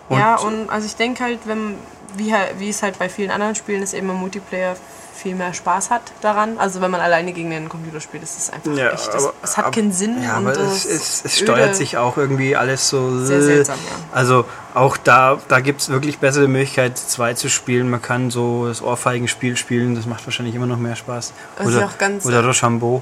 Und- 0.09 0.19
ja, 0.19 0.35
und 0.35 0.69
also 0.69 0.85
ich 0.85 0.95
denke 0.97 1.23
halt, 1.23 1.39
wenn, 1.45 1.75
wie, 2.17 2.33
halt- 2.33 2.55
wie 2.59 2.69
es 2.69 2.83
halt 2.83 2.99
bei 2.99 3.07
vielen 3.09 3.31
anderen 3.31 3.55
Spielen 3.55 3.81
ist, 3.81 3.93
eben 3.93 4.09
im 4.09 4.17
Multiplayer 4.17 4.75
viel 5.15 5.33
mehr 5.35 5.53
Spaß 5.53 5.89
hat 5.91 6.01
daran. 6.21 6.57
Also 6.57 6.81
wenn 6.81 6.91
man 6.91 6.99
alleine 7.01 7.31
gegen 7.33 7.53
einen 7.53 7.69
Computer 7.69 7.99
spielt, 8.01 8.21
ist 8.23 8.37
es 8.37 8.49
einfach 8.49 8.71
Ja, 8.75 8.91
echt, 8.91 9.09
aber- 9.13 9.33
es 9.41 9.57
hat 9.57 9.65
aber- 9.65 9.73
keinen 9.75 9.91
Sinn. 9.91 10.21
Ja, 10.21 10.37
und 10.37 10.47
aber 10.47 10.57
es, 10.59 10.85
es, 10.85 11.23
es 11.25 11.37
steuert 11.39 11.75
sich 11.75 11.97
auch 11.97 12.17
irgendwie 12.17 12.55
alles 12.55 12.89
so. 12.89 13.23
Sehr 13.23 13.41
seltsam, 13.41 13.77
ja. 13.89 13.95
Also 14.13 14.45
auch 14.73 14.97
da, 14.97 15.39
da 15.47 15.59
gibt 15.61 15.81
es 15.81 15.89
wirklich 15.89 16.19
bessere 16.19 16.47
Möglichkeit, 16.47 16.97
zwei 16.97 17.33
zu 17.33 17.49
spielen. 17.49 17.89
Man 17.89 18.01
kann 18.01 18.29
so 18.29 18.67
das 18.67 18.81
Ohrfeigenspiel 18.81 19.55
spielen, 19.57 19.95
das 19.95 20.05
macht 20.05 20.25
wahrscheinlich 20.27 20.53
immer 20.55 20.67
noch 20.67 20.77
mehr 20.77 20.95
Spaß. 20.95 21.33
Ist 21.59 21.65
Oder, 21.67 21.85
auch 21.85 21.97
ganz- 21.97 22.25
oder 22.25 22.45
Rochambeau. 22.45 23.01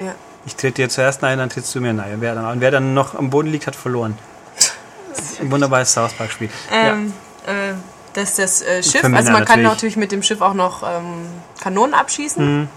Ja. 0.00 0.14
Ich 0.46 0.56
trete 0.56 0.82
dir 0.82 0.88
zuerst 0.88 1.22
ein, 1.22 1.38
dann 1.38 1.50
trittst 1.50 1.74
du 1.74 1.80
mir 1.80 1.90
ein. 1.90 2.02
Wer 2.18 2.34
dann, 2.34 2.60
wer 2.60 2.70
dann 2.70 2.94
noch 2.94 3.14
am 3.14 3.30
Boden 3.30 3.48
liegt, 3.52 3.66
hat 3.66 3.76
verloren. 3.76 4.18
Ein 5.40 5.50
wunderbares 5.50 5.92
South 5.92 6.14
Park-Spiel. 6.14 6.48
Ähm, 6.72 7.12
äh, 7.46 7.74
dass 8.14 8.36
das 8.36 8.62
äh, 8.62 8.82
Schiff, 8.82 9.04
also 9.04 9.10
man 9.32 9.44
kann 9.44 9.62
natürlich- 9.62 9.64
natürlich 9.64 9.96
mit 9.96 10.12
dem 10.12 10.22
Schiff 10.22 10.40
auch 10.40 10.54
noch 10.54 10.82
ähm, 10.82 11.26
Kanonen 11.60 11.94
abschießen. 11.94 12.60
Mhm. 12.62 12.68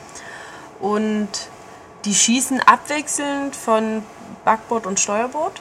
Und 0.80 1.30
die 2.06 2.14
schießen 2.14 2.62
abwechselnd 2.62 3.56
von 3.56 4.04
Backboot 4.44 4.86
und 4.86 5.00
Steuerboot. 5.00 5.54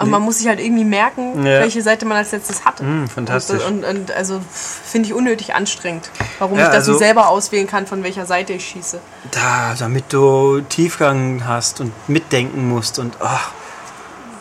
Und 0.00 0.10
man 0.10 0.22
muss 0.22 0.38
sich 0.38 0.46
halt 0.46 0.60
irgendwie 0.60 0.84
merken, 0.84 1.38
Ja. 1.44 1.58
welche 1.58 1.82
Seite 1.82 2.06
man 2.06 2.18
als 2.18 2.30
letztes 2.30 2.64
hatte. 2.64 2.84
Mhm, 2.84 3.08
fantastisch. 3.08 3.64
Und, 3.66 3.82
und, 3.84 3.98
und 3.98 4.10
also 4.12 4.40
finde 4.48 5.08
ich 5.08 5.12
unnötig 5.14 5.56
anstrengend. 5.56 6.10
Warum 6.38 6.56
Ja, 6.56 6.66
ich 6.66 6.68
das 6.68 6.76
also- 6.76 6.92
nicht 6.92 7.00
selber 7.00 7.28
auswählen 7.28 7.66
kann, 7.66 7.88
von 7.88 8.04
welcher 8.04 8.24
Seite 8.24 8.52
ich 8.52 8.64
schieße. 8.68 9.00
Da, 9.32 9.74
damit 9.76 10.12
du 10.12 10.60
Tiefgang 10.60 11.42
hast 11.48 11.80
und 11.80 11.92
mitdenken 12.08 12.68
musst 12.68 13.00
und 13.00 13.16
ach, 13.20 13.50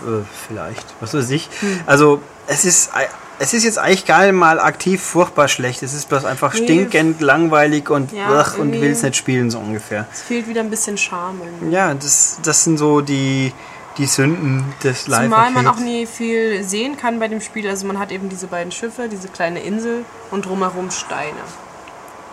äh, 0.03 0.23
vielleicht, 0.47 0.86
was 0.99 1.15
weiß 1.15 1.31
ich. 1.31 1.49
Hm. 1.62 1.79
Also 1.88 2.21
es 2.45 2.63
ist, 2.63 2.95
ei- 2.95 3.10
es 3.39 3.54
ist 3.54 3.63
jetzt 3.63 3.78
eigentlich 3.78 4.06
gar 4.06 4.23
nicht 4.23 4.34
mal 4.34 4.60
aktiv 4.60 5.02
furchtbar 5.02 5.47
schlecht. 5.47 5.84
Es 5.84 5.93
ist 5.93 6.10
bloß 6.10 6.26
einfach 6.26 6.54
stinkend, 6.56 7.21
langweilig 7.21 7.89
und, 7.89 8.12
Ja, 8.12 8.28
ach, 8.32 8.58
und 8.58 8.71
will 8.73 8.91
es 8.91 9.04
nicht 9.04 9.15
spielen, 9.15 9.52
so 9.52 9.60
ungefähr. 9.60 10.06
Es 10.12 10.21
fehlt 10.23 10.47
wieder 10.47 10.62
ein 10.62 10.69
bisschen 10.69 10.97
Charme. 10.97 11.41
irgendwie. 11.43 11.76
Ja, 11.76 11.93
das, 11.93 12.39
das 12.43 12.63
sind 12.63 12.78
so 12.78 13.02
die, 13.02 13.54
die 13.97 14.06
Sünden 14.08 14.65
des 14.84 15.08
live 15.08 15.23
Zumal 15.26 15.52
man 15.52 15.67
auch 15.67 15.78
nie 15.80 16.06
viel 16.08 16.63
sehen 16.63 16.97
kann 16.97 17.19
bei 17.19 17.28
dem 17.28 17.41
Spiel. 17.41 17.67
Also 17.69 17.86
man 17.86 18.00
hat 18.00 18.12
eben 18.12 18.30
diese 18.30 18.47
beiden 18.47 18.71
Schiffe, 18.71 19.08
diese 19.08 19.28
kleine 19.28 19.60
Insel 19.62 20.04
und 20.32 20.45
drumherum 20.45 20.89
Steine. 20.91 21.38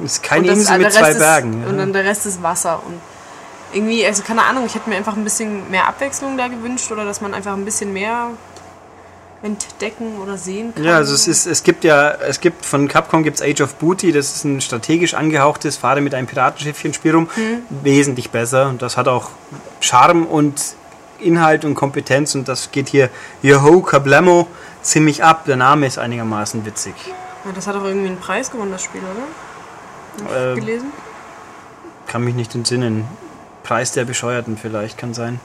Es 0.04 0.14
ist 0.14 0.22
keine 0.22 0.46
das- 0.48 0.58
Insel 0.58 0.78
mit 0.78 0.92
zwei 0.92 1.02
Rest 1.08 1.18
Bergen. 1.18 1.62
Ist, 1.62 1.68
Und 1.68 1.74
ja. 1.74 1.80
dann 1.80 1.92
der 1.92 2.04
Rest 2.04 2.26
ist 2.26 2.42
Wasser. 2.42 2.80
Und 2.86 2.94
irgendwie, 3.72 4.06
also 4.06 4.22
keine 4.22 4.42
Ahnung, 4.44 4.64
ich 4.66 4.74
hätte 4.74 4.88
mir 4.88 4.96
einfach 4.96 5.16
ein 5.16 5.24
bisschen 5.24 5.70
mehr 5.70 5.86
Abwechslung 5.88 6.36
da 6.38 6.48
gewünscht 6.48 6.90
oder 6.92 7.04
dass 7.04 7.20
man 7.20 7.34
einfach 7.34 7.52
ein 7.52 7.64
bisschen 7.64 7.92
mehr 7.92 8.30
entdecken 9.44 10.18
oder 10.22 10.38
sehen 10.38 10.74
kann. 10.74 10.82
Ja, 10.84 10.96
also 10.96 11.14
es 11.14 11.28
ist, 11.28 11.46
es 11.46 11.62
gibt 11.62 11.84
ja, 11.84 12.10
es 12.12 12.40
gibt 12.40 12.64
von 12.64 12.88
Capcom 12.88 13.22
gibt's 13.22 13.42
Age 13.42 13.60
of 13.60 13.74
Booty, 13.76 14.10
das 14.10 14.34
ist 14.34 14.44
ein 14.44 14.60
strategisch 14.60 15.14
angehauchtes, 15.14 15.76
fahre 15.76 16.00
mit 16.00 16.14
einem 16.14 16.26
Piratenschiffchen 16.26 16.94
Spiel 16.94 17.14
rum, 17.14 17.28
Hm. 17.34 17.58
wesentlich 17.82 18.30
besser 18.30 18.68
und 18.70 18.80
das 18.82 18.96
hat 18.96 19.06
auch 19.06 19.28
Charme 19.80 20.24
und 20.26 20.60
Inhalt 21.20 21.64
und 21.64 21.74
Kompetenz 21.74 22.34
und 22.34 22.48
das 22.48 22.72
geht 22.72 22.88
hier 22.88 23.10
Yoho 23.42 23.82
Kablamo 23.82 24.46
ziemlich 24.82 25.22
ab. 25.22 25.44
Der 25.44 25.56
Name 25.56 25.86
ist 25.86 25.98
einigermaßen 25.98 26.64
witzig. 26.66 26.94
Ja, 27.44 27.52
das 27.54 27.66
hat 27.66 27.76
auch 27.76 27.84
irgendwie 27.84 28.08
einen 28.08 28.18
Preis 28.18 28.50
gewonnen, 28.50 28.72
das 28.72 28.82
Spiel, 28.82 29.00
oder? 29.02 30.26
Hab 30.30 30.54
ich 30.56 30.58
Äh, 30.58 30.60
gelesen? 30.60 30.86
kann 32.06 32.24
mich 32.24 32.34
nicht 32.34 32.54
entsinnen. 32.54 33.04
Preis 33.62 33.92
der 33.92 34.04
Bescheuerten 34.04 34.56
vielleicht 34.56 34.98
kann 34.98 35.14
sein. 35.14 35.40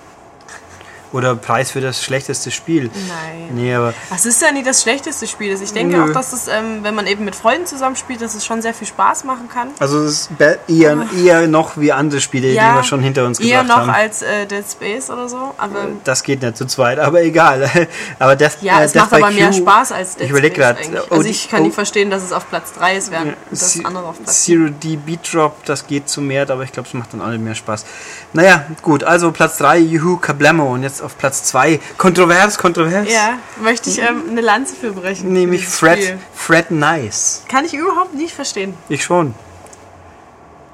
Oder 1.12 1.36
Preis 1.36 1.72
für 1.72 1.82
das 1.82 2.04
schlechteste 2.04 2.52
Spiel. 2.52 2.91
Nein. 3.08 3.50
Nee, 3.56 3.74
aber 3.74 3.93
Das 4.12 4.26
ist 4.28 4.41
ja 4.43 4.52
nie 4.52 4.62
das 4.63 4.84
schlechteste 4.84 5.26
Spiel. 5.26 5.52
Also 5.52 5.63
Ich 5.63 5.74
denke 5.74 5.98
Nö. 5.98 6.04
auch, 6.04 6.13
dass 6.13 6.34
es, 6.34 6.48
ähm, 6.48 6.84
wenn 6.84 6.93
man 6.93 7.08
eben 7.08 7.26
mit 7.26 7.36
Freunden 7.36 7.65
zusammenspielt, 7.65 8.22
dass 8.22 8.36
es 8.36 8.45
schon 8.45 8.62
sehr 8.62 8.74
viel 8.76 8.88
Spaß 8.88 9.24
machen 9.24 9.50
kann. 9.52 9.69
also 9.80 10.04
es 10.04 10.30
ist 10.30 10.30
eher, 10.67 10.98
eher 11.17 11.48
noch 11.48 11.78
wie 11.78 11.91
andere 11.91 12.22
Spiele, 12.22 12.50
die 12.50 12.56
wir 12.56 12.84
schon 12.84 13.02
hinter 13.02 13.26
uns 13.26 13.39
eher 13.39 13.62
gebracht 13.63 13.67
noch 13.80 13.88
haben. 13.88 13.89
als 13.89 14.22
äh, 14.22 14.45
Dead 14.45 14.63
Space 14.69 15.10
oder 15.10 15.28
so. 15.28 15.56
Aber 15.58 15.88
Das 16.04 16.22
geht 16.24 16.41
nicht 16.43 16.58
zu 16.58 16.65
zweit, 16.67 17.00
aber 17.00 17.24
egal. 17.24 17.69
Aber 18.19 18.36
Death, 18.36 18.58
ja, 18.62 18.82
äh, 18.82 18.84
es 18.86 18.91
Death 18.91 19.02
macht 19.04 19.13
aber 19.13 19.32
mehr 19.32 19.48
Q- 19.50 19.58
Spaß 19.58 19.91
als 19.93 20.15
Dead 20.15 20.26
Ich 20.26 20.30
überleg 20.32 20.54
Space 20.54 20.63
grad, 20.65 20.78
eigentlich. 20.78 21.02
oh, 21.10 21.12
Also 21.15 21.24
die- 21.24 21.30
ich 21.32 21.50
kann 21.50 21.62
oh. 21.62 21.63
nicht 21.65 21.74
verstehen, 21.76 22.10
dass 22.12 22.22
es 22.24 22.32
auf 22.34 22.48
Platz 22.50 22.74
3 22.78 22.95
ist, 22.98 23.10
während 23.12 23.36
das 23.50 23.84
andere 23.84 24.06
auf 24.06 24.17
Platz 24.22 24.43
Zero 24.43 24.69
D 24.69 24.95
Beat 24.98 25.34
Drop, 25.34 25.65
das 25.65 25.88
geht 25.88 26.08
zu 26.08 26.22
mehr, 26.22 26.48
aber 26.50 26.63
ich 26.63 26.72
glaube, 26.72 26.88
es 26.88 26.93
macht 26.93 27.13
dann 27.13 27.22
auch 27.22 27.30
nicht 27.30 27.43
mehr 27.43 27.56
Spaß. 27.56 27.86
Naja, 28.34 28.65
gut, 28.84 29.04
also 29.04 29.32
Platz 29.32 29.58
3, 29.58 29.80
Juhu 29.80 30.17
Kablamo 30.17 30.72
und 30.74 30.84
jetzt 30.84 30.98
auf 31.01 31.17
Platz 31.17 31.43
2, 31.43 31.79
kontrovers, 31.97 32.57
kontrovers, 32.57 33.07
Ja, 33.12 33.38
möchte 33.62 33.89
ich 33.89 33.99
ähm, 33.99 34.23
eine 34.29 34.41
Lanze 34.41 34.75
für 34.75 34.91
brechen. 34.91 35.31
nämlich 35.33 35.67
Fred, 35.67 36.01
Spiel. 36.03 36.19
Fred 36.35 36.71
Nice. 36.71 37.43
Kann 37.47 37.65
ich 37.65 37.73
überhaupt 37.73 38.13
nicht 38.15 38.33
verstehen. 38.33 38.73
Ich 38.89 39.03
schon. 39.03 39.33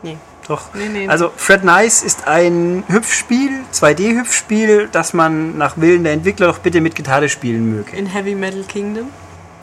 Nee. 0.03 0.17
Doch. 0.47 0.73
Nee, 0.75 0.89
nee. 0.89 1.07
Also 1.07 1.31
Fred 1.35 1.63
Nice 1.63 2.03
ist 2.03 2.27
ein 2.27 2.83
Hüpfspiel, 2.88 3.63
2D-Hüpfspiel, 3.73 4.89
das 4.91 5.13
man 5.13 5.57
nach 5.57 5.77
Willen 5.77 6.03
der 6.03 6.13
Entwickler 6.13 6.47
doch 6.47 6.59
bitte 6.59 6.81
mit 6.81 6.93
Gitarre 6.95 7.29
spielen 7.29 7.75
möge. 7.75 7.95
In 7.95 8.05
Heavy 8.05 8.35
Metal 8.35 8.63
Kingdom 8.67 9.09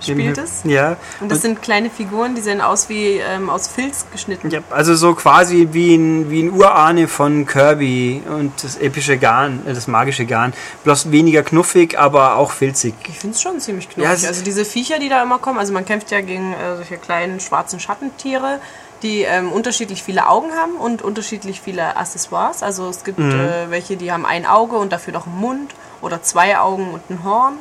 spielt 0.02 0.38
es. 0.38 0.62
Ja. 0.64 0.96
Und 1.20 1.30
das 1.30 1.42
sind 1.42 1.62
kleine 1.62 1.90
Figuren, 1.90 2.34
die 2.34 2.40
sehen 2.40 2.60
aus 2.60 2.88
wie 2.88 3.16
ähm, 3.18 3.48
aus 3.50 3.68
Filz 3.68 4.06
geschnitten. 4.12 4.50
Ja, 4.50 4.60
also 4.70 4.94
so 4.94 5.14
quasi 5.14 5.68
wie 5.72 5.94
ein, 5.94 6.30
wie 6.30 6.42
ein 6.42 6.52
Urahne 6.52 7.08
von 7.08 7.46
Kirby 7.46 8.22
und 8.28 8.52
das 8.62 8.76
epische 8.76 9.18
Garn, 9.18 9.62
äh, 9.66 9.74
das 9.74 9.86
magische 9.86 10.26
Garn. 10.26 10.52
Bloß 10.84 11.10
weniger 11.10 11.42
knuffig, 11.42 11.98
aber 11.98 12.36
auch 12.36 12.50
filzig. 12.52 12.94
Ich 13.08 13.18
finde 13.18 13.36
es 13.36 13.42
schon 13.42 13.60
ziemlich 13.60 13.88
knuffig. 13.88 14.22
Ja, 14.22 14.28
also 14.28 14.42
diese 14.44 14.64
Viecher, 14.64 14.98
die 14.98 15.08
da 15.08 15.22
immer 15.22 15.38
kommen, 15.38 15.58
also 15.58 15.72
man 15.72 15.84
kämpft 15.84 16.10
ja 16.10 16.20
gegen 16.20 16.52
äh, 16.52 16.76
solche 16.76 16.96
kleinen 16.96 17.40
schwarzen 17.40 17.80
Schattentiere, 17.80 18.60
die 19.02 19.22
ähm, 19.22 19.50
unterschiedlich 19.50 20.02
viele 20.02 20.28
Augen 20.28 20.52
haben 20.52 20.74
und 20.76 21.02
unterschiedlich 21.02 21.60
viele 21.60 21.96
Accessoires. 21.96 22.62
Also 22.62 22.88
es 22.88 23.02
gibt 23.02 23.18
Mhm. 23.18 23.32
äh, 23.40 23.70
welche, 23.70 23.96
die 23.96 24.12
haben 24.12 24.24
ein 24.24 24.46
Auge 24.46 24.76
und 24.76 24.92
dafür 24.92 25.12
noch 25.12 25.26
einen 25.26 25.38
Mund 25.38 25.74
oder 26.00 26.22
zwei 26.22 26.58
Augen 26.58 26.90
und 26.92 27.02
ein 27.10 27.24
Horn. 27.24 27.54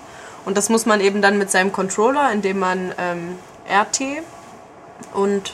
Und 0.46 0.58
das 0.58 0.70
muss 0.70 0.86
man 0.86 1.02
eben 1.02 1.22
dann 1.22 1.38
mit 1.38 1.52
seinem 1.52 1.72
Controller, 1.72 2.32
indem 2.32 2.60
man 2.60 2.94
ähm, 2.98 3.36
RT 3.70 4.24
und 5.14 5.54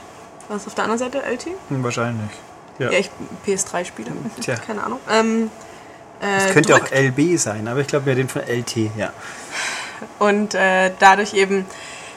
was 0.49 0.65
auf 0.65 0.75
der 0.75 0.85
anderen 0.85 0.99
Seite 0.99 1.19
LT? 1.19 1.47
Wahrscheinlich. 1.69 2.31
Ja. 2.79 2.91
Ja, 2.91 2.99
ich 2.99 3.09
PS3 3.45 3.85
spiele. 3.85 4.11
Tja. 4.39 4.55
Keine 4.67 4.83
Ahnung. 4.83 4.99
Ähm, 5.09 5.51
äh, 6.21 6.51
könnte 6.51 6.73
drückt. 6.73 6.93
auch 6.93 6.97
LB 6.97 7.37
sein, 7.37 7.67
aber 7.67 7.81
ich 7.81 7.87
glaube, 7.87 8.05
wir 8.05 8.15
reden 8.15 8.29
von 8.29 8.41
LT, 8.41 8.75
ja. 8.97 9.11
und 10.19 10.55
äh, 10.55 10.91
dadurch 10.99 11.33
eben 11.33 11.65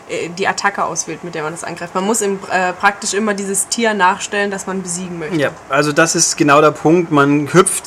äh, 0.08 0.28
die 0.28 0.48
Attacke 0.48 0.84
auswählt, 0.84 1.24
mit 1.24 1.34
der 1.34 1.42
man 1.42 1.52
das 1.52 1.64
angreift. 1.64 1.94
Man 1.94 2.04
muss 2.04 2.20
im, 2.20 2.38
äh, 2.50 2.72
praktisch 2.72 3.14
immer 3.14 3.34
dieses 3.34 3.68
Tier 3.68 3.94
nachstellen, 3.94 4.50
das 4.50 4.66
man 4.66 4.82
besiegen 4.82 5.18
möchte. 5.18 5.36
Ja, 5.36 5.50
also 5.68 5.92
das 5.92 6.14
ist 6.14 6.36
genau 6.36 6.60
der 6.60 6.70
Punkt. 6.70 7.10
Man 7.10 7.52
hüpft 7.52 7.84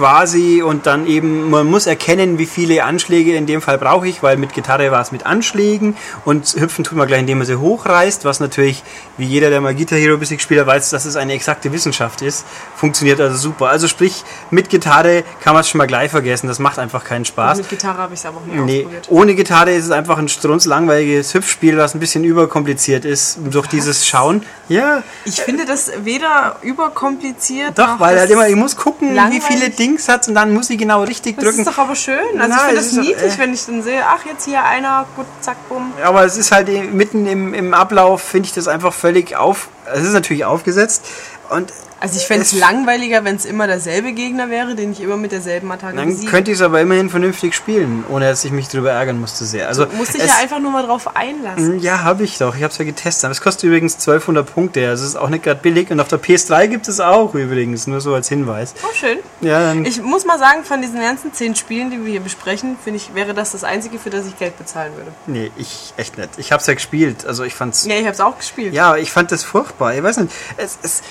quasi 0.00 0.62
und 0.62 0.86
dann 0.86 1.06
eben, 1.06 1.50
man 1.50 1.66
muss 1.66 1.86
erkennen, 1.86 2.38
wie 2.38 2.46
viele 2.46 2.84
Anschläge 2.84 3.34
in 3.36 3.44
dem 3.44 3.60
Fall 3.60 3.76
brauche 3.76 4.08
ich, 4.08 4.22
weil 4.22 4.38
mit 4.38 4.54
Gitarre 4.54 4.90
war 4.90 5.02
es 5.02 5.12
mit 5.12 5.26
Anschlägen 5.26 5.94
und 6.24 6.54
hüpfen 6.58 6.84
tut 6.84 6.96
man 6.96 7.06
gleich, 7.06 7.20
indem 7.20 7.36
man 7.36 7.46
sie 7.46 7.56
hochreißt, 7.56 8.24
was 8.24 8.40
natürlich, 8.40 8.82
wie 9.18 9.26
jeder, 9.26 9.50
der 9.50 9.60
mal 9.60 9.74
Guitar 9.74 9.98
Hero 9.98 10.16
bis 10.16 10.30
gespielt 10.30 10.58
hat, 10.60 10.66
weiß, 10.66 10.88
dass 10.88 11.04
es 11.04 11.16
eine 11.16 11.34
exakte 11.34 11.70
Wissenschaft 11.70 12.22
ist. 12.22 12.46
Funktioniert 12.76 13.20
also 13.20 13.36
super. 13.36 13.68
Also 13.68 13.88
sprich, 13.88 14.24
mit 14.50 14.70
Gitarre 14.70 15.22
kann 15.42 15.52
man 15.52 15.60
es 15.60 15.68
schon 15.68 15.76
mal 15.76 15.86
gleich 15.86 16.10
vergessen, 16.10 16.46
das 16.48 16.58
macht 16.58 16.78
einfach 16.78 17.04
keinen 17.04 17.26
Spaß. 17.26 17.58
Mit 17.58 17.68
Gitarre 17.68 17.98
habe 17.98 18.14
ich 18.14 18.20
es 18.20 18.24
aber 18.26 18.38
auch 18.38 18.46
nie 18.46 18.58
Nee, 18.62 18.78
ausprobiert. 18.78 19.06
ohne 19.10 19.34
Gitarre 19.34 19.72
ist 19.74 19.84
es 19.84 19.90
einfach 19.90 20.16
ein 20.16 20.30
strunzlangweiliges 20.30 21.34
Hüpfspiel, 21.34 21.76
was 21.76 21.94
ein 21.94 22.00
bisschen 22.00 22.24
überkompliziert 22.24 23.04
ist 23.04 23.38
durch 23.50 23.66
dieses 23.66 24.06
Schauen. 24.06 24.46
Ja, 24.70 25.02
Ich 25.26 25.42
finde 25.42 25.66
das 25.66 25.90
weder 26.04 26.56
überkompliziert 26.62 27.78
doch, 27.78 28.00
weil 28.00 28.18
halt 28.18 28.30
immer, 28.30 28.48
ich 28.48 28.56
muss 28.56 28.76
gucken, 28.76 29.14
wie 29.30 29.40
viele 29.40 29.70
Dings 29.90 30.08
hat 30.08 30.26
und 30.28 30.34
dann 30.34 30.52
muss 30.52 30.70
ich 30.70 30.78
genau 30.78 31.02
richtig 31.02 31.36
Das 31.36 31.44
drücken. 31.44 31.60
ist 31.60 31.66
doch 31.66 31.78
aber 31.78 31.94
schön. 31.94 32.18
Also 32.38 32.48
Nein, 32.48 32.50
ich 32.50 32.58
finde 32.58 32.74
es 32.74 32.76
das 32.76 32.86
ist 32.86 32.96
doch, 32.96 33.02
niedlich, 33.02 33.34
äh, 33.34 33.38
wenn 33.38 33.54
ich 33.54 33.66
dann 33.66 33.82
sehe, 33.82 34.02
ach, 34.06 34.24
jetzt 34.26 34.44
hier 34.44 34.64
einer, 34.64 35.06
gut, 35.16 35.26
zack, 35.40 35.56
bumm. 35.68 35.92
Aber 36.04 36.24
es 36.24 36.36
ist 36.36 36.52
halt 36.52 36.68
mitten 36.92 37.26
im, 37.26 37.54
im 37.54 37.74
Ablauf, 37.74 38.22
finde 38.22 38.46
ich 38.46 38.54
das 38.54 38.68
einfach 38.68 38.94
völlig 38.94 39.36
auf. 39.36 39.68
Es 39.92 40.02
ist 40.04 40.12
natürlich 40.12 40.44
aufgesetzt 40.44 41.04
und 41.50 41.72
Also 42.00 42.16
ich 42.16 42.26
fände 42.26 42.42
es 42.44 42.52
Es- 42.54 42.58
langweiliger, 42.58 43.24
wenn 43.24 43.36
es 43.36 43.44
immer 43.44 43.66
derselbe 43.66 44.12
Gegner 44.12 44.48
wäre, 44.48 44.74
den 44.74 44.92
ich 44.92 45.00
immer 45.02 45.18
mit 45.18 45.32
derselben 45.32 45.70
Attacke 45.70 45.96
dann 45.96 46.08
besiege. 46.08 46.30
könnte 46.30 46.50
ich 46.50 46.56
es 46.56 46.62
aber 46.62 46.80
immerhin 46.80 47.10
vernünftig 47.10 47.54
spielen, 47.54 48.04
ohne 48.08 48.26
dass 48.28 48.42
ich 48.44 48.52
mich 48.52 48.68
darüber 48.68 48.90
ärgern 48.92 49.20
musste 49.20 49.44
sehr. 49.44 49.68
Also 49.68 49.86
Musste 49.96 50.16
ich 50.16 50.24
es- 50.24 50.30
ja 50.30 50.36
einfach 50.40 50.58
nur 50.60 50.70
mal 50.70 50.82
drauf 50.86 51.14
einlassen. 51.14 51.78
Ja, 51.80 52.02
habe 52.02 52.24
ich 52.24 52.38
doch. 52.38 52.56
Ich 52.56 52.62
habe 52.62 52.72
es 52.72 52.78
ja 52.78 52.86
getestet. 52.86 53.24
Aber 53.26 53.32
es 53.32 53.40
kostet 53.42 53.64
übrigens 53.64 53.98
1200 53.98 54.52
Punkte. 54.52 54.88
Also 54.88 55.04
es 55.04 55.10
ist 55.10 55.16
auch 55.16 55.28
nicht 55.28 55.44
gerade 55.44 55.60
billig. 55.60 55.90
Und 55.90 56.00
auf 56.00 56.08
der 56.08 56.18
PS3 56.18 56.68
gibt 56.68 56.88
es 56.88 57.00
auch 57.00 57.34
übrigens. 57.34 57.86
Nur 57.86 58.00
so 58.00 58.14
als 58.14 58.28
Hinweis. 58.28 58.74
Oh, 58.82 58.94
schön. 58.94 59.18
Ja, 59.42 59.74
Ich 59.74 60.00
muss 60.02 60.24
mal 60.24 60.38
sagen, 60.38 60.64
von 60.64 60.80
diesen 60.80 61.00
ganzen 61.00 61.34
zehn 61.34 61.54
Spielen, 61.54 61.90
die 61.90 62.02
wir 62.02 62.10
hier 62.12 62.20
besprechen, 62.20 62.78
finde 62.82 62.96
ich, 62.96 63.14
wäre 63.14 63.34
das 63.34 63.52
das 63.52 63.62
einzige, 63.62 63.98
für 63.98 64.08
das 64.10 64.26
ich 64.26 64.38
Geld 64.38 64.56
bezahlen 64.58 64.92
würde. 64.96 65.12
Nee, 65.26 65.50
ich 65.58 65.92
echt 65.98 66.16
nicht. 66.16 66.30
Ich 66.38 66.50
hab's 66.52 66.66
ja 66.66 66.72
gespielt. 66.74 67.26
Also 67.26 67.44
ich 67.44 67.54
fand's. 67.54 67.84
Ja, 67.84 67.94
ich 67.96 68.04
habe 68.04 68.12
es 68.12 68.20
auch 68.20 68.38
gespielt. 68.38 68.72
Ja, 68.72 68.96
ich 68.96 69.12
fand 69.12 69.30
das 69.32 69.42
furchtbar. 69.44 69.94
Ich 69.94 70.02
weiß 70.02 70.16
nicht. 70.16 70.32
Es, 70.56 70.78
es, 70.82 71.02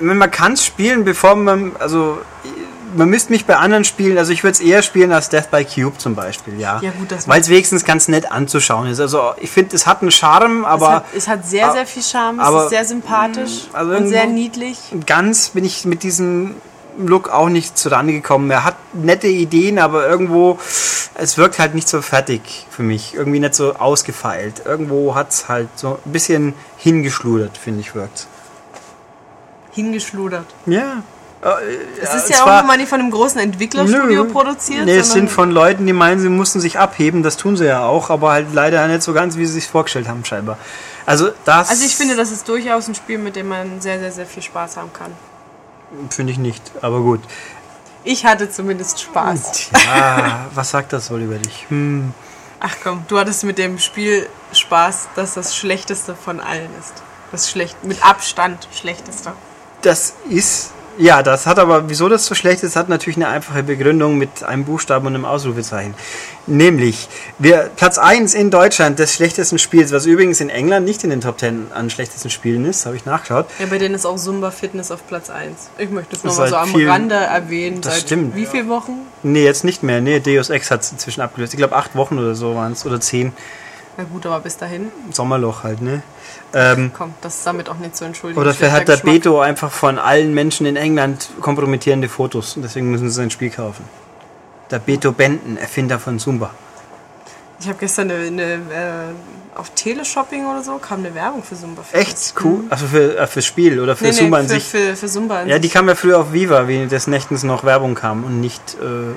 man 0.00 0.30
kann 0.30 0.52
es 0.52 0.64
spielen, 0.64 1.04
bevor 1.04 1.36
man. 1.36 1.72
Also 1.78 2.18
man 2.96 3.08
müsste 3.08 3.32
mich 3.32 3.44
bei 3.44 3.56
anderen 3.56 3.84
Spielen, 3.84 4.18
also 4.18 4.32
ich 4.32 4.44
würde 4.44 4.52
es 4.52 4.60
eher 4.60 4.82
spielen 4.82 5.12
als 5.12 5.28
Death 5.28 5.50
by 5.50 5.64
Cube 5.64 5.98
zum 5.98 6.14
Beispiel, 6.14 6.60
ja. 6.60 6.78
Ja, 6.80 6.90
gut, 6.92 7.10
das 7.10 7.26
Weil 7.26 7.40
es 7.40 7.48
wenigstens 7.48 7.84
ganz 7.84 8.08
nett 8.08 8.30
anzuschauen 8.30 8.86
ist. 8.86 9.00
Also 9.00 9.32
ich 9.38 9.50
finde, 9.50 9.74
es 9.74 9.86
hat 9.86 10.02
einen 10.02 10.10
Charme, 10.10 10.60
Es 10.60 10.66
aber 10.66 10.92
hat, 10.92 11.04
es 11.16 11.28
hat 11.28 11.46
sehr, 11.46 11.72
sehr 11.72 11.86
viel 11.86 12.02
Charme, 12.02 12.38
es 12.40 12.46
aber- 12.46 12.64
ist 12.64 12.70
sehr 12.70 12.84
sympathisch 12.84 13.62
also 13.72 13.92
und 13.96 14.08
sehr 14.08 14.26
niedlich. 14.26 14.78
ganz 15.06 15.50
bin 15.50 15.64
ich 15.64 15.84
mit 15.84 16.02
diesem 16.02 16.54
Look 16.96 17.28
auch 17.28 17.48
nicht 17.48 17.76
zurande 17.76 18.12
gekommen. 18.12 18.48
Er 18.52 18.62
hat 18.62 18.76
nette 18.92 19.26
Ideen, 19.26 19.80
aber 19.80 20.06
irgendwo, 20.06 20.60
es 21.16 21.36
wirkt 21.36 21.58
halt 21.58 21.74
nicht 21.74 21.88
so 21.88 22.00
fertig 22.02 22.68
für 22.70 22.84
mich. 22.84 23.14
Irgendwie 23.14 23.40
nicht 23.40 23.56
so 23.56 23.74
ausgefeilt. 23.74 24.62
Irgendwo 24.64 25.16
hat 25.16 25.30
es 25.32 25.48
halt 25.48 25.68
so 25.74 25.98
ein 26.06 26.12
bisschen 26.12 26.54
hingeschludert, 26.76 27.58
finde 27.58 27.80
ich, 27.80 27.96
wirkt 27.96 28.28
Hingeschludert. 29.74 30.46
Ja. 30.66 31.02
Es 32.00 32.14
ist 32.14 32.30
ja 32.30 32.42
auch 32.42 32.64
immer 32.64 32.78
nicht 32.78 32.88
von 32.88 33.00
einem 33.00 33.10
großen 33.10 33.38
Entwicklerstudio 33.38 34.24
produziert. 34.24 34.86
Nee, 34.86 34.96
es 34.96 35.12
sind 35.12 35.30
von 35.30 35.50
Leuten, 35.50 35.86
die 35.86 35.92
meinen, 35.92 36.18
sie 36.18 36.30
mussten 36.30 36.58
sich 36.58 36.78
abheben. 36.78 37.22
Das 37.22 37.36
tun 37.36 37.58
sie 37.58 37.66
ja 37.66 37.84
auch, 37.84 38.08
aber 38.08 38.30
halt 38.30 38.46
leider 38.54 38.86
nicht 38.88 39.02
so 39.02 39.12
ganz, 39.12 39.36
wie 39.36 39.44
sie 39.44 39.52
sich 39.52 39.68
vorgestellt 39.68 40.08
haben, 40.08 40.24
scheinbar. 40.24 40.56
Also 41.04 41.30
das 41.44 41.68
Also 41.68 41.84
ich 41.84 41.96
finde, 41.96 42.16
das 42.16 42.30
ist 42.30 42.48
durchaus 42.48 42.88
ein 42.88 42.94
Spiel, 42.94 43.18
mit 43.18 43.36
dem 43.36 43.48
man 43.48 43.82
sehr, 43.82 43.98
sehr, 43.98 44.10
sehr 44.10 44.24
viel 44.24 44.42
Spaß 44.42 44.78
haben 44.78 44.90
kann. 44.94 45.12
finde 46.08 46.32
ich 46.32 46.38
nicht, 46.38 46.62
aber 46.80 47.00
gut. 47.00 47.20
Ich 48.04 48.24
hatte 48.24 48.50
zumindest 48.50 49.00
Spaß. 49.02 49.52
Tja, 49.52 50.46
was 50.54 50.70
sagt 50.70 50.94
das 50.94 51.10
wohl 51.10 51.20
über 51.22 51.36
dich? 51.36 51.66
Hm. 51.68 52.14
Ach 52.60 52.74
komm, 52.82 53.04
du 53.08 53.18
hattest 53.18 53.44
mit 53.44 53.58
dem 53.58 53.78
Spiel 53.78 54.26
Spaß, 54.52 55.08
das 55.14 55.34
das 55.34 55.54
schlechteste 55.54 56.14
von 56.14 56.40
allen 56.40 56.70
ist. 56.80 56.94
Das 57.32 57.50
schlecht, 57.50 57.84
mit 57.84 58.02
Abstand 58.02 58.66
schlechteste. 58.72 59.32
Das 59.84 60.14
ist. 60.28 60.70
Ja, 60.96 61.24
das 61.24 61.46
hat 61.48 61.58
aber, 61.58 61.88
wieso 61.88 62.08
das 62.08 62.24
so 62.24 62.36
schlecht 62.36 62.62
ist, 62.62 62.76
hat 62.76 62.88
natürlich 62.88 63.16
eine 63.16 63.26
einfache 63.26 63.64
Begründung 63.64 64.16
mit 64.16 64.44
einem 64.44 64.64
Buchstaben 64.64 65.08
und 65.08 65.16
einem 65.16 65.24
Ausrufezeichen. 65.24 65.92
Nämlich, 66.46 67.08
wir, 67.40 67.68
Platz 67.74 67.98
1 67.98 68.32
in 68.34 68.52
Deutschland 68.52 69.00
des 69.00 69.12
schlechtesten 69.12 69.58
Spiels, 69.58 69.90
was 69.90 70.06
übrigens 70.06 70.40
in 70.40 70.50
England 70.50 70.86
nicht 70.86 71.02
in 71.02 71.10
den 71.10 71.20
Top 71.20 71.40
10 71.40 71.72
an 71.74 71.90
schlechtesten 71.90 72.30
Spielen 72.30 72.64
ist, 72.64 72.86
habe 72.86 72.94
ich 72.94 73.04
nachgeschaut. 73.06 73.46
Ja, 73.58 73.66
bei 73.66 73.78
denen 73.78 73.96
ist 73.96 74.06
auch 74.06 74.14
Zumba 74.14 74.52
Fitness 74.52 74.92
auf 74.92 75.04
Platz 75.08 75.30
1. 75.30 75.68
Ich 75.78 75.90
möchte 75.90 76.14
es 76.14 76.22
nochmal 76.22 76.48
so 76.48 76.56
am 76.56 76.68
vielen- 76.68 76.88
Rande 76.88 77.16
erwähnen. 77.16 77.80
Das 77.80 77.94
Seit 77.94 78.02
stimmt. 78.02 78.36
wie 78.36 78.46
viele 78.46 78.68
Wochen? 78.68 78.92
Nee, 79.24 79.42
jetzt 79.44 79.64
nicht 79.64 79.82
mehr. 79.82 80.00
Nee, 80.00 80.20
Deus 80.20 80.48
Ex 80.48 80.70
hat 80.70 80.82
es 80.82 80.92
inzwischen 80.92 81.22
abgelöst. 81.22 81.54
Ich 81.54 81.58
glaube, 81.58 81.74
acht 81.74 81.96
Wochen 81.96 82.18
oder 82.20 82.36
so 82.36 82.54
waren 82.54 82.70
es. 82.72 82.86
Oder 82.86 83.00
zehn. 83.00 83.32
Na 83.96 84.04
gut, 84.04 84.26
aber 84.26 84.38
bis 84.38 84.56
dahin. 84.56 84.92
Sommerloch 85.10 85.64
halt, 85.64 85.82
ne? 85.82 86.02
Ähm, 86.54 86.92
Kommt, 86.92 87.14
das 87.20 87.36
ist 87.38 87.46
damit 87.46 87.68
auch 87.68 87.78
nicht 87.78 87.96
zu 87.96 88.04
entschuldigen. 88.04 88.40
oder 88.40 88.54
vielleicht 88.54 88.74
hat 88.74 88.88
der 88.88 88.96
Geschmack. 88.96 89.14
Beto 89.14 89.40
einfach 89.40 89.72
von 89.72 89.98
allen 89.98 90.32
Menschen 90.32 90.66
in 90.66 90.76
England 90.76 91.28
kompromittierende 91.40 92.08
Fotos. 92.08 92.56
Und 92.56 92.62
deswegen 92.62 92.90
müssen 92.90 93.08
sie 93.10 93.14
sein 93.16 93.30
Spiel 93.30 93.50
kaufen. 93.50 93.84
Der 94.70 94.78
Beto 94.78 95.12
Benton, 95.12 95.56
Erfinder 95.56 95.98
von 95.98 96.18
Zumba. 96.18 96.50
Ich 97.58 97.68
habe 97.68 97.78
gestern 97.78 98.10
eine, 98.10 98.26
eine 98.26 98.42
äh, 98.42 99.43
auf 99.54 99.70
Teleshopping 99.70 100.46
oder 100.46 100.62
so 100.62 100.78
kam 100.78 101.00
eine 101.00 101.14
Werbung 101.14 101.42
für 101.42 101.54
Zumba 101.56 101.82
Fitness. 101.82 102.08
Echt 102.08 102.34
cool. 102.44 102.64
Also 102.70 102.86
für, 102.86 103.16
äh, 103.18 103.26
fürs 103.26 103.46
Spiel 103.46 103.80
oder 103.80 103.96
für 103.96 104.04
Nee, 104.04 104.10
nee, 104.10 104.16
Zumba 104.16 104.38
an 104.38 104.48
für, 104.48 104.54
sich. 104.54 104.64
für, 104.64 104.96
für 104.96 105.06
Zumba 105.06 105.40
an 105.40 105.48
Ja, 105.48 105.58
die 105.58 105.68
kam 105.68 105.88
ja 105.88 105.94
früher 105.94 106.18
auf 106.18 106.32
Viva, 106.32 106.66
wie 106.68 106.86
des 106.86 107.06
Nächtens 107.06 107.42
noch 107.42 107.64
Werbung 107.64 107.94
kam 107.94 108.24
und 108.24 108.40
nicht. 108.40 108.60
Äh, 108.74 108.76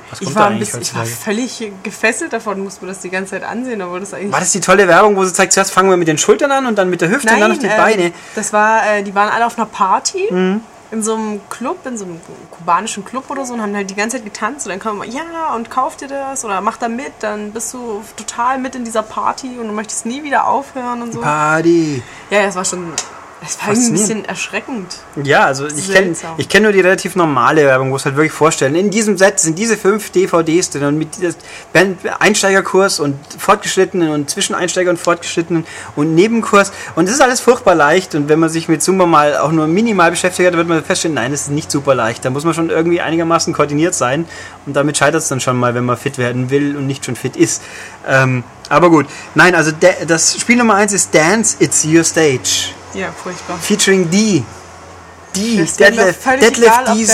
was 0.09 0.19
kommt 0.19 0.21
Ich 0.21 0.29
da 0.29 0.35
war, 0.35 0.47
ein 0.47 0.53
eigentlich 0.53 0.71
bisschen, 0.71 0.81
ich 0.81 0.95
war 0.95 1.05
völlig 1.05 1.71
gefesselt 1.83 2.33
davon, 2.33 2.59
musste 2.59 2.85
mir 2.85 2.91
das 2.91 3.01
die 3.01 3.09
ganze 3.09 3.31
Zeit 3.31 3.43
ansehen, 3.43 3.81
obwohl 3.81 3.99
das 3.99 4.13
eigentlich 4.13 4.31
War 4.31 4.39
das 4.39 4.51
die 4.51 4.61
tolle 4.61 4.87
Werbung, 4.87 5.15
wo 5.15 5.25
sie 5.25 5.33
zeigt, 5.33 5.53
zuerst 5.53 5.71
fangen 5.71 5.89
wir 5.89 5.97
mit 5.97 6.07
den 6.07 6.17
Schultern 6.17 6.51
an 6.51 6.65
und 6.65 6.77
dann 6.77 6.89
mit 6.89 7.01
der 7.01 7.09
Hüfte 7.09 7.33
und 7.33 7.39
dann 7.39 7.51
noch 7.51 7.59
die 7.59 7.65
ähm, 7.65 7.77
Beine? 7.77 8.11
Das 8.35 8.53
war, 8.53 8.81
äh, 8.95 9.03
die 9.03 9.13
waren 9.15 9.29
alle 9.29 9.45
auf 9.45 9.57
einer 9.57 9.67
Party 9.67 10.27
Mhm. 10.31 10.61
In 10.91 11.03
so 11.03 11.15
einem 11.15 11.41
Club, 11.49 11.85
in 11.85 11.97
so 11.97 12.05
einem 12.05 12.19
kubanischen 12.51 13.03
Club 13.03 13.29
oder 13.29 13.45
so 13.45 13.53
und 13.53 13.61
haben 13.61 13.75
halt 13.75 13.89
die 13.89 13.95
ganze 13.95 14.17
Zeit 14.17 14.25
getanzt 14.25 14.65
und 14.65 14.71
dann 14.71 14.79
kommen 14.79 15.01
wir, 15.01 15.07
ja, 15.07 15.53
und 15.55 15.69
kauf 15.69 15.97
dir 15.97 16.07
das 16.07 16.45
oder 16.45 16.61
mach 16.61 16.77
da 16.77 16.87
mit, 16.87 17.11
dann 17.19 17.51
bist 17.51 17.73
du 17.73 18.01
total 18.15 18.57
mit 18.57 18.75
in 18.75 18.85
dieser 18.85 19.03
Party 19.03 19.57
und 19.59 19.67
du 19.67 19.73
möchtest 19.73 20.05
nie 20.05 20.23
wieder 20.23 20.47
aufhören 20.47 21.01
und 21.01 21.13
so. 21.13 21.21
Party. 21.21 22.01
Ja, 22.29 22.43
das 22.43 22.55
war 22.55 22.65
schon, 22.65 22.93
das 23.41 23.59
war 23.61 23.69
irgendwie 23.69 23.87
ein 23.87 23.93
bisschen 23.93 24.25
erschreckend. 24.25 24.87
Ja, 25.23 25.45
also 25.45 25.67
ich 25.67 25.91
kenne 25.91 26.15
kenn 26.49 26.63
nur 26.63 26.71
die 26.71 26.79
relativ 26.79 27.15
normale 27.15 27.65
Werbung, 27.65 27.91
wo 27.91 27.95
es 27.95 28.05
halt 28.05 28.15
wirklich 28.15 28.31
vorstellen. 28.31 28.75
In 28.75 28.89
diesem 28.89 29.17
Set 29.17 29.39
sind 29.39 29.59
diese 29.59 29.77
fünf 29.77 30.09
DVDs 30.09 30.71
drin 30.71 30.85
und 30.85 30.97
mit 30.97 31.15
diesem 31.15 31.35
Band- 31.71 31.99
Einsteigerkurs 32.19 32.99
und 32.99 33.15
Fortgeschrittenen 33.37 34.09
und 34.09 34.29
Zwischeneinsteiger 34.29 34.89
und 34.89 34.97
Fortgeschrittenen 34.97 35.65
und 35.95 36.15
Nebenkurs. 36.15 36.71
Und 36.95 37.07
das 37.07 37.13
ist 37.13 37.21
alles 37.21 37.39
furchtbar 37.39 37.75
leicht. 37.75 38.15
Und 38.15 38.27
wenn 38.27 38.39
man 38.39 38.49
sich 38.49 38.69
mit 38.69 38.81
Zumba 38.81 39.05
mal 39.05 39.37
auch 39.37 39.51
nur 39.51 39.67
minimal 39.67 40.09
beschäftigt 40.09 40.47
hat, 40.47 40.57
wird 40.57 40.67
man 40.67 40.83
feststellen, 40.83 41.15
nein, 41.15 41.31
das 41.31 41.41
ist 41.41 41.51
nicht 41.51 41.69
super 41.71 41.93
leicht. 41.93 42.25
Da 42.25 42.31
muss 42.31 42.43
man 42.43 42.55
schon 42.55 42.71
irgendwie 42.71 43.01
einigermaßen 43.01 43.53
koordiniert 43.53 43.93
sein. 43.93 44.25
Und 44.65 44.75
damit 44.75 44.97
scheitert 44.97 45.21
es 45.21 45.27
dann 45.27 45.41
schon 45.41 45.57
mal, 45.57 45.75
wenn 45.75 45.85
man 45.85 45.97
fit 45.97 46.17
werden 46.17 46.49
will 46.49 46.75
und 46.75 46.87
nicht 46.87 47.05
schon 47.05 47.15
fit 47.15 47.37
ist. 47.37 47.61
Ähm, 48.07 48.43
aber 48.69 48.89
gut. 48.89 49.05
Nein, 49.35 49.53
also 49.53 49.71
das 50.07 50.39
Spiel 50.39 50.57
Nummer 50.57 50.73
eins 50.73 50.91
ist 50.91 51.13
Dance, 51.13 51.57
It's 51.59 51.85
Your 51.85 52.03
Stage 52.03 52.69
Ja, 52.93 53.11
furchtbar. 53.11 53.57
featuring 53.59 54.09
die. 54.09 54.43
Die, 55.35 55.57
Das 55.57 55.75
Detlef 55.75 56.25
egal, 56.25 56.95
die 56.95 57.05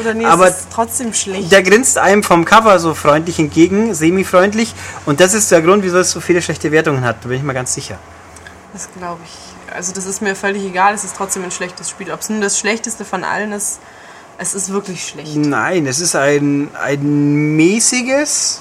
oder 0.00 0.14
nicht, 0.14 0.26
Aber 0.26 0.54
trotzdem 0.72 1.12
schlecht. 1.12 1.50
der 1.50 1.62
grinst 1.62 1.98
einem 1.98 2.22
vom 2.22 2.44
Cover 2.44 2.78
so 2.78 2.94
freundlich 2.94 3.38
entgegen, 3.40 3.94
semi-freundlich. 3.94 4.74
Und 5.06 5.18
das 5.18 5.34
ist 5.34 5.50
der 5.50 5.60
Grund, 5.62 5.82
wieso 5.82 5.98
es 5.98 6.10
so 6.12 6.20
viele 6.20 6.40
schlechte 6.40 6.70
Wertungen 6.70 7.04
hat. 7.04 7.24
Da 7.24 7.28
bin 7.28 7.38
ich 7.38 7.42
mir 7.42 7.54
ganz 7.54 7.74
sicher. 7.74 7.98
Das 8.72 8.88
glaube 8.96 9.20
ich. 9.24 9.74
Also 9.74 9.92
das 9.92 10.06
ist 10.06 10.22
mir 10.22 10.36
völlig 10.36 10.64
egal, 10.64 10.94
es 10.94 11.04
ist 11.04 11.16
trotzdem 11.16 11.42
ein 11.44 11.50
schlechtes 11.50 11.90
Spiel. 11.90 12.12
Ob 12.12 12.20
es 12.20 12.28
nun 12.28 12.40
das 12.40 12.58
schlechteste 12.58 13.04
von 13.04 13.24
allen 13.24 13.52
ist, 13.52 13.80
es 14.38 14.54
ist 14.54 14.72
wirklich 14.72 15.06
schlecht. 15.06 15.34
Nein, 15.34 15.86
es 15.86 15.98
ist 16.00 16.14
ein, 16.14 16.68
ein 16.80 17.56
mäßiges 17.56 18.60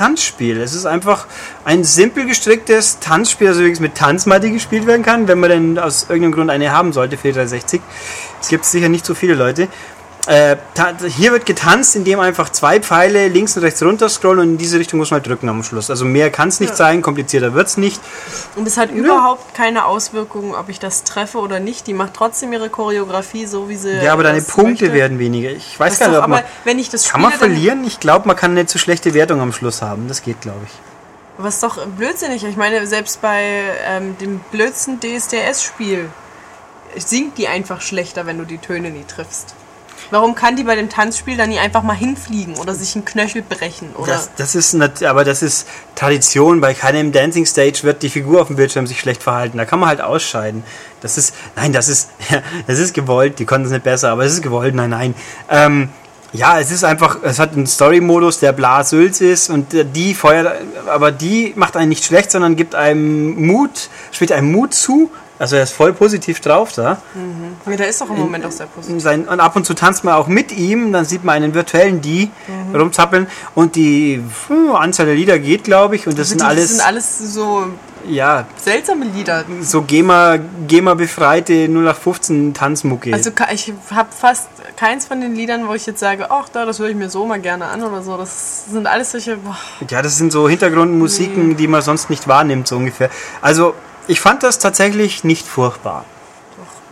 Tanzspiel. 0.00 0.62
Es 0.62 0.74
ist 0.74 0.86
einfach 0.86 1.26
ein 1.66 1.84
simpel 1.84 2.24
gestricktes 2.24 3.00
Tanzspiel, 3.00 3.48
das 3.48 3.58
übrigens 3.58 3.80
mit 3.80 3.96
Tanzmatte 3.96 4.50
gespielt 4.50 4.86
werden 4.86 5.02
kann, 5.02 5.28
wenn 5.28 5.38
man 5.38 5.50
denn 5.50 5.78
aus 5.78 6.04
irgendeinem 6.04 6.32
Grund 6.32 6.50
eine 6.50 6.72
haben 6.72 6.94
sollte 6.94 7.18
für 7.18 7.28
die 7.28 7.34
360. 7.34 7.82
Es 8.40 8.48
gibt 8.48 8.64
sicher 8.64 8.88
nicht 8.88 9.04
so 9.04 9.14
viele 9.14 9.34
Leute. 9.34 9.68
Äh, 10.30 10.56
hier 11.08 11.32
wird 11.32 11.44
getanzt, 11.44 11.96
indem 11.96 12.20
einfach 12.20 12.50
zwei 12.50 12.78
Pfeile 12.78 13.26
links 13.26 13.56
und 13.56 13.64
rechts 13.64 13.82
runter 13.82 14.08
scrollen 14.08 14.38
und 14.38 14.48
in 14.50 14.58
diese 14.58 14.78
Richtung 14.78 15.00
muss 15.00 15.10
man 15.10 15.18
halt 15.18 15.26
drücken 15.28 15.48
am 15.48 15.64
Schluss. 15.64 15.90
Also 15.90 16.04
mehr 16.04 16.30
kann 16.30 16.50
es 16.50 16.60
nicht 16.60 16.70
Ja. 16.70 16.76
sein, 16.76 17.02
komplizierter 17.02 17.52
wird 17.52 17.66
es 17.66 17.76
nicht. 17.76 18.00
Und 18.54 18.64
es 18.68 18.76
hat 18.76 18.92
überhaupt 18.92 19.54
keine 19.54 19.86
Auswirkungen, 19.86 20.54
ob 20.54 20.68
ich 20.68 20.78
das 20.78 21.02
treffe 21.02 21.38
oder 21.38 21.58
nicht. 21.58 21.88
Die 21.88 21.94
macht 21.94 22.14
trotzdem 22.14 22.52
ihre 22.52 22.70
Choreografie 22.70 23.46
so, 23.46 23.68
wie 23.68 23.74
sie. 23.74 23.90
Ja, 23.96 24.12
aber 24.12 24.22
deine 24.22 24.40
Punkte 24.40 24.84
möchte. 24.84 24.92
werden 24.92 25.18
weniger. 25.18 25.50
Ich 25.50 25.80
weiß 25.80 25.94
Das 25.94 25.98
gar 25.98 26.06
nicht, 26.10 26.18
doch, 26.18 26.22
ob 26.22 26.30
man... 26.30 26.44
wenn 26.62 26.78
ich 26.78 26.90
das 26.90 27.08
Kann 27.08 27.22
man 27.22 27.32
verlieren? 27.32 27.82
Ich 27.84 27.98
glaube, 27.98 28.28
man 28.28 28.36
kann 28.36 28.52
eine 28.52 28.66
zu 28.66 28.78
schlechte 28.78 29.14
Wertung 29.14 29.40
am 29.40 29.52
Schluss 29.52 29.82
haben. 29.82 30.06
Das 30.06 30.22
geht, 30.22 30.40
glaube 30.42 30.60
ich. 30.64 30.70
Was 31.38 31.54
ist 31.54 31.62
doch 31.64 31.84
blödsinnig. 31.86 32.44
Ich 32.44 32.56
meine, 32.56 32.86
selbst 32.86 33.20
bei 33.20 33.62
ähm, 33.84 34.16
dem 34.18 34.38
blödsten 34.52 35.00
DSDS-Spiel 35.00 36.08
singt 36.96 37.36
die 37.36 37.48
einfach 37.48 37.80
schlechter, 37.80 38.26
wenn 38.26 38.38
du 38.38 38.44
die 38.44 38.58
Töne 38.58 38.90
nie 38.90 39.04
triffst. 39.08 39.54
Warum 40.10 40.34
kann 40.34 40.56
die 40.56 40.64
bei 40.64 40.74
dem 40.74 40.88
Tanzspiel 40.88 41.36
dann 41.36 41.50
nie 41.50 41.58
einfach 41.58 41.82
mal 41.82 41.94
hinfliegen 41.94 42.56
oder 42.56 42.74
sich 42.74 42.94
einen 42.96 43.04
Knöchel 43.04 43.42
brechen? 43.42 43.90
Oder 43.96 44.12
Das, 44.12 44.30
das 44.36 44.54
ist 44.54 44.74
nat- 44.74 45.02
aber 45.04 45.24
das 45.24 45.42
ist 45.42 45.66
Tradition. 45.94 46.60
Bei 46.60 46.74
keinem 46.74 47.12
Dancing 47.12 47.46
Stage 47.46 47.80
wird 47.82 48.02
die 48.02 48.10
Figur 48.10 48.40
auf 48.42 48.48
dem 48.48 48.56
Bildschirm 48.56 48.86
sich 48.86 48.98
schlecht 49.00 49.22
verhalten. 49.22 49.58
Da 49.58 49.64
kann 49.64 49.78
man 49.78 49.88
halt 49.88 50.00
ausscheiden. 50.00 50.64
Das 51.00 51.16
ist, 51.16 51.34
nein, 51.56 51.72
das 51.72 51.88
ist, 51.88 52.10
das 52.66 52.78
ist 52.78 52.92
gewollt. 52.94 53.38
Die 53.38 53.44
konnten 53.44 53.66
es 53.66 53.72
nicht 53.72 53.84
besser, 53.84 54.10
aber 54.10 54.24
es 54.24 54.32
ist 54.32 54.42
gewollt. 54.42 54.74
Nein, 54.74 54.90
nein. 54.90 55.14
Ähm, 55.48 55.88
ja, 56.32 56.60
es 56.60 56.70
ist 56.70 56.84
einfach, 56.84 57.18
es 57.22 57.38
hat 57.40 57.54
einen 57.54 57.66
Story-Modus, 57.66 58.38
der 58.38 58.52
bla 58.52 58.84
Sülz 58.84 59.20
ist 59.20 59.50
und 59.50 59.72
die 59.72 60.14
feuert, 60.14 60.60
aber 60.86 61.10
die 61.10 61.52
macht 61.56 61.76
einen 61.76 61.88
nicht 61.88 62.04
schlecht, 62.04 62.30
sondern 62.30 62.54
gibt 62.54 62.74
einem 62.76 63.34
Mut, 63.46 63.88
spielt 64.12 64.30
einem 64.30 64.52
Mut 64.52 64.72
zu. 64.74 65.10
Also 65.40 65.56
er 65.56 65.62
ist 65.62 65.72
voll 65.72 65.94
positiv 65.94 66.40
drauf 66.40 66.74
da. 66.74 67.00
Ja, 67.66 67.76
der 67.76 67.88
ist 67.88 67.98
doch 67.98 68.10
im 68.10 68.18
Moment 68.18 68.44
auch 68.44 68.50
sehr 68.50 68.66
positiv. 68.66 69.02
Sein, 69.02 69.26
und 69.26 69.40
ab 69.40 69.56
und 69.56 69.64
zu 69.64 69.72
tanzt 69.72 70.04
man 70.04 70.12
auch 70.12 70.26
mit 70.26 70.52
ihm, 70.52 70.92
dann 70.92 71.06
sieht 71.06 71.24
man 71.24 71.36
einen 71.36 71.54
virtuellen 71.54 72.02
Die 72.02 72.30
rumzappeln 72.74 73.26
und 73.54 73.74
die 73.74 74.22
puh, 74.46 74.74
Anzahl 74.74 75.06
der 75.06 75.14
Lieder 75.14 75.38
geht, 75.38 75.64
glaube 75.64 75.96
ich, 75.96 76.06
und 76.06 76.18
das 76.18 76.28
sind 76.28 76.42
Also 76.42 76.54
die 76.54 76.60
alles, 76.60 76.70
sind 76.76 76.86
alles 76.86 77.18
so 77.34 77.68
ja, 78.06 78.46
seltsame 78.56 79.06
Lieder. 79.06 79.44
so 79.62 79.80
GEMA, 79.80 80.38
GEMA 80.68 80.92
befreite 80.92 81.54
0815 81.68 82.52
Tanzmucke. 82.52 83.14
Also 83.14 83.30
ich 83.50 83.72
habe 83.90 84.10
fast 84.12 84.48
keins 84.76 85.06
von 85.06 85.22
den 85.22 85.34
Liedern, 85.34 85.66
wo 85.68 85.72
ich 85.72 85.86
jetzt 85.86 86.00
sage, 86.00 86.30
ach 86.30 86.50
da, 86.50 86.66
das 86.66 86.78
höre 86.80 86.90
ich 86.90 86.96
mir 86.96 87.08
so 87.08 87.24
mal 87.24 87.40
gerne 87.40 87.64
an 87.64 87.82
oder 87.82 88.02
so. 88.02 88.18
Das 88.18 88.66
sind 88.70 88.86
alles 88.86 89.12
solche. 89.12 89.38
Boah. 89.38 89.56
ja, 89.88 90.02
das 90.02 90.18
sind 90.18 90.32
so 90.32 90.50
Hintergrundmusiken, 90.50 91.56
die 91.56 91.66
man 91.66 91.80
sonst 91.80 92.10
nicht 92.10 92.28
wahrnimmt, 92.28 92.68
so 92.68 92.76
ungefähr. 92.76 93.08
Also, 93.40 93.74
ich 94.10 94.20
fand 94.20 94.42
das 94.42 94.58
tatsächlich 94.58 95.24
nicht 95.24 95.46
furchtbar. 95.46 96.04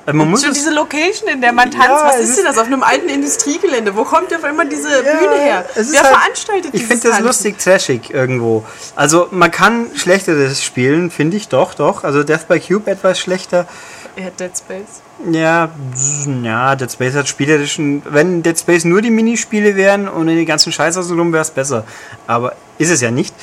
Doch. 0.07 0.14
Man 0.14 0.31
muss 0.31 0.41
Schon 0.43 0.53
es, 0.53 0.59
diese 0.59 0.71
Location, 0.73 1.29
in 1.29 1.41
der 1.41 1.53
man 1.53 1.71
tanzt, 1.71 1.89
Ja, 1.89 2.07
was 2.07 2.21
ist 2.21 2.39
denn 2.39 2.45
das? 2.47 2.57
Auf 2.57 2.66
einem 2.66 2.83
alten 2.83 3.09
Industriegelände. 3.09 3.95
Wo 3.95 4.05
kommt 4.05 4.35
auf 4.35 4.43
einmal 4.45 4.66
diese 4.69 4.89
Ja, 4.91 5.03
Bühne 5.03 5.35
her? 5.39 5.64
Wer 5.75 6.03
halt- 6.03 6.16
veranstaltet 6.16 6.71
Ich 6.73 6.87
finde 6.87 7.09
das 7.09 7.21
lustig 7.21 7.59
trashig 7.59 8.11
irgendwo. 8.14 8.64
Also 8.97 9.29
man 9.31 9.51
kann 9.51 9.87
schlechteres 9.95 10.62
spielen, 10.64 11.11
finde 11.11 11.37
ich 11.37 11.49
doch, 11.49 11.75
doch. 11.75 12.05
Also 12.05 12.23
Death 12.23 12.49
by 12.49 12.59
Cube 12.61 12.91
etwas 12.91 13.19
schlechter. 13.21 13.66
Ja, 14.16 14.31
Dead 14.31 14.51
Space. 14.57 15.03
Ja, 15.31 15.69
ja, 16.43 16.75
Dead 16.77 16.91
Space 16.91 17.14
hat 17.14 17.29
spielerischen. 17.29 18.03
Wenn 18.09 18.43
Dead 18.43 18.59
Space 18.59 18.85
nur 18.85 19.03
die 19.03 19.11
Minispiele 19.11 19.77
wären 19.77 20.09
und 20.09 20.27
in 20.29 20.37
den 20.37 20.47
ganzen 20.47 20.73
Scheiß 20.73 20.97
außenrum 20.97 21.33
wäre 21.33 21.43
es 21.43 21.51
besser. 21.51 21.85
Aber 22.27 22.55
ist 22.79 22.91
es 22.91 23.01
ja 23.01 23.11
nicht. 23.11 23.35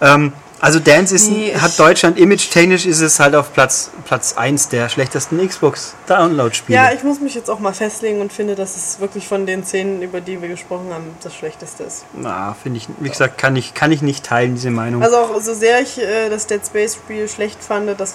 Ähm, 0.00 0.32
also 0.64 0.80
Dance 0.80 1.14
ist, 1.14 1.30
Nee, 1.30 1.54
hat 1.54 1.78
Deutschland 1.78 2.18
image-technisch 2.18 2.86
ist 2.86 3.00
es 3.00 3.20
halt 3.20 3.34
auf 3.34 3.52
Platz, 3.52 3.90
Platz 4.06 4.32
1 4.38 4.70
der 4.70 4.88
schlechtesten 4.88 5.46
Xbox-Download-Spiele. 5.46 6.74
Ja, 6.74 6.90
ich 6.92 7.04
muss 7.04 7.20
mich 7.20 7.34
jetzt 7.34 7.50
auch 7.50 7.58
mal 7.58 7.74
festlegen 7.74 8.22
und 8.22 8.32
finde, 8.32 8.54
dass 8.54 8.74
es 8.74 8.98
wirklich 8.98 9.28
von 9.28 9.44
den 9.44 9.62
Szenen, 9.64 10.00
über 10.00 10.22
die 10.22 10.40
wir 10.40 10.48
gesprochen 10.48 10.86
haben, 10.90 11.04
das 11.22 11.34
Schlechteste 11.34 11.84
ist. 11.84 12.06
Na, 12.14 12.56
finde 12.62 12.78
ich, 12.78 12.88
wie 12.98 13.10
gesagt, 13.10 13.36
kann 13.36 13.56
ich, 13.56 13.74
kann 13.74 13.92
ich 13.92 14.00
nicht 14.00 14.24
teilen, 14.24 14.54
diese 14.54 14.70
Meinung. 14.70 15.02
Also 15.02 15.18
auch 15.18 15.38
so 15.38 15.52
sehr 15.52 15.82
ich 15.82 16.00
äh, 16.00 16.30
das 16.30 16.46
Dead 16.46 16.64
Space 16.66 16.94
Spiel 16.94 17.28
schlecht 17.28 17.62
fand, 17.62 18.00
das, 18.00 18.14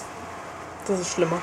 das 0.88 0.98
ist 0.98 1.12
schlimmer. 1.12 1.40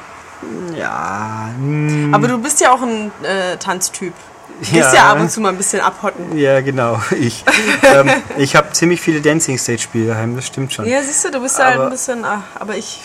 ja, 0.78 1.52
hm, 1.58 2.14
Aber 2.14 2.28
du 2.28 2.38
bist 2.38 2.60
ja 2.60 2.74
auch 2.74 2.82
ein 2.82 3.12
äh, 3.24 3.56
Tanztyp. 3.56 4.14
Du 4.60 4.76
Ja. 4.76 4.82
gehst 4.84 4.94
ja 4.96 5.12
ab 5.12 5.20
und 5.20 5.30
zu 5.32 5.40
mal 5.42 5.50
ein 5.50 5.58
bisschen 5.58 5.82
abhotten. 5.82 6.38
ja, 6.38 6.62
genau. 6.62 7.00
Ich, 7.20 7.44
ähm, 7.84 8.10
ich 8.38 8.56
habe 8.56 8.72
ziemlich 8.74 9.00
viele 9.02 9.22
Dancing-Stage-Spiele 9.22 10.08
daheim, 10.08 10.36
das 10.36 10.48
stimmt 10.48 10.74
schon. 10.74 10.86
Ja, 10.86 11.02
siehst 11.04 11.24
du, 11.26 11.32
du 11.32 11.42
bist 11.42 11.60
ja 11.60 11.66
halt 11.66 11.80
ein 11.80 11.90
bisschen. 11.90 12.26
Ah, 12.26 12.44
aber 12.60 12.76
ich 12.76 13.00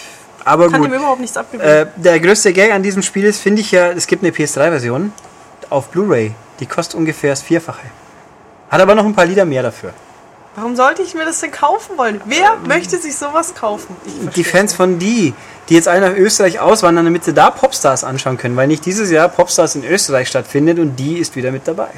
Aber 0.44 0.70
kann 0.70 0.80
gut. 0.80 0.90
dem 0.90 0.96
überhaupt 0.98 1.20
nichts 1.20 1.36
abgewinnen. 1.36 1.70
Äh, 1.70 1.86
der 1.96 2.18
größte 2.20 2.52
Gag 2.52 2.72
an 2.72 2.82
diesem 2.82 3.02
Spiel 3.02 3.24
ist, 3.24 3.38
finde 3.40 3.60
ich 3.60 3.70
ja, 3.70 3.88
es 3.90 4.06
gibt 4.06 4.22
eine 4.24 4.32
PS3-Version 4.32 5.12
auf 5.70 5.88
Blu-ray. 5.88 6.34
Die 6.60 6.66
kostet 6.66 6.94
ungefähr 6.96 7.30
das 7.30 7.42
Vierfache. 7.42 7.86
Hat 8.70 8.80
aber 8.80 8.94
noch 8.94 9.04
ein 9.04 9.14
paar 9.14 9.26
Lieder 9.26 9.44
mehr 9.44 9.62
dafür. 9.62 9.92
Warum 10.54 10.76
sollte 10.76 11.02
ich 11.02 11.14
mir 11.14 11.24
das 11.24 11.40
denn 11.40 11.50
kaufen 11.50 11.96
wollen? 11.96 12.20
Wer 12.26 12.56
möchte 12.66 12.98
sich 12.98 13.16
sowas 13.16 13.54
kaufen? 13.54 13.96
Die 14.36 14.44
Fans 14.44 14.74
von 14.74 14.98
die, 14.98 15.32
die 15.68 15.74
jetzt 15.74 15.88
alle 15.88 16.10
nach 16.10 16.16
Österreich 16.16 16.60
auswandern, 16.60 17.06
damit 17.06 17.24
sie 17.24 17.32
da 17.32 17.50
Popstars 17.50 18.04
anschauen 18.04 18.36
können, 18.36 18.54
weil 18.56 18.66
nicht 18.66 18.84
dieses 18.84 19.10
Jahr 19.10 19.28
Popstars 19.28 19.76
in 19.76 19.84
Österreich 19.84 20.28
stattfindet 20.28 20.78
und 20.78 20.96
die 20.96 21.18
ist 21.18 21.36
wieder 21.36 21.52
mit 21.52 21.66
dabei. 21.66 21.88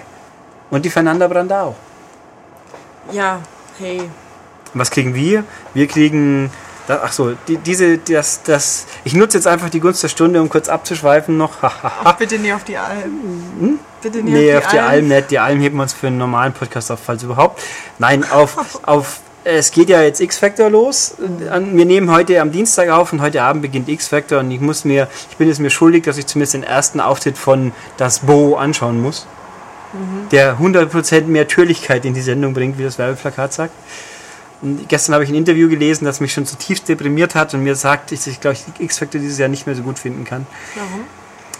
Und 0.70 0.84
die 0.84 0.90
Fernanda 0.90 1.26
Brandau. 1.26 1.74
Ja, 3.10 3.40
hey. 3.78 4.02
Was 4.72 4.90
kriegen 4.90 5.14
wir? 5.14 5.44
Wir 5.72 5.86
kriegen. 5.86 6.50
Da- 6.86 7.00
Ach 7.04 7.12
so, 7.12 7.32
die, 7.48 7.56
diese, 7.56 7.98
das, 7.98 8.42
das. 8.42 8.86
Ich 9.04 9.14
nutze 9.14 9.38
jetzt 9.38 9.46
einfach 9.46 9.70
die 9.70 9.80
Gunst 9.80 10.02
der 10.02 10.08
Stunde, 10.08 10.40
um 10.40 10.48
kurz 10.48 10.68
abzuschweifen 10.68 11.36
noch. 11.36 11.52
Ach, 11.62 12.12
bitte 12.16 12.38
nie 12.38 12.52
auf 12.52 12.64
die 12.64 12.76
Alm. 12.76 13.78
Bitte 14.02 14.18
nie 14.22 14.30
Nee, 14.32 14.56
auf 14.56 14.66
die 14.68 14.78
Alm 14.78 15.08
nicht. 15.08 15.30
Die 15.30 15.38
Alm 15.38 15.60
heben 15.60 15.76
wir 15.76 15.82
uns 15.82 15.92
für 15.92 16.08
einen 16.08 16.18
normalen 16.18 16.52
Podcast 16.52 16.90
auf, 16.90 17.00
falls 17.04 17.22
überhaupt. 17.22 17.62
Nein, 17.98 18.24
auf, 18.30 18.56
auf 18.86 19.20
es 19.46 19.72
geht 19.72 19.90
ja 19.90 20.00
jetzt 20.02 20.20
X-Factor 20.20 20.70
los. 20.70 21.16
Wir 21.18 21.84
nehmen 21.84 22.10
heute 22.10 22.40
am 22.40 22.50
Dienstag 22.50 22.88
auf 22.88 23.12
und 23.12 23.20
heute 23.20 23.42
Abend 23.42 23.60
beginnt 23.60 23.90
X-Factor 23.90 24.40
und 24.40 24.50
ich 24.50 24.60
muss 24.60 24.86
mir, 24.86 25.06
ich 25.30 25.36
bin 25.36 25.50
es 25.50 25.58
mir 25.58 25.68
schuldig, 25.68 26.04
dass 26.04 26.16
ich 26.16 26.26
zumindest 26.26 26.54
den 26.54 26.62
ersten 26.62 26.98
Auftritt 26.98 27.36
von 27.36 27.72
Das 27.98 28.20
Bo 28.20 28.56
anschauen 28.56 29.02
muss. 29.02 29.26
Der 30.32 30.58
100% 30.58 31.26
mehr 31.26 31.46
Türlichkeit 31.46 32.04
in 32.04 32.14
die 32.14 32.22
Sendung 32.22 32.52
bringt, 32.54 32.78
wie 32.78 32.82
das 32.84 32.98
Werbeplakat 32.98 33.52
sagt. 33.52 33.72
Und 34.64 34.88
gestern 34.88 35.14
habe 35.14 35.24
ich 35.24 35.30
ein 35.30 35.36
Interview 35.36 35.68
gelesen, 35.68 36.04
das 36.04 36.20
mich 36.20 36.32
schon 36.32 36.46
zutiefst 36.46 36.88
deprimiert 36.88 37.34
hat 37.34 37.54
und 37.54 37.62
mir 37.62 37.76
sagt, 37.76 38.10
ich, 38.10 38.26
ich 38.26 38.40
glaube, 38.40 38.56
ich 38.56 38.84
X-Factor 38.84 39.20
dieses 39.20 39.38
Jahr 39.38 39.48
nicht 39.48 39.66
mehr 39.66 39.76
so 39.76 39.82
gut 39.82 39.98
finden 39.98 40.24
kann 40.24 40.46
Warum? 40.74 41.04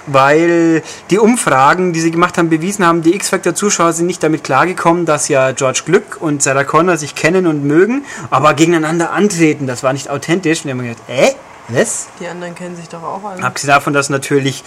weil 0.07 0.83
die 1.11 1.19
Umfragen, 1.19 1.93
die 1.93 2.01
sie 2.01 2.11
gemacht 2.11 2.39
haben, 2.39 2.51
bewiesen 2.51 2.85
haben, 2.85 3.03
die 3.03 3.15
X-Factor-Zuschauer 3.15 3.93
sind 3.93 4.07
nicht 4.07 4.23
damit 4.23 4.45
klargekommen, 4.45 5.07
dass 5.07 5.29
ja 5.29 5.53
George 5.53 5.83
Glück 5.85 6.19
und 6.21 6.43
Sarah 6.43 6.65
Connor 6.65 6.97
sich 6.97 7.15
kennen 7.15 7.47
und 7.47 7.65
mögen, 7.65 8.05
aber 8.31 8.55
gegeneinander 8.55 9.13
antreten. 9.13 9.67
Das 9.67 9.83
war 9.83 9.93
nicht 9.93 10.11
authentisch. 10.11 10.61
Und 10.61 10.65
die 10.65 10.71
haben 10.71 10.83
gedacht, 10.83 11.03
äh, 11.09 11.33
was? 11.69 12.09
Die 12.21 12.27
anderen 12.27 12.55
kennen 12.55 12.77
sich 12.77 12.89
doch 12.89 13.03
auch 13.03 13.25
alle. 13.25 13.43
Abgesehen 13.43 13.73
davon, 13.75 13.93
dass 13.93 14.11
natürlich, 14.11 14.63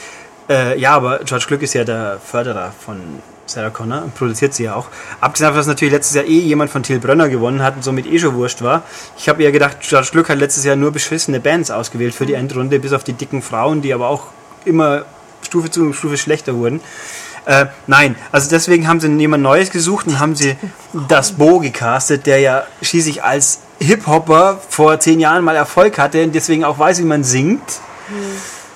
äh, 0.49 0.79
ja, 0.79 0.95
aber 0.95 1.19
George 1.19 1.45
Glück 1.47 1.61
ist 1.61 1.73
ja 1.73 1.83
der 1.83 2.19
Förderer 2.23 2.73
von 2.83 2.99
Sarah 3.47 3.69
Connor 3.69 4.09
produziert 4.15 4.53
sie 4.53 4.63
ja 4.63 4.75
auch. 4.75 4.87
Abgesehen 5.21 5.47
davon, 5.47 5.59
dass 5.59 5.67
natürlich 5.67 5.93
letztes 5.93 6.15
Jahr 6.15 6.25
eh 6.25 6.39
jemand 6.39 6.69
von 6.69 6.83
Till 6.83 6.99
Brönner 6.99 7.29
gewonnen 7.29 7.63
hat 7.63 7.75
und 7.75 7.83
somit 7.83 8.05
eh 8.05 8.19
schon 8.19 8.35
wurscht 8.35 8.61
war. 8.61 8.83
Ich 9.17 9.29
habe 9.29 9.43
eher 9.43 9.51
gedacht, 9.51 9.77
George 9.81 10.09
Glück 10.11 10.29
hat 10.29 10.37
letztes 10.37 10.63
Jahr 10.63 10.75
nur 10.75 10.91
beschissene 10.91 11.39
Bands 11.39 11.71
ausgewählt 11.71 12.13
für 12.13 12.25
die 12.25 12.33
Endrunde, 12.33 12.79
bis 12.79 12.93
auf 12.93 13.03
die 13.03 13.13
dicken 13.13 13.41
Frauen, 13.41 13.81
die 13.81 13.93
aber 13.93 14.09
auch 14.09 14.27
immer 14.65 15.05
Stufe 15.41 15.71
zu 15.71 15.93
Stufe 15.93 16.17
schlechter 16.17 16.55
wurden. 16.55 16.81
Äh, 17.45 17.67
nein, 17.87 18.17
also 18.33 18.49
deswegen 18.49 18.89
haben 18.89 18.99
sie 18.99 19.07
jemand 19.07 19.41
Neues 19.41 19.71
gesucht 19.71 20.07
und 20.07 20.19
haben 20.19 20.35
sie 20.35 20.57
das 21.07 21.31
Bo 21.31 21.59
gecastet, 21.59 22.25
der 22.25 22.39
ja 22.39 22.63
schließlich 22.81 23.23
als 23.23 23.59
Hip-Hopper 23.79 24.59
vor 24.67 24.99
zehn 24.99 25.19
Jahren 25.19 25.43
mal 25.45 25.55
Erfolg 25.55 25.97
hatte 25.97 26.23
und 26.23 26.35
deswegen 26.35 26.65
auch 26.65 26.77
weiß, 26.77 26.99
wie 26.99 27.05
man 27.05 27.23
singt. 27.23 27.79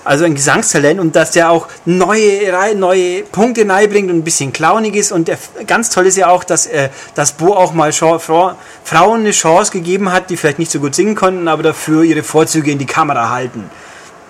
Also 0.04 0.26
ein 0.26 0.34
Gesangstalent 0.34 0.99
und 0.99 1.16
dass 1.16 1.32
der 1.32 1.52
auch 1.52 1.68
neue, 1.86 2.76
neue 2.76 3.24
Punkte 3.24 3.66
bringt 3.66 4.10
und 4.10 4.18
ein 4.18 4.24
bisschen 4.24 4.52
clownig 4.52 4.95
ist. 4.95 5.12
Und 5.12 5.28
der, 5.28 5.38
ganz 5.68 5.89
toll 5.89 6.08
ist 6.08 6.18
ja 6.18 6.30
auch, 6.30 6.43
dass, 6.43 6.66
äh, 6.66 6.89
dass 7.14 7.34
Bo 7.34 7.54
auch 7.54 7.74
mal 7.74 7.91
Scha- 7.91 8.20
Fra 8.20 8.56
Frauen 8.84 9.22
eine 9.22 9.32
Chance 9.32 9.72
gegeben 9.72 10.12
hat, 10.12 10.30
die 10.30 10.38
vielleicht 10.38 10.60
nicht 10.60 10.72
so 10.72 10.80
gut 10.80 10.95
singen 10.95 11.16
konnten, 11.16 11.47
aber 11.47 11.62
dafür 11.64 12.04
ihre 12.04 12.24
Vorzüge 12.24 12.72
in 12.72 12.80
die 12.80 12.86
Kamera 12.88 13.30
halten. 13.30 13.70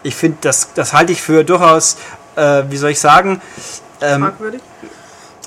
Ich 0.04 0.16
finde, 0.16 0.40
das, 0.42 0.70
das 0.74 0.94
halte 0.94 1.14
ich 1.14 1.22
für 1.22 1.44
durchaus, 1.44 1.96
äh, 2.36 2.64
wie 2.70 2.78
soll 2.78 2.90
ich 2.92 3.00
sagen, 3.00 3.42
ähm, 4.02 4.24
Fragwürdig. 4.24 4.62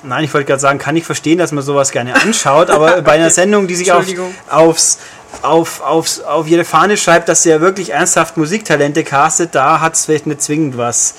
Nein, 0.06 0.24
ich 0.24 0.34
wollte 0.34 0.46
gerade 0.46 0.60
sagen, 0.60 0.78
kann 0.78 0.96
ich 0.96 1.04
verstehen, 1.04 1.38
dass 1.38 1.52
man 1.52 1.64
sowas 1.64 1.90
gerne 1.90 2.14
anschaut, 2.22 2.70
aber 2.70 3.02
bei 3.02 3.12
einer 3.12 3.30
Sendung, 3.30 3.66
die 3.66 3.74
sich 3.74 3.90
auf, 3.92 4.04
aufs, 4.50 4.98
auf, 5.42 5.80
aufs, 5.80 6.20
auf 6.20 6.46
ihre 6.46 6.64
Fahne 6.64 6.96
schreibt, 6.96 7.28
dass 7.28 7.42
sie 7.42 7.50
ja 7.50 7.60
wirklich 7.60 7.90
ernsthaft 7.90 8.36
Musiktalente 8.36 9.02
castet, 9.04 9.54
da 9.54 9.80
hat 9.80 9.94
es 9.94 10.04
vielleicht 10.04 10.26
nicht 10.26 10.42
zwingend 10.42 10.76
was. 10.76 11.14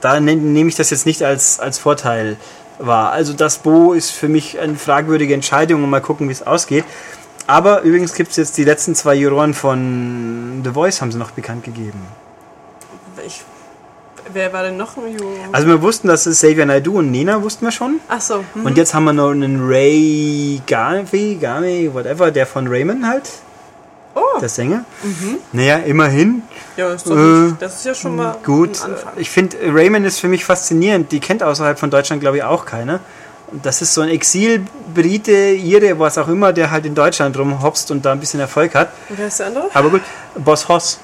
Da 0.00 0.20
ne- 0.20 0.36
nehme 0.36 0.68
ich 0.68 0.74
das 0.76 0.90
jetzt 0.90 1.06
nicht 1.06 1.22
als, 1.22 1.60
als 1.60 1.78
Vorteil 1.78 2.36
wahr. 2.78 3.12
Also 3.12 3.32
das 3.32 3.58
Bo 3.58 3.92
ist 3.92 4.10
für 4.10 4.28
mich 4.28 4.58
eine 4.58 4.76
fragwürdige 4.76 5.34
Entscheidung 5.34 5.84
und 5.84 5.90
mal 5.90 6.00
gucken, 6.00 6.28
wie 6.28 6.32
es 6.32 6.46
ausgeht. 6.46 6.84
Aber 7.46 7.82
übrigens 7.82 8.14
gibt 8.14 8.30
es 8.30 8.36
jetzt 8.36 8.56
die 8.56 8.64
letzten 8.64 8.94
zwei 8.94 9.14
Juroren 9.14 9.52
von 9.54 10.62
The 10.64 10.70
Voice, 10.70 11.00
haben 11.00 11.12
sie 11.12 11.18
noch 11.18 11.32
bekannt 11.32 11.64
gegeben. 11.64 12.00
Wer 14.34 14.52
war 14.52 14.64
denn 14.64 14.76
noch 14.76 14.96
ein 14.96 15.16
Ju? 15.16 15.28
Also 15.52 15.68
wir 15.68 15.80
wussten, 15.80 16.08
dass 16.08 16.26
es 16.26 16.38
Xavier 16.38 16.66
Naidoo 16.66 16.98
und 16.98 17.12
Nena 17.12 17.40
wussten 17.40 17.64
wir 17.64 17.70
schon. 17.70 18.00
Ach 18.08 18.20
so. 18.20 18.44
Hm. 18.54 18.66
Und 18.66 18.76
jetzt 18.76 18.92
haben 18.92 19.04
wir 19.04 19.12
noch 19.12 19.30
einen 19.30 19.64
Ray 19.64 20.60
Garvey, 20.66 21.38
Garvey, 21.40 21.94
whatever, 21.94 22.32
der 22.32 22.44
von 22.44 22.66
Raymond 22.66 23.06
halt, 23.06 23.30
oh, 24.16 24.40
der 24.40 24.48
Sänger. 24.48 24.84
Naja, 25.52 25.76
immerhin. 25.78 26.42
ja, 26.76 26.92
ist 26.92 27.06
doch 27.06 27.16
äh, 27.16 27.20
nicht, 27.20 27.62
das 27.62 27.76
ist 27.76 27.86
ja 27.86 27.94
schon 27.94 28.16
mal 28.16 28.36
Gut, 28.44 28.82
ein 28.82 28.94
Anfang. 28.94 29.12
ich 29.16 29.30
finde, 29.30 29.56
Raymond 29.72 30.04
ist 30.04 30.18
für 30.18 30.28
mich 30.28 30.44
faszinierend. 30.44 31.12
Die 31.12 31.20
kennt 31.20 31.44
außerhalb 31.44 31.78
von 31.78 31.90
Deutschland, 31.90 32.20
glaube 32.20 32.38
ich, 32.38 32.42
auch 32.42 32.66
keiner. 32.66 32.98
Und 33.52 33.64
das 33.64 33.82
ist 33.82 33.94
so 33.94 34.00
ein 34.00 34.08
Exil-Brite, 34.08 35.30
Ire, 35.30 35.96
was 36.00 36.18
auch 36.18 36.26
immer, 36.26 36.52
der 36.52 36.72
halt 36.72 36.86
in 36.86 36.96
Deutschland 36.96 37.38
rumhopst 37.38 37.92
und 37.92 38.04
da 38.04 38.10
ein 38.10 38.18
bisschen 38.18 38.40
Erfolg 38.40 38.74
hat. 38.74 38.88
Und 39.08 39.16
wer 39.16 39.28
ist 39.28 39.38
der 39.38 39.46
andere? 39.46 39.70
Aber 39.72 39.90
gut, 39.90 40.02
Boss 40.34 40.68
Hoss. 40.68 40.98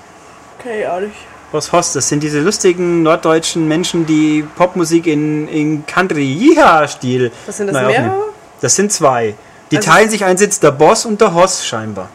Okay, 0.59 0.81
ehrlich. 0.81 1.13
Boss 1.53 1.73
Hoss, 1.73 1.93
das 1.93 2.09
sind 2.09 2.23
diese 2.23 2.41
lustigen 2.41 3.03
norddeutschen 3.03 3.67
Menschen, 3.67 4.07
die 4.07 4.45
Popmusik 4.57 5.07
in, 5.07 5.49
in 5.49 5.85
Country-Jiha-Stil 5.87 7.33
Was 7.47 7.57
sind 7.57 7.67
das, 7.69 7.75
neu 7.75 7.87
mehrere? 7.87 8.25
Das 8.61 8.77
sind 8.77 8.93
zwei. 8.93 9.35
Die 9.71 9.79
Also- 9.79 9.91
teilen 9.91 10.11
sich 10.11 10.25
einen 10.25 10.39
Sitz, 10.39 10.61
der 10.61 10.71
Boss 10.71 11.05
und 11.07 11.21
der 11.21 11.35
Hoss 11.35 11.67
scheinbar. 11.67 12.09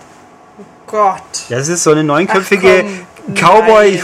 Gott. 0.88 1.22
Das 1.50 1.68
ist 1.68 1.84
so 1.84 1.92
eine 1.92 2.04
neunköpfige 2.04 2.86
Ach 2.86 3.16
komm, 3.26 3.36
cowboy 3.36 4.00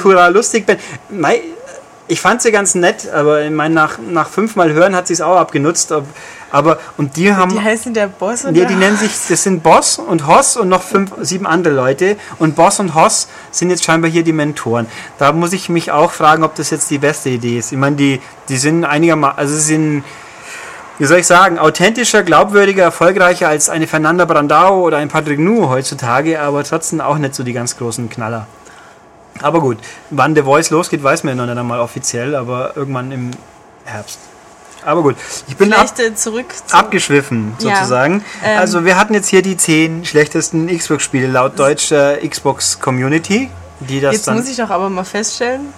nein. 1.09 1.39
Ich 2.12 2.20
fand 2.20 2.41
sie 2.41 2.51
ganz 2.51 2.76
nett, 2.76 3.09
aber 3.09 3.41
ich 3.41 3.51
meine, 3.51 3.74
nach, 3.74 3.97
nach 3.97 4.28
fünfmal 4.28 4.74
Hören 4.74 4.93
hat 4.97 5.07
sie 5.07 5.14
es 5.14 5.22
auch 5.22 5.38
abgenutzt. 5.38 5.93
Aber, 6.51 6.78
und 6.97 7.16
die 7.16 7.34
haben. 7.34 7.51
Die 7.51 7.62
heißen 7.62 7.93
der 7.93 8.07
Boss 8.07 8.43
und 8.43 8.53
Ja, 8.57 8.66
die 8.66 8.76
nennen 8.76 8.97
sich, 8.97 9.12
das 9.30 9.43
sind 9.43 9.64
Boss 9.64 9.97
und 9.97 10.28
Hoss 10.28 10.57
und 10.57 10.68
noch 10.68 10.84
fünf, 10.84 11.14
sieben 11.22 11.47
andere 11.47 11.74
Leute. 11.74 12.18
Und 12.38 12.57
Boss 12.57 12.82
und 12.82 12.95
Hoss 12.95 13.30
sind 13.51 13.70
jetzt 13.70 13.86
scheinbar 13.86 14.12
hier 14.12 14.26
die 14.26 14.34
Mentoren. 14.34 14.88
Da 15.20 15.32
muss 15.32 15.53
ich 15.53 15.70
mich 15.70 15.93
auch 15.93 16.12
fragen, 16.12 16.43
ob 16.43 16.53
das 16.55 16.70
jetzt 16.70 16.91
die 16.91 16.97
beste 16.97 17.30
Idee 17.30 17.59
ist. 17.59 17.72
Ich 17.72 17.78
meine, 17.78 17.95
die, 17.95 18.20
die 18.49 18.57
sind 18.57 18.84
einigermaßen, 18.84 19.39
also 19.39 19.55
sie 19.55 19.62
sind, 19.62 20.03
wie 20.99 21.05
soll 21.05 21.20
ich 21.20 21.28
sagen, 21.28 21.59
authentischer, 21.59 22.24
glaubwürdiger, 22.24 22.84
erfolgreicher 22.84 23.47
als 23.47 23.70
eine 23.70 23.88
Fernanda 23.88 24.26
Brandao 24.26 24.82
oder 24.82 24.97
ein 24.97 25.07
Patrick 25.07 25.39
Nu 25.39 25.70
heutzutage, 25.70 26.41
aber 26.41 26.66
trotzdem 26.66 26.99
auch 26.99 27.18
nicht 27.18 27.36
so 27.36 27.43
die 27.43 27.53
ganz 27.53 27.78
großen 27.78 28.09
Knaller. 28.09 28.47
Aber 29.42 29.60
gut, 29.62 29.78
wann 30.10 30.36
The 30.36 30.44
Voice 30.44 30.70
losgeht, 30.70 31.04
weiß 31.04 31.24
man 31.24 31.38
ja 31.38 31.42
noch 31.46 31.52
nicht 31.52 31.60
einmal 31.60 31.80
offiziell, 31.80 32.36
aber 32.36 32.76
irgendwann 32.76 33.12
im 33.12 33.32
Herbst. 33.86 34.20
Aber 34.84 35.04
gut, 35.04 35.16
ich 35.48 35.56
bin 35.58 35.72
ab, 35.74 35.88
äh, 36.00 36.16
zurück 36.16 36.46
zu 36.66 36.76
abgeschwiffen 36.76 37.54
Ja, 37.60 37.76
sozusagen. 37.76 38.24
ähm, 38.44 38.60
also 38.60 38.84
wir 38.84 38.98
hatten 38.98 39.14
jetzt 39.14 39.28
hier 39.28 39.44
die 39.44 39.56
zehn 39.56 40.06
schlechtesten 40.06 40.76
Xbox-Spiele 40.76 41.28
laut 41.28 41.60
deutscher 41.60 42.18
Xbox 42.18 42.80
Community, 42.80 43.52
die 43.80 44.02
das 44.02 44.16
Jetzt 44.16 44.32
muss 44.32 44.50
ich 44.50 44.58
doch 44.58 44.72
aber 44.72 44.89
mal 44.89 45.04
feststellen, 45.04 45.72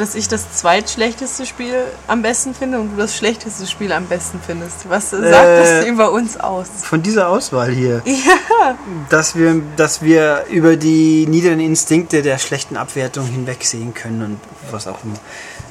dass 0.00 0.14
ich 0.14 0.28
das 0.28 0.50
zweitschlechteste 0.52 1.44
Spiel 1.44 1.84
am 2.06 2.22
besten 2.22 2.54
finde 2.54 2.80
und 2.80 2.92
du 2.92 2.96
das 2.96 3.14
schlechteste 3.14 3.66
Spiel 3.66 3.92
am 3.92 4.06
besten 4.06 4.40
findest. 4.44 4.88
Was 4.88 5.10
sagt 5.10 5.22
das 5.22 5.84
über 5.84 6.10
uns 6.10 6.40
aus? 6.40 6.68
Von 6.82 7.02
dieser 7.02 7.28
Auswahl 7.28 7.70
hier. 7.70 8.00
Ja. 8.06 8.76
Dass 9.10 9.36
wir, 9.36 9.60
dass 9.76 10.02
wir 10.02 10.46
über 10.48 10.76
die 10.76 11.26
niederen 11.26 11.60
Instinkte 11.60 12.22
der 12.22 12.38
schlechten 12.38 12.76
Abwertung 12.76 13.26
hinwegsehen 13.26 13.92
können 13.92 14.22
und 14.22 14.40
was 14.70 14.86
auch 14.86 15.04
immer. 15.04 15.14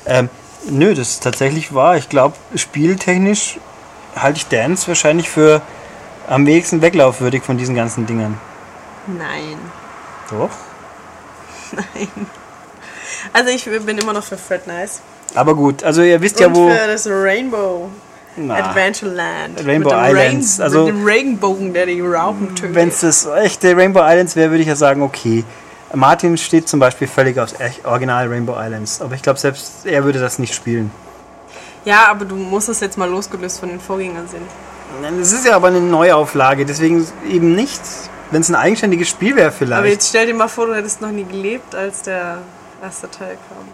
Ähm, 0.06 0.30
nö, 0.70 0.94
das 0.94 1.10
ist 1.10 1.24
tatsächlich 1.24 1.74
wahr. 1.74 1.98
Ich 1.98 2.10
glaube, 2.10 2.36
spieltechnisch 2.54 3.60
halte 4.16 4.38
ich 4.38 4.48
Dance 4.48 4.88
wahrscheinlich 4.88 5.30
für 5.30 5.62
am 6.28 6.46
wenigsten 6.46 6.84
weglaufwürdig 6.84 7.44
von 7.44 7.58
diesen 7.58 7.74
ganzen 7.74 8.06
Dingern. 8.06 8.40
Nein. 9.08 9.58
Doch? 10.30 10.52
Nein. 11.72 12.28
Also 13.34 13.50
ich 13.52 13.66
bin 13.66 13.98
immer 13.98 14.14
noch 14.14 14.24
für 14.24 14.38
Fred 14.38 14.68
Nice. 14.68 15.02
Aber 15.36 15.56
gut, 15.56 15.84
also 15.84 16.02
ihr 16.02 16.20
wisst 16.22 16.38
Und 16.38 16.42
ja 16.42 16.56
wo. 16.56 16.70
für 16.70 16.88
das 16.88 17.08
Rainbow 17.08 17.90
Na, 18.36 18.56
Adventureland. 18.56 19.66
Rainbow 19.66 19.90
Islands, 19.92 20.60
Rain 20.60 20.64
also- 20.64 20.86
mit 20.86 20.96
dem 20.96 21.06
Regenbogen, 21.06 21.74
der 21.74 21.86
die 21.86 22.02
Raupen 22.02 22.56
tötet. 22.56 22.76
Wenn 22.76 22.90
es 22.90 23.02
das 23.02 23.26
echte 23.26 23.76
Rainbow 23.76 24.02
Islands 24.02 24.36
wäre, 24.36 24.50
würde 24.52 24.62
ich 24.62 24.68
ja 24.68 24.76
sagen, 24.76 25.02
okay. 25.02 25.44
Martin 25.94 26.38
steht 26.38 26.68
zum 26.70 26.80
Beispiel 26.80 27.08
völlig 27.08 27.40
aufs 27.40 27.60
echt- 27.60 27.86
Original 27.86 28.28
Rainbow 28.28 28.56
Islands. 28.60 29.02
Aber 29.02 29.16
ich 29.16 29.22
glaube, 29.22 29.40
selbst 29.40 29.86
er 29.86 30.04
würde 30.04 30.20
das 30.20 30.38
nicht 30.40 30.54
spielen. 30.54 30.92
Ja, 31.86 32.08
aber 32.10 32.26
du 32.26 32.36
musst 32.36 32.70
es 32.70 32.80
jetzt 32.80 32.98
mal 32.98 33.10
losgelöst 33.10 33.60
von 33.60 33.70
den 33.70 33.80
Vorgängern 33.80 34.28
sehen. 34.28 34.44
Das 35.20 35.32
ist 35.32 35.46
ja 35.46 35.56
aber 35.56 35.68
eine 35.68 35.80
Neuauflage, 35.82 36.66
deswegen 36.66 37.08
eben 37.30 37.56
nicht. 37.56 37.82
Wenn 38.32 38.42
es 38.42 38.50
ein 38.50 38.56
eigenständiges 38.56 39.08
Spiel 39.10 39.36
wäre, 39.36 39.48
Aber 39.48 39.56
vielleicht. 39.56 39.86
jetzt 39.94 40.10
stell 40.10 40.28
dir 40.28 40.34
mal 40.36 40.48
vor, 40.48 40.68
du 40.68 40.76
hättest 40.76 41.02
noch 41.02 41.10
nie 41.12 41.24
gelebt, 41.24 41.74
als 41.74 42.04
der 42.04 42.40
erste 42.82 43.10
Teil 43.12 43.38
kam. 43.50 43.68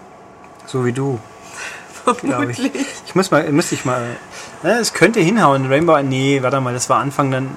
So 0.67 0.85
wie 0.85 0.93
du, 0.93 1.19
glaube 2.21 2.51
ich. 2.51 2.57
Vermutlich. 2.57 2.85
Ich 3.05 3.15
muss 3.15 3.31
mal, 3.31 3.49
müsste 3.51 3.75
ich 3.75 3.85
mal. 3.85 4.15
Ne, 4.63 4.73
es 4.79 4.93
könnte 4.93 5.19
hinhauen. 5.19 5.67
Rainbow, 5.67 6.01
nee, 6.01 6.41
warte 6.41 6.59
mal, 6.61 6.73
das 6.73 6.89
war 6.89 6.99
Anfang 6.99 7.31
dann. 7.31 7.49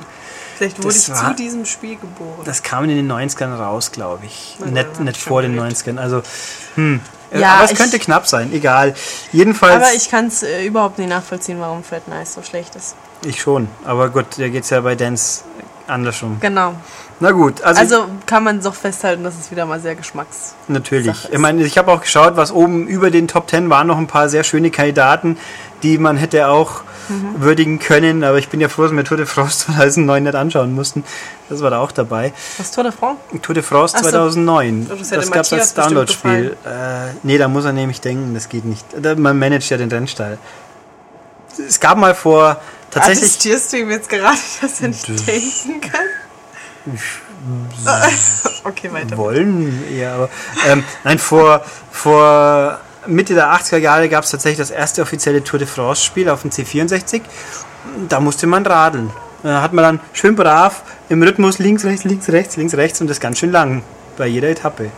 Vielleicht 0.57 0.83
wurde 0.83 0.97
ich 0.97 1.09
war- 1.11 1.29
zu 1.31 1.35
diesem 1.37 1.65
Spiel 1.67 1.97
geboren. 1.97 2.41
Das 2.45 2.63
kam 2.63 2.85
in 2.85 2.91
den 2.91 3.07
90ern 3.11 3.55
raus, 3.57 3.93
glaube 3.93 4.27
ich. 4.27 4.57
Na, 4.59 4.67
nicht 4.71 5.01
nicht 5.01 5.17
vor 5.21 5.41
den 5.43 5.55
gelebt. 5.55 5.77
90ern. 5.77 5.99
Also, 5.99 6.23
hm. 6.75 7.01
Ja, 7.33 7.55
aber 7.57 7.65
es 7.65 7.73
ich- 7.73 7.79
könnte 7.79 7.99
knapp 7.99 8.27
sein, 8.27 8.53
egal. 8.53 8.95
Jedenfalls. 9.33 9.75
Aber 9.77 9.95
ich 9.95 10.11
kann 10.11 10.27
es 10.27 10.43
äh, 10.43 10.65
überhaupt 10.65 10.99
nicht 10.99 11.09
nachvollziehen, 11.11 11.61
warum 11.61 11.85
Fred 11.85 12.09
Nice 12.09 12.35
so 12.35 12.43
schlecht 12.43 12.75
ist. 12.75 12.97
Ich 13.25 13.41
schon. 13.41 13.69
Aber 13.85 14.09
gut, 14.09 14.27
da 14.39 14.49
geht 14.49 14.65
es 14.65 14.71
ja 14.71 14.81
bei 14.81 14.95
Dance 14.97 15.45
andersrum. 15.87 16.39
Genau. 16.41 16.75
Na 17.21 17.33
gut, 17.33 17.63
also, 17.63 17.81
Also 17.81 18.05
kann 18.27 18.45
man 18.45 18.61
doch 18.61 18.75
festhalten, 18.77 19.25
dass 19.25 19.35
es 19.39 19.51
wieder 19.51 19.67
mal 19.67 19.81
sehr 19.81 19.97
geschmacks. 19.97 20.55
natürlich. 20.69 21.29
Ich 21.33 21.39
meine, 21.39 21.65
ich 21.65 21.77
habe 21.77 21.91
auch 21.91 22.01
geschaut, 22.03 22.37
was 22.37 22.53
oben 22.53 22.87
über 22.87 23.11
den 23.11 23.27
Top 23.27 23.51
10 23.51 23.69
waren 23.71 23.89
noch 23.89 23.99
ein 23.99 24.07
paar 24.07 24.29
sehr 24.29 24.45
schöne 24.45 24.71
Kandidaten, 24.71 25.37
die 25.83 25.99
man 25.99 26.17
hätte 26.17 26.49
auch 26.49 26.83
Mhm. 27.09 27.41
würdigen 27.43 27.79
können. 27.79 28.23
Aber 28.23 28.37
ich 28.39 28.49
bin 28.51 28.61
ja 28.61 28.69
froh, 28.69 28.83
dass 28.83 28.93
wir 28.93 29.03
Tour 29.03 29.17
de 29.17 29.25
France 29.27 29.65
2009 29.75 30.23
nicht 30.25 30.35
anschauen 30.35 30.75
mussten. 30.75 31.03
Das 31.49 31.63
war 31.63 31.71
da 31.71 31.81
auch 31.81 31.91
dabei. 31.91 32.33
Was 32.59 32.71
Tour 32.71 32.85
de 32.85 32.93
France? 32.93 33.19
Tour 33.43 33.55
de 33.55 33.63
France 33.65 33.95
Ach 33.99 34.05
so. 34.05 34.11
2009. 34.11 34.87
Oh, 34.91 34.95
das 34.95 35.09
das 35.09 35.11
gab 35.11 35.21
es 35.21 35.31
Matthias 35.31 35.53
als 35.53 35.73
bestimmt 35.75 35.87
Download-Spiel. 35.87 36.57
Äh, 36.67 37.15
nee, 37.23 37.39
da 37.39 37.49
muss 37.49 37.65
er 37.65 37.73
nämlich 37.73 38.01
denken, 38.03 38.35
das 38.35 38.49
geht 38.51 38.65
nicht. 38.67 38.85
Man 39.19 39.39
managt 39.39 39.71
ja 39.71 39.77
den 39.79 39.89
Rennstall. 39.91 40.39
Es 41.67 41.81
gab 41.81 41.97
mal 41.99 42.15
vor 42.15 42.61
tatsächlich. 42.91 43.25
Attestierst 43.25 43.73
du 43.73 43.79
ihm 43.79 43.91
jetzt 43.91 44.09
gerade, 44.09 44.37
dass 44.61 44.81
er 44.83 44.89
nicht 44.89 45.09
denken 45.09 45.81
kann? 45.81 46.01
okay, 48.65 48.93
weiter. 48.93 49.17
wollen 49.17 49.85
eher, 49.93 50.13
aber 50.15 50.29
ähm, 50.69 50.85
nein, 51.05 51.19
vor, 51.19 51.63
vor 51.91 52.81
Mitte 53.07 53.35
der 53.35 53.53
80er 53.53 53.79
Jahre 53.79 54.09
gab 54.09 54.25
es 54.25 54.31
tatsächlich 54.31 54.59
das 54.59 54.71
erste 54.71 55.03
offizielle 55.03 55.43
Tour 55.43 55.59
de 55.59 55.69
France 55.69 56.05
Spiel 56.05 56.29
auf 56.29 56.43
dem 56.43 56.51
C64. 56.51 57.23
Da 58.09 58.21
musste 58.21 58.47
man 58.47 58.67
radeln. 58.67 59.11
Da 59.43 59.63
hat 59.63 59.73
man 59.73 59.85
dann 59.85 60.01
schön 60.13 60.35
brav 60.35 60.83
im 61.09 61.23
Rhythmus 61.23 61.59
links, 61.59 61.85
rechts, 61.85 62.05
links, 62.05 62.29
rechts, 62.29 62.57
links, 62.57 62.75
rechts 62.75 63.01
und 63.01 63.09
das 63.09 63.21
ganz 63.21 63.39
schön 63.39 63.53
lang 63.53 63.83
bei 64.17 64.27
jeder 64.27 64.49
Etappe. 64.49 64.91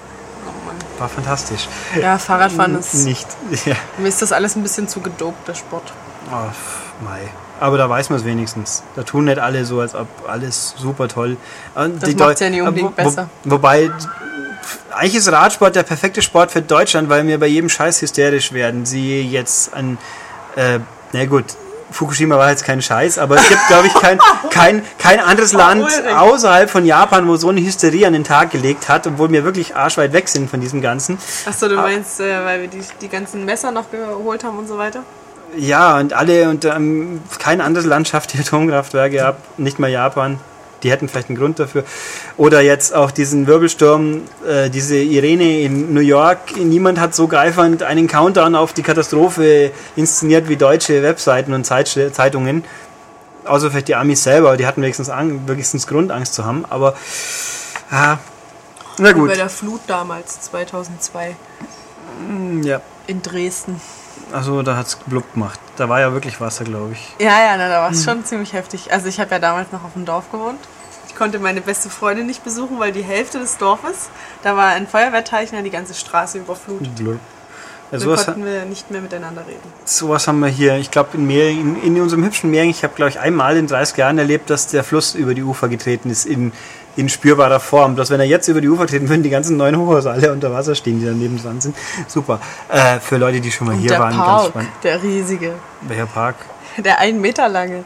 War 0.99 1.09
fantastisch. 1.09 1.67
Ja, 2.01 2.19
Fahrradfahren 2.19 2.79
ist. 2.79 2.95
Nicht. 2.95 3.27
Ja. 3.65 3.75
Mir 3.99 4.09
ist 4.09 4.21
das 4.21 4.33
alles 4.33 4.55
ein 4.57 4.63
bisschen 4.63 4.87
zu 4.87 5.01
gedopt, 5.01 5.49
der 5.49 5.55
Sport. 5.55 5.93
Oh, 6.31 6.51
pff, 6.51 7.03
mei. 7.03 7.29
Aber 7.61 7.77
da 7.77 7.89
weiß 7.89 8.11
man 8.11 8.19
es 8.19 8.25
wenigstens. 8.25 8.83
Da 8.97 9.03
tun 9.03 9.27
nicht 9.27 9.39
alle 9.39 9.65
so, 9.67 9.81
als 9.81 9.95
ob 9.95 10.09
alles 10.27 10.75
super 10.79 11.09
toll. 11.09 11.37
Und 11.75 12.03
Das 12.03 12.09
die 12.09 12.17
macht's 12.17 12.41
Deu- 12.41 12.45
ja 12.45 12.51
nicht 12.51 12.63
unbedingt 12.63 12.91
wo, 12.97 13.03
besser. 13.03 13.29
Wo, 13.45 13.51
wobei, 13.53 13.91
eigentlich 14.91 15.17
ist 15.17 15.31
Radsport 15.31 15.77
der 15.77 15.83
perfekte 15.83 16.23
Sport 16.23 16.51
für 16.51 16.63
Deutschland, 16.63 17.09
weil 17.09 17.27
wir 17.27 17.39
bei 17.39 17.47
jedem 17.47 17.69
Scheiß 17.69 18.01
hysterisch 18.03 18.53
werden. 18.53 18.87
Sie 18.87 19.23
jetzt 19.23 19.75
an, 19.75 19.99
äh, 20.57 20.79
na 21.13 21.25
gut, 21.27 21.45
Fukushima 21.91 22.39
war 22.39 22.51
jetzt 22.51 22.65
kein 22.65 22.81
Scheiß, 22.81 23.19
aber 23.19 23.37
es 23.37 23.49
gibt, 23.49 23.67
glaube 23.67 23.89
ich, 23.89 23.95
kein, 23.95 24.19
kein, 24.51 24.83
kein 24.99 25.21
anderes 25.21 25.53
Land 25.53 25.87
außerhalb 26.17 26.71
von 26.71 26.87
Japan, 26.87 27.27
wo 27.29 27.37
so 27.37 27.49
eine 27.49 27.61
Hysterie 27.61 28.07
an 28.07 28.13
den 28.13 28.25
Tag 28.25 28.51
gelegt 28.51 28.89
hat, 28.89 29.07
obwohl 29.07 29.31
wir 29.33 29.45
wirklich 29.45 29.75
arschweit 29.77 30.13
weg 30.13 30.29
sind 30.29 30.49
von 30.49 30.61
diesem 30.61 30.81
Ganzen. 30.81 31.19
Achso, 31.47 31.69
du 31.69 31.75
meinst, 31.77 32.21
äh, 32.21 32.45
weil 32.45 32.61
wir 32.63 32.69
die, 32.69 32.83
die 33.01 33.09
ganzen 33.09 33.45
Messer 33.45 33.71
noch 33.73 33.91
geholt 33.91 34.45
haben 34.45 34.59
und 34.59 34.69
so 34.69 34.79
weiter? 34.79 35.03
Ja, 35.57 35.99
und 35.99 36.13
alle 36.13 36.49
und 36.49 36.65
ähm, 36.65 37.21
kein 37.39 37.61
anderes 37.61 37.87
Land 37.87 38.09
schafft 38.09 38.33
die 38.33 38.39
Atomkraftwerke 38.41 39.25
ab, 39.25 39.39
nicht 39.57 39.79
mal 39.79 39.91
Japan. 39.91 40.39
Die 40.83 40.91
hätten 40.91 41.09
vielleicht 41.09 41.29
einen 41.29 41.37
Grund 41.37 41.59
dafür. 41.59 41.85
Oder 42.39 42.63
jetzt 42.63 42.95
auch 42.95 43.11
diesen 43.11 43.47
Wirbelsturm, 43.47 44.23
äh, 44.49 44.71
diese 44.71 44.97
Irene 44.97 45.61
in 45.61 45.93
New 45.93 46.01
York. 46.01 46.57
Niemand 46.57 46.99
hat 46.99 47.15
so 47.15 47.29
geifernd 47.29 47.83
einen 47.83 48.07
Countdown 48.07 48.55
auf 48.55 48.73
die 48.73 48.83
Katastrophe 48.83 49.73
inszeniert 49.95 50.49
wie 50.49 50.57
deutsche 50.57 51.03
Webseiten 51.03 51.53
und 51.53 51.65
Zeit 51.65 51.89
Zeitungen. 52.13 52.65
Außer 53.45 53.71
vielleicht 53.71 53.89
die 53.89 53.95
Amis 53.95 54.23
selber, 54.23 54.57
die 54.57 54.67
hatten 54.67 54.81
wenigstens, 54.81 55.11
Ang 55.11 55.43
wenigstens 55.47 55.87
Grund, 55.87 56.13
Angst 56.13 56.33
zu 56.33 56.47
haben. 56.47 56.65
Aber, 56.71 56.95
ja, 57.91 58.19
na 58.99 59.11
Wie 59.11 59.15
gut. 59.15 59.29
bei 59.29 59.37
der 59.37 59.49
Flut 59.49 59.81
damals, 59.87 60.41
2002, 60.43 61.37
Ja, 62.63 62.81
in 63.07 63.23
Dresden. 63.23 63.81
Also 64.33 64.63
da 64.63 64.77
hat 64.77 64.87
es 64.87 64.97
blub 64.97 65.33
gemacht. 65.35 65.59
Da 65.77 65.89
war 65.89 66.01
ja 66.01 66.13
wirklich 66.13 66.41
Wasser, 66.41 66.65
glaube 66.65 66.93
ich. 66.93 67.15
Ja, 67.19 67.39
ja, 67.45 67.57
na, 67.57 67.69
da 67.69 67.83
war 67.83 67.91
es 67.91 68.05
schon 68.05 68.25
ziemlich 68.25 68.53
heftig. 68.53 68.93
Also 68.93 69.09
ich 69.09 69.21
habe 69.21 69.31
ja 69.31 69.39
damals 69.39 69.73
noch 69.73 69.85
auf 69.85 69.93
dem 69.95 70.05
Dorf 70.05 70.31
gewohnt. 70.31 70.59
Ich 71.09 71.17
konnte 71.17 71.39
meine 71.39 71.61
beste 71.61 71.91
Freundin 71.91 72.27
nicht 72.27 72.45
besuchen, 72.45 72.79
weil 72.79 72.93
die 72.93 73.03
Hälfte 73.03 73.39
des 73.39 73.59
Dorfes, 73.59 74.11
da 74.43 74.57
war 74.57 74.69
ein 74.69 74.87
Feuerwehrteich 74.87 75.53
und 75.53 75.65
die 75.65 75.71
ganze 75.71 75.95
Straße 75.95 76.39
überflutet. 76.39 76.95
Blub. 76.95 77.19
Ja, 77.91 77.99
Da 77.99 78.05
sowas, 78.05 78.25
konnten 78.27 78.45
wir 78.45 78.65
nicht 78.65 78.91
mehr 78.91 79.01
miteinander 79.01 79.43
reden. 79.47 79.61
Sowas 79.85 80.29
haben 80.29 80.39
wir 80.39 80.49
hier, 80.49 80.77
ich 80.77 80.91
glaube, 80.91 81.17
in, 81.17 81.29
in, 81.29 81.83
in 81.83 82.01
unserem 82.01 82.25
hübschen 82.25 82.51
Mehring, 82.51 82.71
ich 82.71 82.85
habe, 82.85 82.95
glaube 82.95 83.11
ich, 83.11 83.19
einmal 83.19 83.57
in 83.57 83.67
30 83.67 83.97
Jahren 83.97 84.19
erlebt, 84.19 84.49
dass 84.49 84.69
der 84.69 84.85
Fluss 84.85 85.15
über 85.15 85.35
die 85.35 85.43
Ufer 85.43 85.69
getreten 85.69 86.09
ist 86.09 86.25
in, 86.25 86.53
in 86.97 87.09
spürbarer 87.09 87.61
Form. 87.61 87.97
Dass 87.97 88.11
wenn 88.11 88.21
er 88.21 88.27
jetzt 88.27 88.49
über 88.49 88.61
die 88.61 88.69
Ufer 88.69 88.87
treten 88.87 89.09
würden, 89.09 89.23
die 89.23 89.31
ganzen 89.31 89.57
neuen 89.57 89.77
Hochhäuser 89.79 90.13
alle 90.13 90.33
unter 90.33 90.53
Wasser 90.53 90.75
stehen, 90.75 91.01
die 91.01 91.07
daneben 91.07 91.41
dran 91.43 91.61
sind. 91.61 91.77
Super. 92.09 92.41
Äh, 92.69 92.99
für 93.01 93.17
Leute, 93.17 93.41
die 93.41 93.51
schon 93.51 93.67
mal 93.69 93.75
Und 93.75 93.81
hier 93.81 93.91
der 93.91 94.01
waren, 94.01 94.11
ganz 94.17 94.25
Park, 94.27 94.47
spannend. 94.49 94.71
der 94.83 95.03
riesige, 95.03 95.55
Welcher 95.83 96.07
Park? 96.07 96.37
der 96.79 96.99
einen 96.99 97.21
Meter 97.21 97.49
lange. 97.49 97.85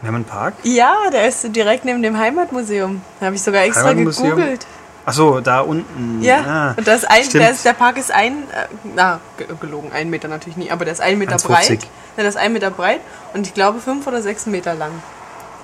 Wir 0.00 0.08
haben 0.08 0.16
einen 0.16 0.24
Park? 0.24 0.54
Ja, 0.64 0.94
der 1.12 1.28
ist 1.28 1.54
direkt 1.56 1.84
neben 1.86 2.02
dem 2.02 2.18
Heimatmuseum. 2.18 3.00
Da 3.20 3.26
habe 3.26 3.36
ich 3.36 3.42
sogar 3.42 3.62
extra 3.64 3.92
gegoogelt. 3.94 4.66
Achso, 5.06 5.40
da 5.40 5.60
unten. 5.60 6.22
Ja, 6.22 6.40
Ah, 6.46 6.74
und 6.78 6.86
das 6.88 7.04
ein, 7.04 7.28
der, 7.34 7.50
ist, 7.50 7.64
der 7.64 7.74
Park 7.74 7.98
ist 7.98 8.10
ein, 8.10 8.32
äh, 8.52 8.66
na, 8.94 9.20
ge- 9.36 9.46
gelogen, 9.60 9.90
ein 9.92 10.08
Meter 10.08 10.28
natürlich 10.28 10.56
nie, 10.56 10.70
aber 10.70 10.84
der 10.86 10.92
ist 10.92 11.00
ein 11.02 11.18
Meter 11.18 11.36
1,50. 11.36 11.46
breit. 11.46 11.68
Ja, 11.70 11.78
der 12.22 12.26
ist 12.28 12.36
ein 12.36 12.52
Meter 12.54 12.70
breit 12.70 13.00
und 13.34 13.46
ich 13.46 13.52
glaube 13.52 13.80
fünf 13.80 14.06
oder 14.06 14.22
sechs 14.22 14.46
Meter 14.46 14.74
lang. 14.74 14.92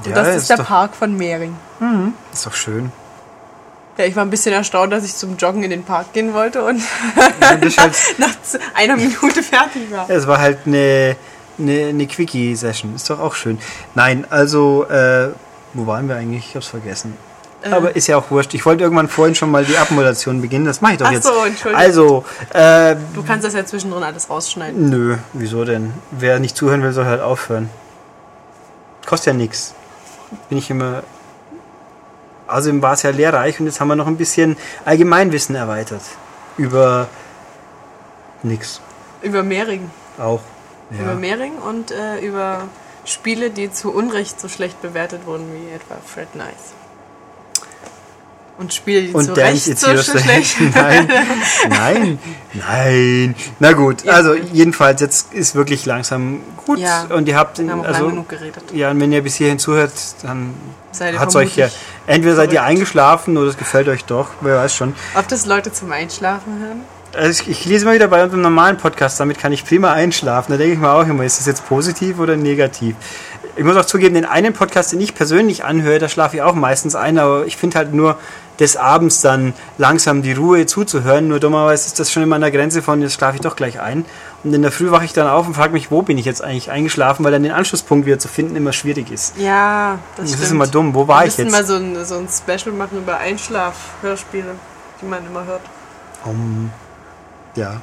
Und 0.04 0.06
Ja, 0.10 0.14
das 0.16 0.28
ist, 0.28 0.36
ist 0.42 0.50
der 0.50 0.56
doch- 0.58 0.66
Park 0.66 0.94
von 0.94 1.16
Mehring. 1.16 1.56
Ist 2.32 2.46
doch 2.46 2.54
schön. 2.54 2.90
Ja, 3.98 4.04
ich 4.06 4.16
war 4.16 4.24
ein 4.24 4.30
bisschen 4.30 4.54
erstaunt, 4.54 4.92
dass 4.92 5.04
ich 5.04 5.14
zum 5.14 5.36
Joggen 5.36 5.62
in 5.62 5.70
den 5.70 5.82
Park 5.84 6.12
gehen 6.14 6.32
wollte 6.32 6.64
und 6.64 6.76
ist 7.60 7.78
halt, 7.78 7.92
nach 8.18 8.30
einer 8.74 8.96
Minute 8.96 9.42
fertig 9.42 9.90
war. 9.90 10.08
es 10.08 10.26
war 10.26 10.38
halt 10.38 10.58
eine, 10.66 11.16
eine, 11.58 11.86
eine 11.88 12.06
Quickie-Session. 12.06 12.94
Ist 12.96 13.10
doch 13.10 13.18
auch 13.20 13.34
schön. 13.34 13.58
Nein, 13.94 14.24
also, 14.30 14.86
äh, 14.88 15.28
wo 15.74 15.86
waren 15.86 16.08
wir 16.08 16.16
eigentlich? 16.16 16.48
Ich 16.48 16.54
hab's 16.56 16.68
vergessen. 16.68 17.14
Äh. 17.62 17.68
Aber 17.72 17.94
ist 17.94 18.06
ja 18.06 18.16
auch 18.16 18.30
wurscht. 18.30 18.54
Ich 18.54 18.64
wollte 18.64 18.84
irgendwann 18.84 19.08
vorhin 19.08 19.34
schon 19.34 19.50
mal 19.50 19.66
die 19.66 19.76
Abmoderation 19.76 20.40
beginnen. 20.40 20.64
Das 20.64 20.80
mache 20.80 20.92
ich 20.92 20.98
doch 20.98 21.06
Ach 21.06 21.12
jetzt. 21.12 21.24
so, 21.26 21.44
Entschuldigung. 21.44 21.74
Also, 21.84 22.24
äh, 22.54 22.96
Du 23.14 23.22
kannst 23.22 23.44
das 23.46 23.52
ja 23.52 23.66
zwischendrin 23.66 24.02
alles 24.02 24.30
rausschneiden. 24.30 24.88
nö, 24.88 25.18
wieso 25.34 25.64
denn? 25.66 25.92
Wer 26.10 26.38
nicht 26.40 26.56
zuhören 26.56 26.82
will, 26.82 26.92
soll 26.92 27.04
halt 27.04 27.20
aufhören. 27.20 27.68
Kostet 29.04 29.26
ja 29.26 29.32
nichts. 29.34 29.74
Bin 30.48 30.58
ich 30.58 30.70
immer. 30.70 31.02
Außerdem 32.46 32.82
war 32.82 32.94
es 32.94 33.02
ja 33.02 33.10
lehrreich 33.10 33.60
und 33.60 33.66
jetzt 33.66 33.80
haben 33.80 33.88
wir 33.88 33.96
noch 33.96 34.08
ein 34.08 34.16
bisschen 34.16 34.56
Allgemeinwissen 34.84 35.54
erweitert. 35.54 36.02
Über 36.56 37.08
nix. 38.42 38.80
Über 39.22 39.42
Mehring. 39.42 39.90
Auch. 40.18 40.40
Über 40.90 41.14
Mehring 41.14 41.52
und 41.58 41.92
äh, 41.92 42.18
über 42.18 42.62
Spiele, 43.04 43.50
die 43.50 43.70
zu 43.70 43.92
Unrecht 43.92 44.40
so 44.40 44.48
schlecht 44.48 44.82
bewertet 44.82 45.26
wurden 45.26 45.46
wie 45.54 45.72
etwa 45.72 45.96
Fred 46.04 46.34
Nice. 46.34 46.74
Und 48.60 48.74
spiele 48.74 49.02
die 49.02 49.12
und 49.12 49.24
zu 49.24 49.32
Dance 49.32 49.70
It's 49.70 49.80
so 49.80 49.96
schlecht. 49.96 50.60
Nein, 50.74 51.08
nein, 51.70 52.18
nein. 52.52 53.34
Na 53.58 53.72
gut, 53.72 54.04
Ja. 54.04 54.12
also 54.12 54.34
jedenfalls 54.34 55.00
jetzt 55.00 55.32
ist 55.32 55.54
wirklich 55.54 55.86
langsam 55.86 56.40
gut 56.66 56.78
Ja. 56.78 57.06
und 57.08 57.26
ihr 57.26 57.36
habt 57.36 57.58
Wir 57.58 57.70
haben 57.70 57.80
auch 57.80 57.84
also 57.86 58.00
lang 58.02 58.10
genug 58.10 58.28
geredet. 58.28 58.62
ja, 58.74 58.90
und 58.90 59.00
wenn 59.00 59.12
ihr 59.12 59.22
bis 59.22 59.36
hierhin 59.36 59.58
zuhört, 59.58 59.92
dann 60.22 60.54
hat's 61.18 61.34
euch 61.36 61.56
ja 61.56 61.68
entweder 62.06 62.36
seid 62.36 62.50
ihr 62.52 62.58
verrückt. 62.58 62.68
eingeschlafen 62.70 63.36
oder 63.38 63.48
es 63.48 63.56
gefällt 63.56 63.88
euch 63.88 64.04
doch, 64.04 64.28
wer 64.42 64.56
weiß 64.58 64.74
schon. 64.74 64.94
Ob 65.14 65.26
das 65.28 65.46
Leute 65.46 65.72
zum 65.72 65.90
Einschlafen 65.90 66.58
hören? 66.60 66.80
Also 67.16 67.42
ich, 67.42 67.48
ich 67.50 67.64
lese 67.64 67.84
mal 67.86 67.94
wieder 67.94 68.06
bei 68.08 68.22
unserem 68.22 68.42
normalen 68.42 68.76
Podcast, 68.76 69.18
damit 69.18 69.38
kann 69.38 69.52
ich 69.52 69.64
prima 69.64 69.92
einschlafen. 69.92 70.52
Da 70.52 70.58
denke 70.58 70.74
ich 70.74 70.78
mir 70.78 70.90
auch 70.92 71.06
immer, 71.06 71.24
ist 71.24 71.38
das 71.40 71.46
jetzt 71.46 71.66
positiv 71.66 72.18
oder 72.20 72.36
negativ? 72.36 72.94
Ich 73.56 73.64
muss 73.64 73.76
auch 73.76 73.84
zugeben, 73.84 74.14
den 74.14 74.24
einen 74.24 74.52
Podcast, 74.52 74.92
den 74.92 75.00
ich 75.00 75.14
persönlich 75.14 75.64
anhöre, 75.64 75.98
da 75.98 76.08
schlafe 76.08 76.36
ich 76.36 76.42
auch 76.42 76.54
meistens 76.54 76.94
ein, 76.94 77.18
aber 77.18 77.46
ich 77.46 77.56
finde 77.56 77.78
halt 77.78 77.92
nur 77.92 78.16
des 78.60 78.76
Abends 78.76 79.22
dann 79.22 79.54
langsam 79.76 80.22
die 80.22 80.32
Ruhe 80.34 80.66
zuzuhören. 80.66 81.26
Nur 81.28 81.40
dummerweise 81.40 81.86
ist 81.86 81.98
das 81.98 82.12
schon 82.12 82.22
immer 82.22 82.36
an 82.36 82.42
der 82.42 82.50
Grenze 82.52 82.80
von, 82.80 83.02
jetzt 83.02 83.14
schlafe 83.14 83.36
ich 83.36 83.40
doch 83.40 83.56
gleich 83.56 83.80
ein. 83.80 84.04
Und 84.44 84.54
in 84.54 84.62
der 84.62 84.70
Früh 84.70 84.90
wache 84.92 85.04
ich 85.04 85.12
dann 85.12 85.26
auf 85.26 85.46
und 85.48 85.54
frage 85.54 85.72
mich, 85.72 85.90
wo 85.90 86.02
bin 86.02 86.16
ich 86.16 86.26
jetzt 86.26 86.44
eigentlich 86.44 86.70
eingeschlafen, 86.70 87.24
weil 87.24 87.32
dann 87.32 87.42
den 87.42 87.52
Anschlusspunkt 87.52 88.06
wieder 88.06 88.18
zu 88.18 88.28
finden 88.28 88.54
immer 88.56 88.72
schwierig 88.72 89.10
ist. 89.10 89.34
Ja, 89.38 89.98
das, 90.16 90.24
Das 90.26 90.28
stimmt. 90.30 90.44
ist 90.44 90.50
immer 90.52 90.66
dumm. 90.68 90.94
Wo 90.94 91.08
war 91.08 91.22
Wir 91.22 91.28
ich 91.28 91.38
müssen 91.38 91.46
jetzt? 91.48 91.52
mal 91.52 91.64
so 91.66 91.74
ein, 91.74 92.04
so 92.04 92.14
ein 92.16 92.28
Special 92.28 92.74
machen 92.74 92.98
über 92.98 93.16
Einschlaf-Hörspiele, 93.18 94.54
die 95.02 95.06
man 95.06 95.26
immer 95.26 95.44
hört. 95.44 95.62
Um, 96.24 96.70
ja. 97.54 97.80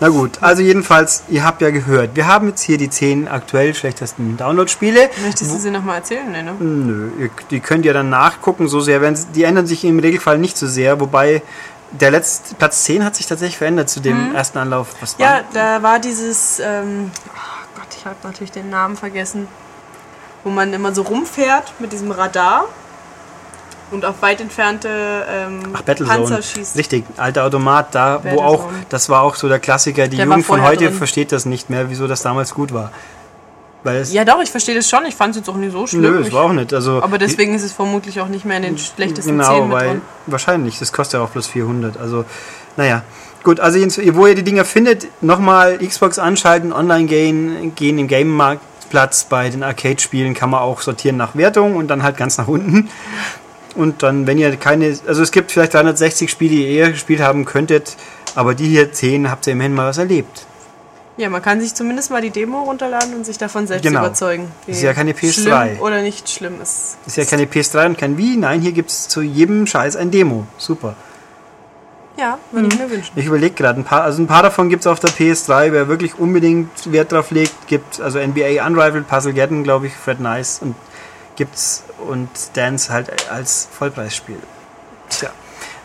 Na 0.00 0.08
gut, 0.08 0.38
also 0.40 0.62
jedenfalls, 0.62 1.24
ihr 1.28 1.44
habt 1.44 1.60
ja 1.60 1.70
gehört, 1.70 2.14
wir 2.14 2.26
haben 2.26 2.48
jetzt 2.48 2.62
hier 2.62 2.78
die 2.78 2.88
10 2.88 3.26
aktuell 3.26 3.74
schlechtesten 3.74 4.36
Download-Spiele. 4.36 5.10
Möchtest 5.24 5.52
du 5.52 5.58
sie 5.58 5.70
nochmal 5.70 5.96
erzählen? 5.96 6.30
Nee, 6.30 6.42
ne? 6.42 6.54
Nö, 6.58 7.10
ihr, 7.18 7.30
die 7.50 7.60
könnt 7.60 7.84
ihr 7.84 7.92
dann 7.92 8.08
nachgucken, 8.08 8.68
so 8.68 8.80
sehr 8.80 9.00
sie, 9.16 9.26
die 9.34 9.42
ändern 9.42 9.66
sich 9.66 9.84
im 9.84 9.98
Regelfall 9.98 10.38
nicht 10.38 10.56
so 10.56 10.66
sehr, 10.66 11.00
wobei 11.00 11.42
der 11.90 12.10
letzte 12.10 12.54
Platz 12.54 12.84
10 12.84 13.04
hat 13.04 13.16
sich 13.16 13.26
tatsächlich 13.26 13.58
verändert 13.58 13.88
zu 13.88 14.00
dem 14.00 14.34
ersten 14.34 14.58
Anlauf. 14.58 14.88
Was 15.00 15.18
war? 15.18 15.26
Ja, 15.26 15.40
da 15.52 15.82
war 15.82 15.98
dieses, 15.98 16.60
ähm, 16.60 17.10
oh 17.26 17.78
Gott, 17.80 17.88
ich 17.96 18.04
habe 18.04 18.16
natürlich 18.22 18.52
den 18.52 18.70
Namen 18.70 18.96
vergessen, 18.96 19.48
wo 20.44 20.50
man 20.50 20.72
immer 20.72 20.94
so 20.94 21.02
rumfährt 21.02 21.72
mit 21.78 21.92
diesem 21.92 22.10
Radar 22.10 22.66
und 23.90 24.04
auf 24.04 24.22
weit 24.22 24.40
entfernte 24.40 24.88
ähm, 25.30 25.60
Ach. 25.72 25.82
Panzer 25.84 26.42
schießt. 26.42 26.76
Richtig, 26.76 27.04
alter 27.16 27.44
Automat, 27.44 27.94
da 27.94 28.20
wo 28.22 28.40
auch, 28.40 28.68
das 28.88 29.08
war 29.08 29.22
auch 29.22 29.34
so 29.34 29.48
der 29.48 29.58
Klassiker. 29.58 30.08
Die 30.08 30.16
Der 30.16 30.26
Jugend 30.26 30.46
von 30.46 30.62
heute 30.62 30.86
drin. 30.86 30.94
versteht 30.94 31.32
das 31.32 31.46
nicht 31.46 31.70
mehr, 31.70 31.90
wieso 31.90 32.06
das 32.06 32.22
damals 32.22 32.54
gut 32.54 32.72
war. 32.72 32.92
Weil 33.84 34.04
Ja, 34.10 34.24
doch, 34.24 34.42
ich 34.42 34.50
verstehe 34.50 34.74
das 34.74 34.88
schon. 34.88 35.06
Ich 35.06 35.14
fand 35.14 35.30
es 35.30 35.36
jetzt 35.38 35.48
auch 35.48 35.56
nicht 35.56 35.72
so 35.72 35.86
schlimm. 35.86 36.02
nö, 36.02 36.20
es 36.20 36.32
war 36.32 36.44
auch 36.44 36.52
nicht. 36.52 36.74
Also, 36.74 37.02
aber 37.02 37.18
deswegen 37.18 37.54
ist 37.54 37.62
es 37.62 37.72
vermutlich 37.72 38.20
auch 38.20 38.28
nicht 38.28 38.44
mehr 38.44 38.56
in 38.56 38.64
den 38.64 38.78
schlechtesten 38.78 39.38
Genau, 39.38 39.60
10 39.60 39.68
mit 39.68 39.72
weil 39.72 40.00
wahrscheinlich, 40.26 40.78
das 40.78 40.92
kostet 40.92 41.20
ja 41.20 41.24
auch 41.24 41.30
plus 41.30 41.46
400. 41.46 41.96
Also, 41.96 42.24
naja. 42.76 43.02
Gut, 43.44 43.60
also 43.60 43.78
wo 43.78 44.26
ihr 44.26 44.34
die 44.34 44.42
Dinger 44.42 44.64
findet, 44.64 45.06
nochmal 45.22 45.78
Xbox 45.78 46.18
anschalten, 46.18 46.72
online 46.72 47.06
gehen, 47.06 47.72
gehen 47.76 47.98
im 47.98 48.08
Game-Marktplatz. 48.08 49.24
Bei 49.24 49.48
den 49.48 49.62
Arcade-Spielen 49.62 50.34
kann 50.34 50.50
man 50.50 50.60
auch 50.60 50.80
sortieren 50.80 51.16
nach 51.16 51.36
Wertung 51.36 51.76
und 51.76 51.86
dann 51.86 52.02
halt 52.02 52.16
ganz 52.16 52.36
nach 52.36 52.48
unten. 52.48 52.90
Und 53.78 54.02
dann, 54.02 54.26
wenn 54.26 54.38
ihr 54.38 54.56
keine, 54.56 54.98
also 55.06 55.22
es 55.22 55.30
gibt 55.30 55.52
vielleicht 55.52 55.72
360 55.74 56.28
Spiele, 56.30 56.50
die 56.56 56.76
ihr 56.76 56.90
gespielt 56.90 57.20
haben 57.20 57.44
könntet, 57.44 57.96
aber 58.34 58.54
die 58.54 58.66
hier 58.68 58.92
10 58.92 59.30
habt 59.30 59.46
ihr 59.46 59.52
immerhin 59.52 59.72
mal 59.74 59.88
was 59.88 59.98
erlebt. 59.98 60.46
Ja, 61.16 61.28
man 61.30 61.42
kann 61.42 61.60
sich 61.60 61.74
zumindest 61.74 62.10
mal 62.10 62.20
die 62.20 62.30
Demo 62.30 62.62
runterladen 62.62 63.14
und 63.14 63.24
sich 63.24 63.38
davon 63.38 63.66
selbst 63.66 63.84
Genau. 63.84 64.00
überzeugen. 64.00 64.50
wie 64.66 64.72
Ist 64.72 64.82
ja 64.82 64.94
keine 64.94 65.12
PS3. 65.14 65.32
Schlimm 65.32 65.80
oder 65.80 66.02
nicht 66.02 66.28
schlimm 66.28 66.60
ist. 66.62 66.96
Ist 67.06 67.16
ja 67.16 67.24
keine 67.24 67.44
PS3 67.46 67.86
und 67.86 67.98
kein 67.98 68.16
Wii, 68.18 68.36
nein, 68.36 68.60
hier 68.60 68.72
gibt 68.72 68.90
es 68.90 69.08
zu 69.08 69.22
jedem 69.22 69.66
Scheiß 69.66 69.96
ein 69.96 70.10
Demo. 70.10 70.46
Super. 70.58 70.94
Ja, 72.16 72.38
würde 72.50 72.66
Mhm. 72.66 72.72
ich 72.72 72.78
mir 72.80 72.90
wünschen. 72.90 73.12
Ich 73.16 73.26
überlege 73.26 73.54
gerade, 73.54 73.80
ein 73.80 73.84
paar, 73.84 74.02
also 74.02 74.20
ein 74.20 74.26
paar 74.26 74.42
davon 74.42 74.68
gibt 74.68 74.80
es 74.82 74.86
auf 74.88 74.98
der 74.98 75.10
PS3, 75.10 75.70
wer 75.72 75.86
wirklich 75.86 76.18
unbedingt 76.18 76.68
Wert 76.92 77.12
drauf 77.12 77.30
legt, 77.30 77.68
gibt 77.68 78.00
also 78.00 78.18
NBA 78.18 78.64
Unrivaled, 78.66 79.06
Puzzlegeddon, 79.06 79.62
glaube 79.62 79.86
ich, 79.86 79.92
Fred 79.94 80.18
Nice 80.20 80.58
und 80.60 80.74
gibt's 81.38 81.84
und 82.06 82.28
Dance 82.54 82.92
halt 82.92 83.30
als 83.30 83.66
Vollpreisspiel. 83.78 84.38
Tja. 85.08 85.30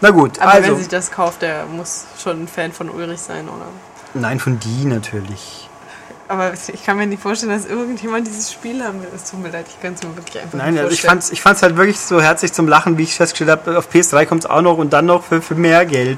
Na 0.01 0.09
gut, 0.09 0.39
Aber 0.41 0.51
also. 0.51 0.69
wenn 0.71 0.77
sich 0.79 0.89
das 0.89 1.11
kauft, 1.11 1.41
der 1.43 1.65
muss 1.65 2.03
schon 2.21 2.43
ein 2.43 2.47
Fan 2.49 2.73
von 2.73 2.89
Ulrich 2.89 3.21
sein, 3.21 3.47
oder? 3.47 3.67
Nein, 4.13 4.39
von 4.39 4.59
die 4.59 4.83
natürlich. 4.85 5.69
Aber 6.27 6.53
ich 6.53 6.83
kann 6.83 6.97
mir 6.97 7.05
nicht 7.05 7.21
vorstellen, 7.21 7.51
dass 7.51 7.65
irgendjemand 7.65 8.25
dieses 8.25 8.51
Spiel 8.51 8.83
haben 8.83 9.01
will. 9.01 9.09
Es 9.15 9.29
tut 9.29 9.41
mir 9.41 9.49
leid, 9.49 9.65
ich 9.67 9.79
kann 9.81 9.93
es 9.93 10.01
mir 10.03 10.15
wirklich 10.15 10.41
einfach 10.41 10.57
Nein, 10.57 10.73
nicht 10.73 10.81
also 10.81 10.93
ich 10.93 11.01
vorstellen. 11.01 11.09
fand's, 11.21 11.31
ich 11.31 11.41
fand's 11.41 11.61
halt 11.61 11.75
wirklich 11.77 11.99
so 11.99 12.21
herzlich 12.21 12.53
zum 12.53 12.67
Lachen, 12.67 12.97
wie 12.97 13.03
ich 13.03 13.15
festgestellt 13.15 13.51
habe, 13.51 13.77
auf 13.77 13.89
PS3 13.93 14.25
kommt 14.25 14.45
es 14.45 14.49
auch 14.49 14.61
noch 14.61 14.77
und 14.77 14.93
dann 14.93 15.05
noch 15.05 15.23
für, 15.23 15.41
für 15.41 15.55
mehr 15.55 15.85
Geld. 15.85 16.17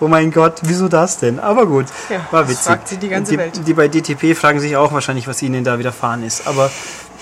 Oh 0.00 0.08
mein 0.08 0.30
Gott, 0.30 0.60
wieso 0.62 0.88
das 0.88 1.18
denn? 1.18 1.38
Aber 1.40 1.66
gut, 1.66 1.86
Ja, 2.10 2.26
war 2.32 2.48
witzig. 2.48 2.64
fragt 2.64 2.88
sich 2.88 2.98
die 2.98 3.08
ganze 3.08 3.32
die, 3.32 3.38
Welt. 3.38 3.60
Die 3.66 3.72
bei 3.74 3.88
DTP 3.88 4.36
fragen 4.36 4.60
sich 4.60 4.76
auch 4.76 4.92
wahrscheinlich, 4.92 5.26
was 5.26 5.40
ihnen 5.42 5.64
da 5.64 5.78
widerfahren 5.78 6.22
ist. 6.24 6.46
Aber 6.46 6.70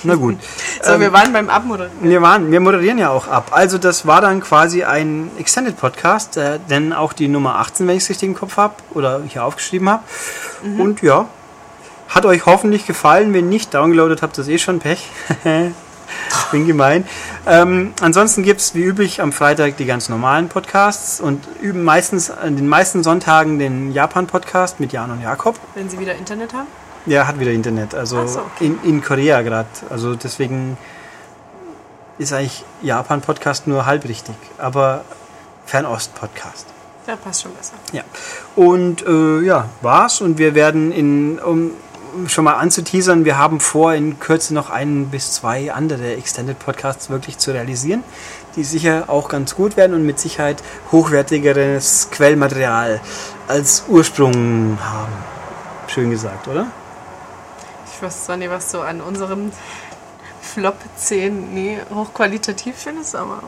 na 0.04 0.14
gut. 0.14 0.36
So, 0.82 0.92
Ähm, 0.92 1.00
wir 1.00 1.12
waren 1.12 1.32
beim 1.32 1.48
Abmoderieren. 1.48 1.96
Wir, 2.02 2.20
waren, 2.20 2.50
wir 2.50 2.60
moderieren 2.60 2.98
ja 2.98 3.10
auch 3.10 3.26
ab. 3.26 3.52
Also 3.52 3.78
das 3.78 4.06
war 4.06 4.20
dann 4.20 4.40
quasi 4.40 4.84
ein 4.84 5.30
Extended 5.38 5.76
Podcast, 5.78 6.36
äh, 6.36 6.58
denn 6.68 6.92
auch 6.92 7.12
die 7.12 7.28
Nummer 7.28 7.56
18, 7.56 7.86
wenn 7.86 7.96
ich 7.96 8.02
es 8.02 8.10
richtig 8.10 8.28
im 8.28 8.34
Kopf 8.34 8.56
habe 8.56 8.74
oder 8.92 9.22
hier 9.26 9.44
aufgeschrieben 9.44 9.88
habe. 9.88 10.02
Mhm. 10.62 10.80
Und 10.80 11.02
ja, 11.02 11.26
hat 12.08 12.26
euch 12.26 12.46
hoffentlich 12.46 12.86
gefallen. 12.86 13.32
Wenn 13.32 13.48
nicht, 13.48 13.72
downgeloadet 13.74 14.22
habt 14.22 14.38
ihr 14.38 14.46
eh 14.46 14.58
schon 14.58 14.78
Pech. 14.78 15.08
Bin 16.52 16.66
gemein. 16.66 17.06
Ähm, 17.46 17.92
ansonsten 18.00 18.42
gibt 18.42 18.60
es 18.60 18.74
wie 18.74 18.82
üblich 18.82 19.20
am 19.20 19.32
Freitag 19.32 19.76
die 19.76 19.86
ganz 19.86 20.08
normalen 20.08 20.48
Podcasts 20.48 21.20
und 21.20 21.44
üben 21.60 21.82
meistens 21.82 22.30
an 22.30 22.56
den 22.56 22.68
meisten 22.68 23.02
Sonntagen 23.02 23.58
den 23.58 23.92
Japan-Podcast 23.92 24.80
mit 24.80 24.92
Jan 24.92 25.10
und 25.10 25.22
Jakob. 25.22 25.58
Wenn 25.74 25.88
sie 25.88 25.98
wieder 25.98 26.14
Internet 26.14 26.52
haben. 26.52 26.68
Der 27.06 27.26
hat 27.26 27.38
wieder 27.38 27.50
Internet, 27.50 27.94
also 27.94 28.26
so, 28.26 28.40
okay. 28.40 28.66
in, 28.66 28.78
in 28.82 29.02
Korea 29.02 29.42
gerade. 29.42 29.68
Also 29.90 30.14
deswegen 30.14 30.78
ist 32.18 32.32
eigentlich 32.32 32.64
Japan-Podcast 32.82 33.66
nur 33.66 33.84
halb 33.86 34.04
richtig, 34.08 34.36
aber 34.58 35.04
Fernost-Podcast. 35.66 36.66
Ja, 37.06 37.16
passt 37.16 37.42
schon 37.42 37.52
besser. 37.54 37.74
Ja. 37.92 38.02
Und 38.56 39.06
äh, 39.06 39.40
ja, 39.40 39.68
war's. 39.82 40.22
Und 40.22 40.38
wir 40.38 40.54
werden 40.54 40.90
in, 40.90 41.38
um 41.38 41.72
um 42.14 42.28
schon 42.28 42.44
mal 42.44 42.54
anzuteasern, 42.54 43.24
wir 43.24 43.36
haben 43.38 43.60
vor, 43.60 43.92
in 43.94 44.18
Kürze 44.20 44.54
noch 44.54 44.70
ein 44.70 45.08
bis 45.08 45.32
zwei 45.32 45.72
andere 45.72 46.14
Extended 46.14 46.58
Podcasts 46.58 47.10
wirklich 47.10 47.38
zu 47.38 47.50
realisieren, 47.50 48.04
die 48.56 48.64
sicher 48.64 49.04
auch 49.08 49.28
ganz 49.28 49.54
gut 49.54 49.76
werden 49.76 49.94
und 49.94 50.06
mit 50.06 50.20
Sicherheit 50.20 50.62
hochwertigeres 50.92 52.08
Quellmaterial 52.10 53.00
als 53.48 53.84
Ursprung 53.88 54.78
haben. 54.80 55.12
Schön 55.88 56.10
gesagt, 56.10 56.48
oder? 56.48 56.68
Zwar 58.10 58.36
nicht, 58.36 58.50
was 58.50 58.70
du 58.70 58.80
an 58.80 59.00
unserem 59.00 59.50
Flop 60.42 60.76
10 60.96 61.54
nee, 61.54 61.78
hochqualitativ 61.94 62.74
findest, 62.76 63.16
aber 63.16 63.40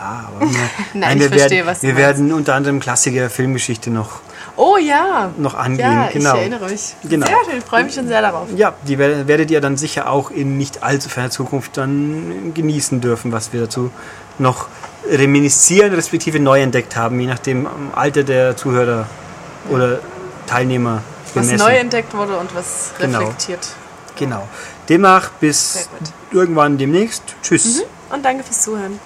Ja, 0.00 0.28
aber 0.36 0.46
Nein, 0.94 1.18
wir 1.18 1.26
ich 1.26 1.32
verstehe, 1.32 1.58
werden, 1.58 1.66
was 1.66 1.80
du 1.80 1.86
wir 1.88 1.94
meinst. 1.94 2.06
werden 2.06 2.32
unter 2.32 2.54
anderem 2.54 2.80
Klassiker 2.80 3.28
Filmgeschichte 3.30 3.90
noch, 3.90 4.20
Oh 4.56 4.76
ja! 4.76 5.30
noch 5.36 5.54
angehen. 5.54 5.80
Ja, 5.90 6.08
genau. 6.12 6.34
ich 6.34 6.40
erinnere 6.42 6.68
mich. 6.70 6.94
Genau. 7.02 7.26
Sehr 7.26 7.36
schön, 7.48 7.58
ich 7.58 7.64
freue 7.64 7.84
mich 7.84 7.94
schon 7.94 8.06
sehr 8.06 8.22
darauf. 8.22 8.46
Ja, 8.54 8.74
die 8.86 8.98
wer- 8.98 9.26
werdet 9.26 9.50
ihr 9.50 9.60
dann 9.60 9.76
sicher 9.76 10.08
auch 10.08 10.30
in 10.30 10.56
nicht 10.58 10.82
allzu 10.84 11.08
ferner 11.08 11.30
Zukunft 11.30 11.76
dann 11.76 12.52
genießen 12.54 13.00
dürfen, 13.00 13.32
was 13.32 13.52
wir 13.52 13.62
dazu 13.62 13.90
noch 14.38 14.68
reminiszieren, 15.10 15.92
respektive 15.92 16.38
neu 16.40 16.60
entdeckt 16.62 16.96
haben, 16.96 17.18
je 17.20 17.26
nachdem 17.26 17.66
am 17.66 17.90
Alter 17.94 18.22
der 18.22 18.56
Zuhörer 18.56 19.06
oder 19.70 19.98
Teilnehmer 20.46 21.02
Was 21.34 21.46
bemessen. 21.46 21.66
neu 21.66 21.76
entdeckt 21.76 22.14
wurde 22.14 22.36
und 22.38 22.54
was 22.54 22.90
Genau. 22.98 23.18
reflektiert. 23.20 23.68
Genau. 24.16 24.48
Demnach 24.88 25.30
bis 25.40 25.88
irgendwann 26.30 26.78
demnächst. 26.78 27.22
Tschüss. 27.42 27.82
Und 28.10 28.24
danke 28.24 28.44
fürs 28.44 28.62
Zuhören. 28.62 29.00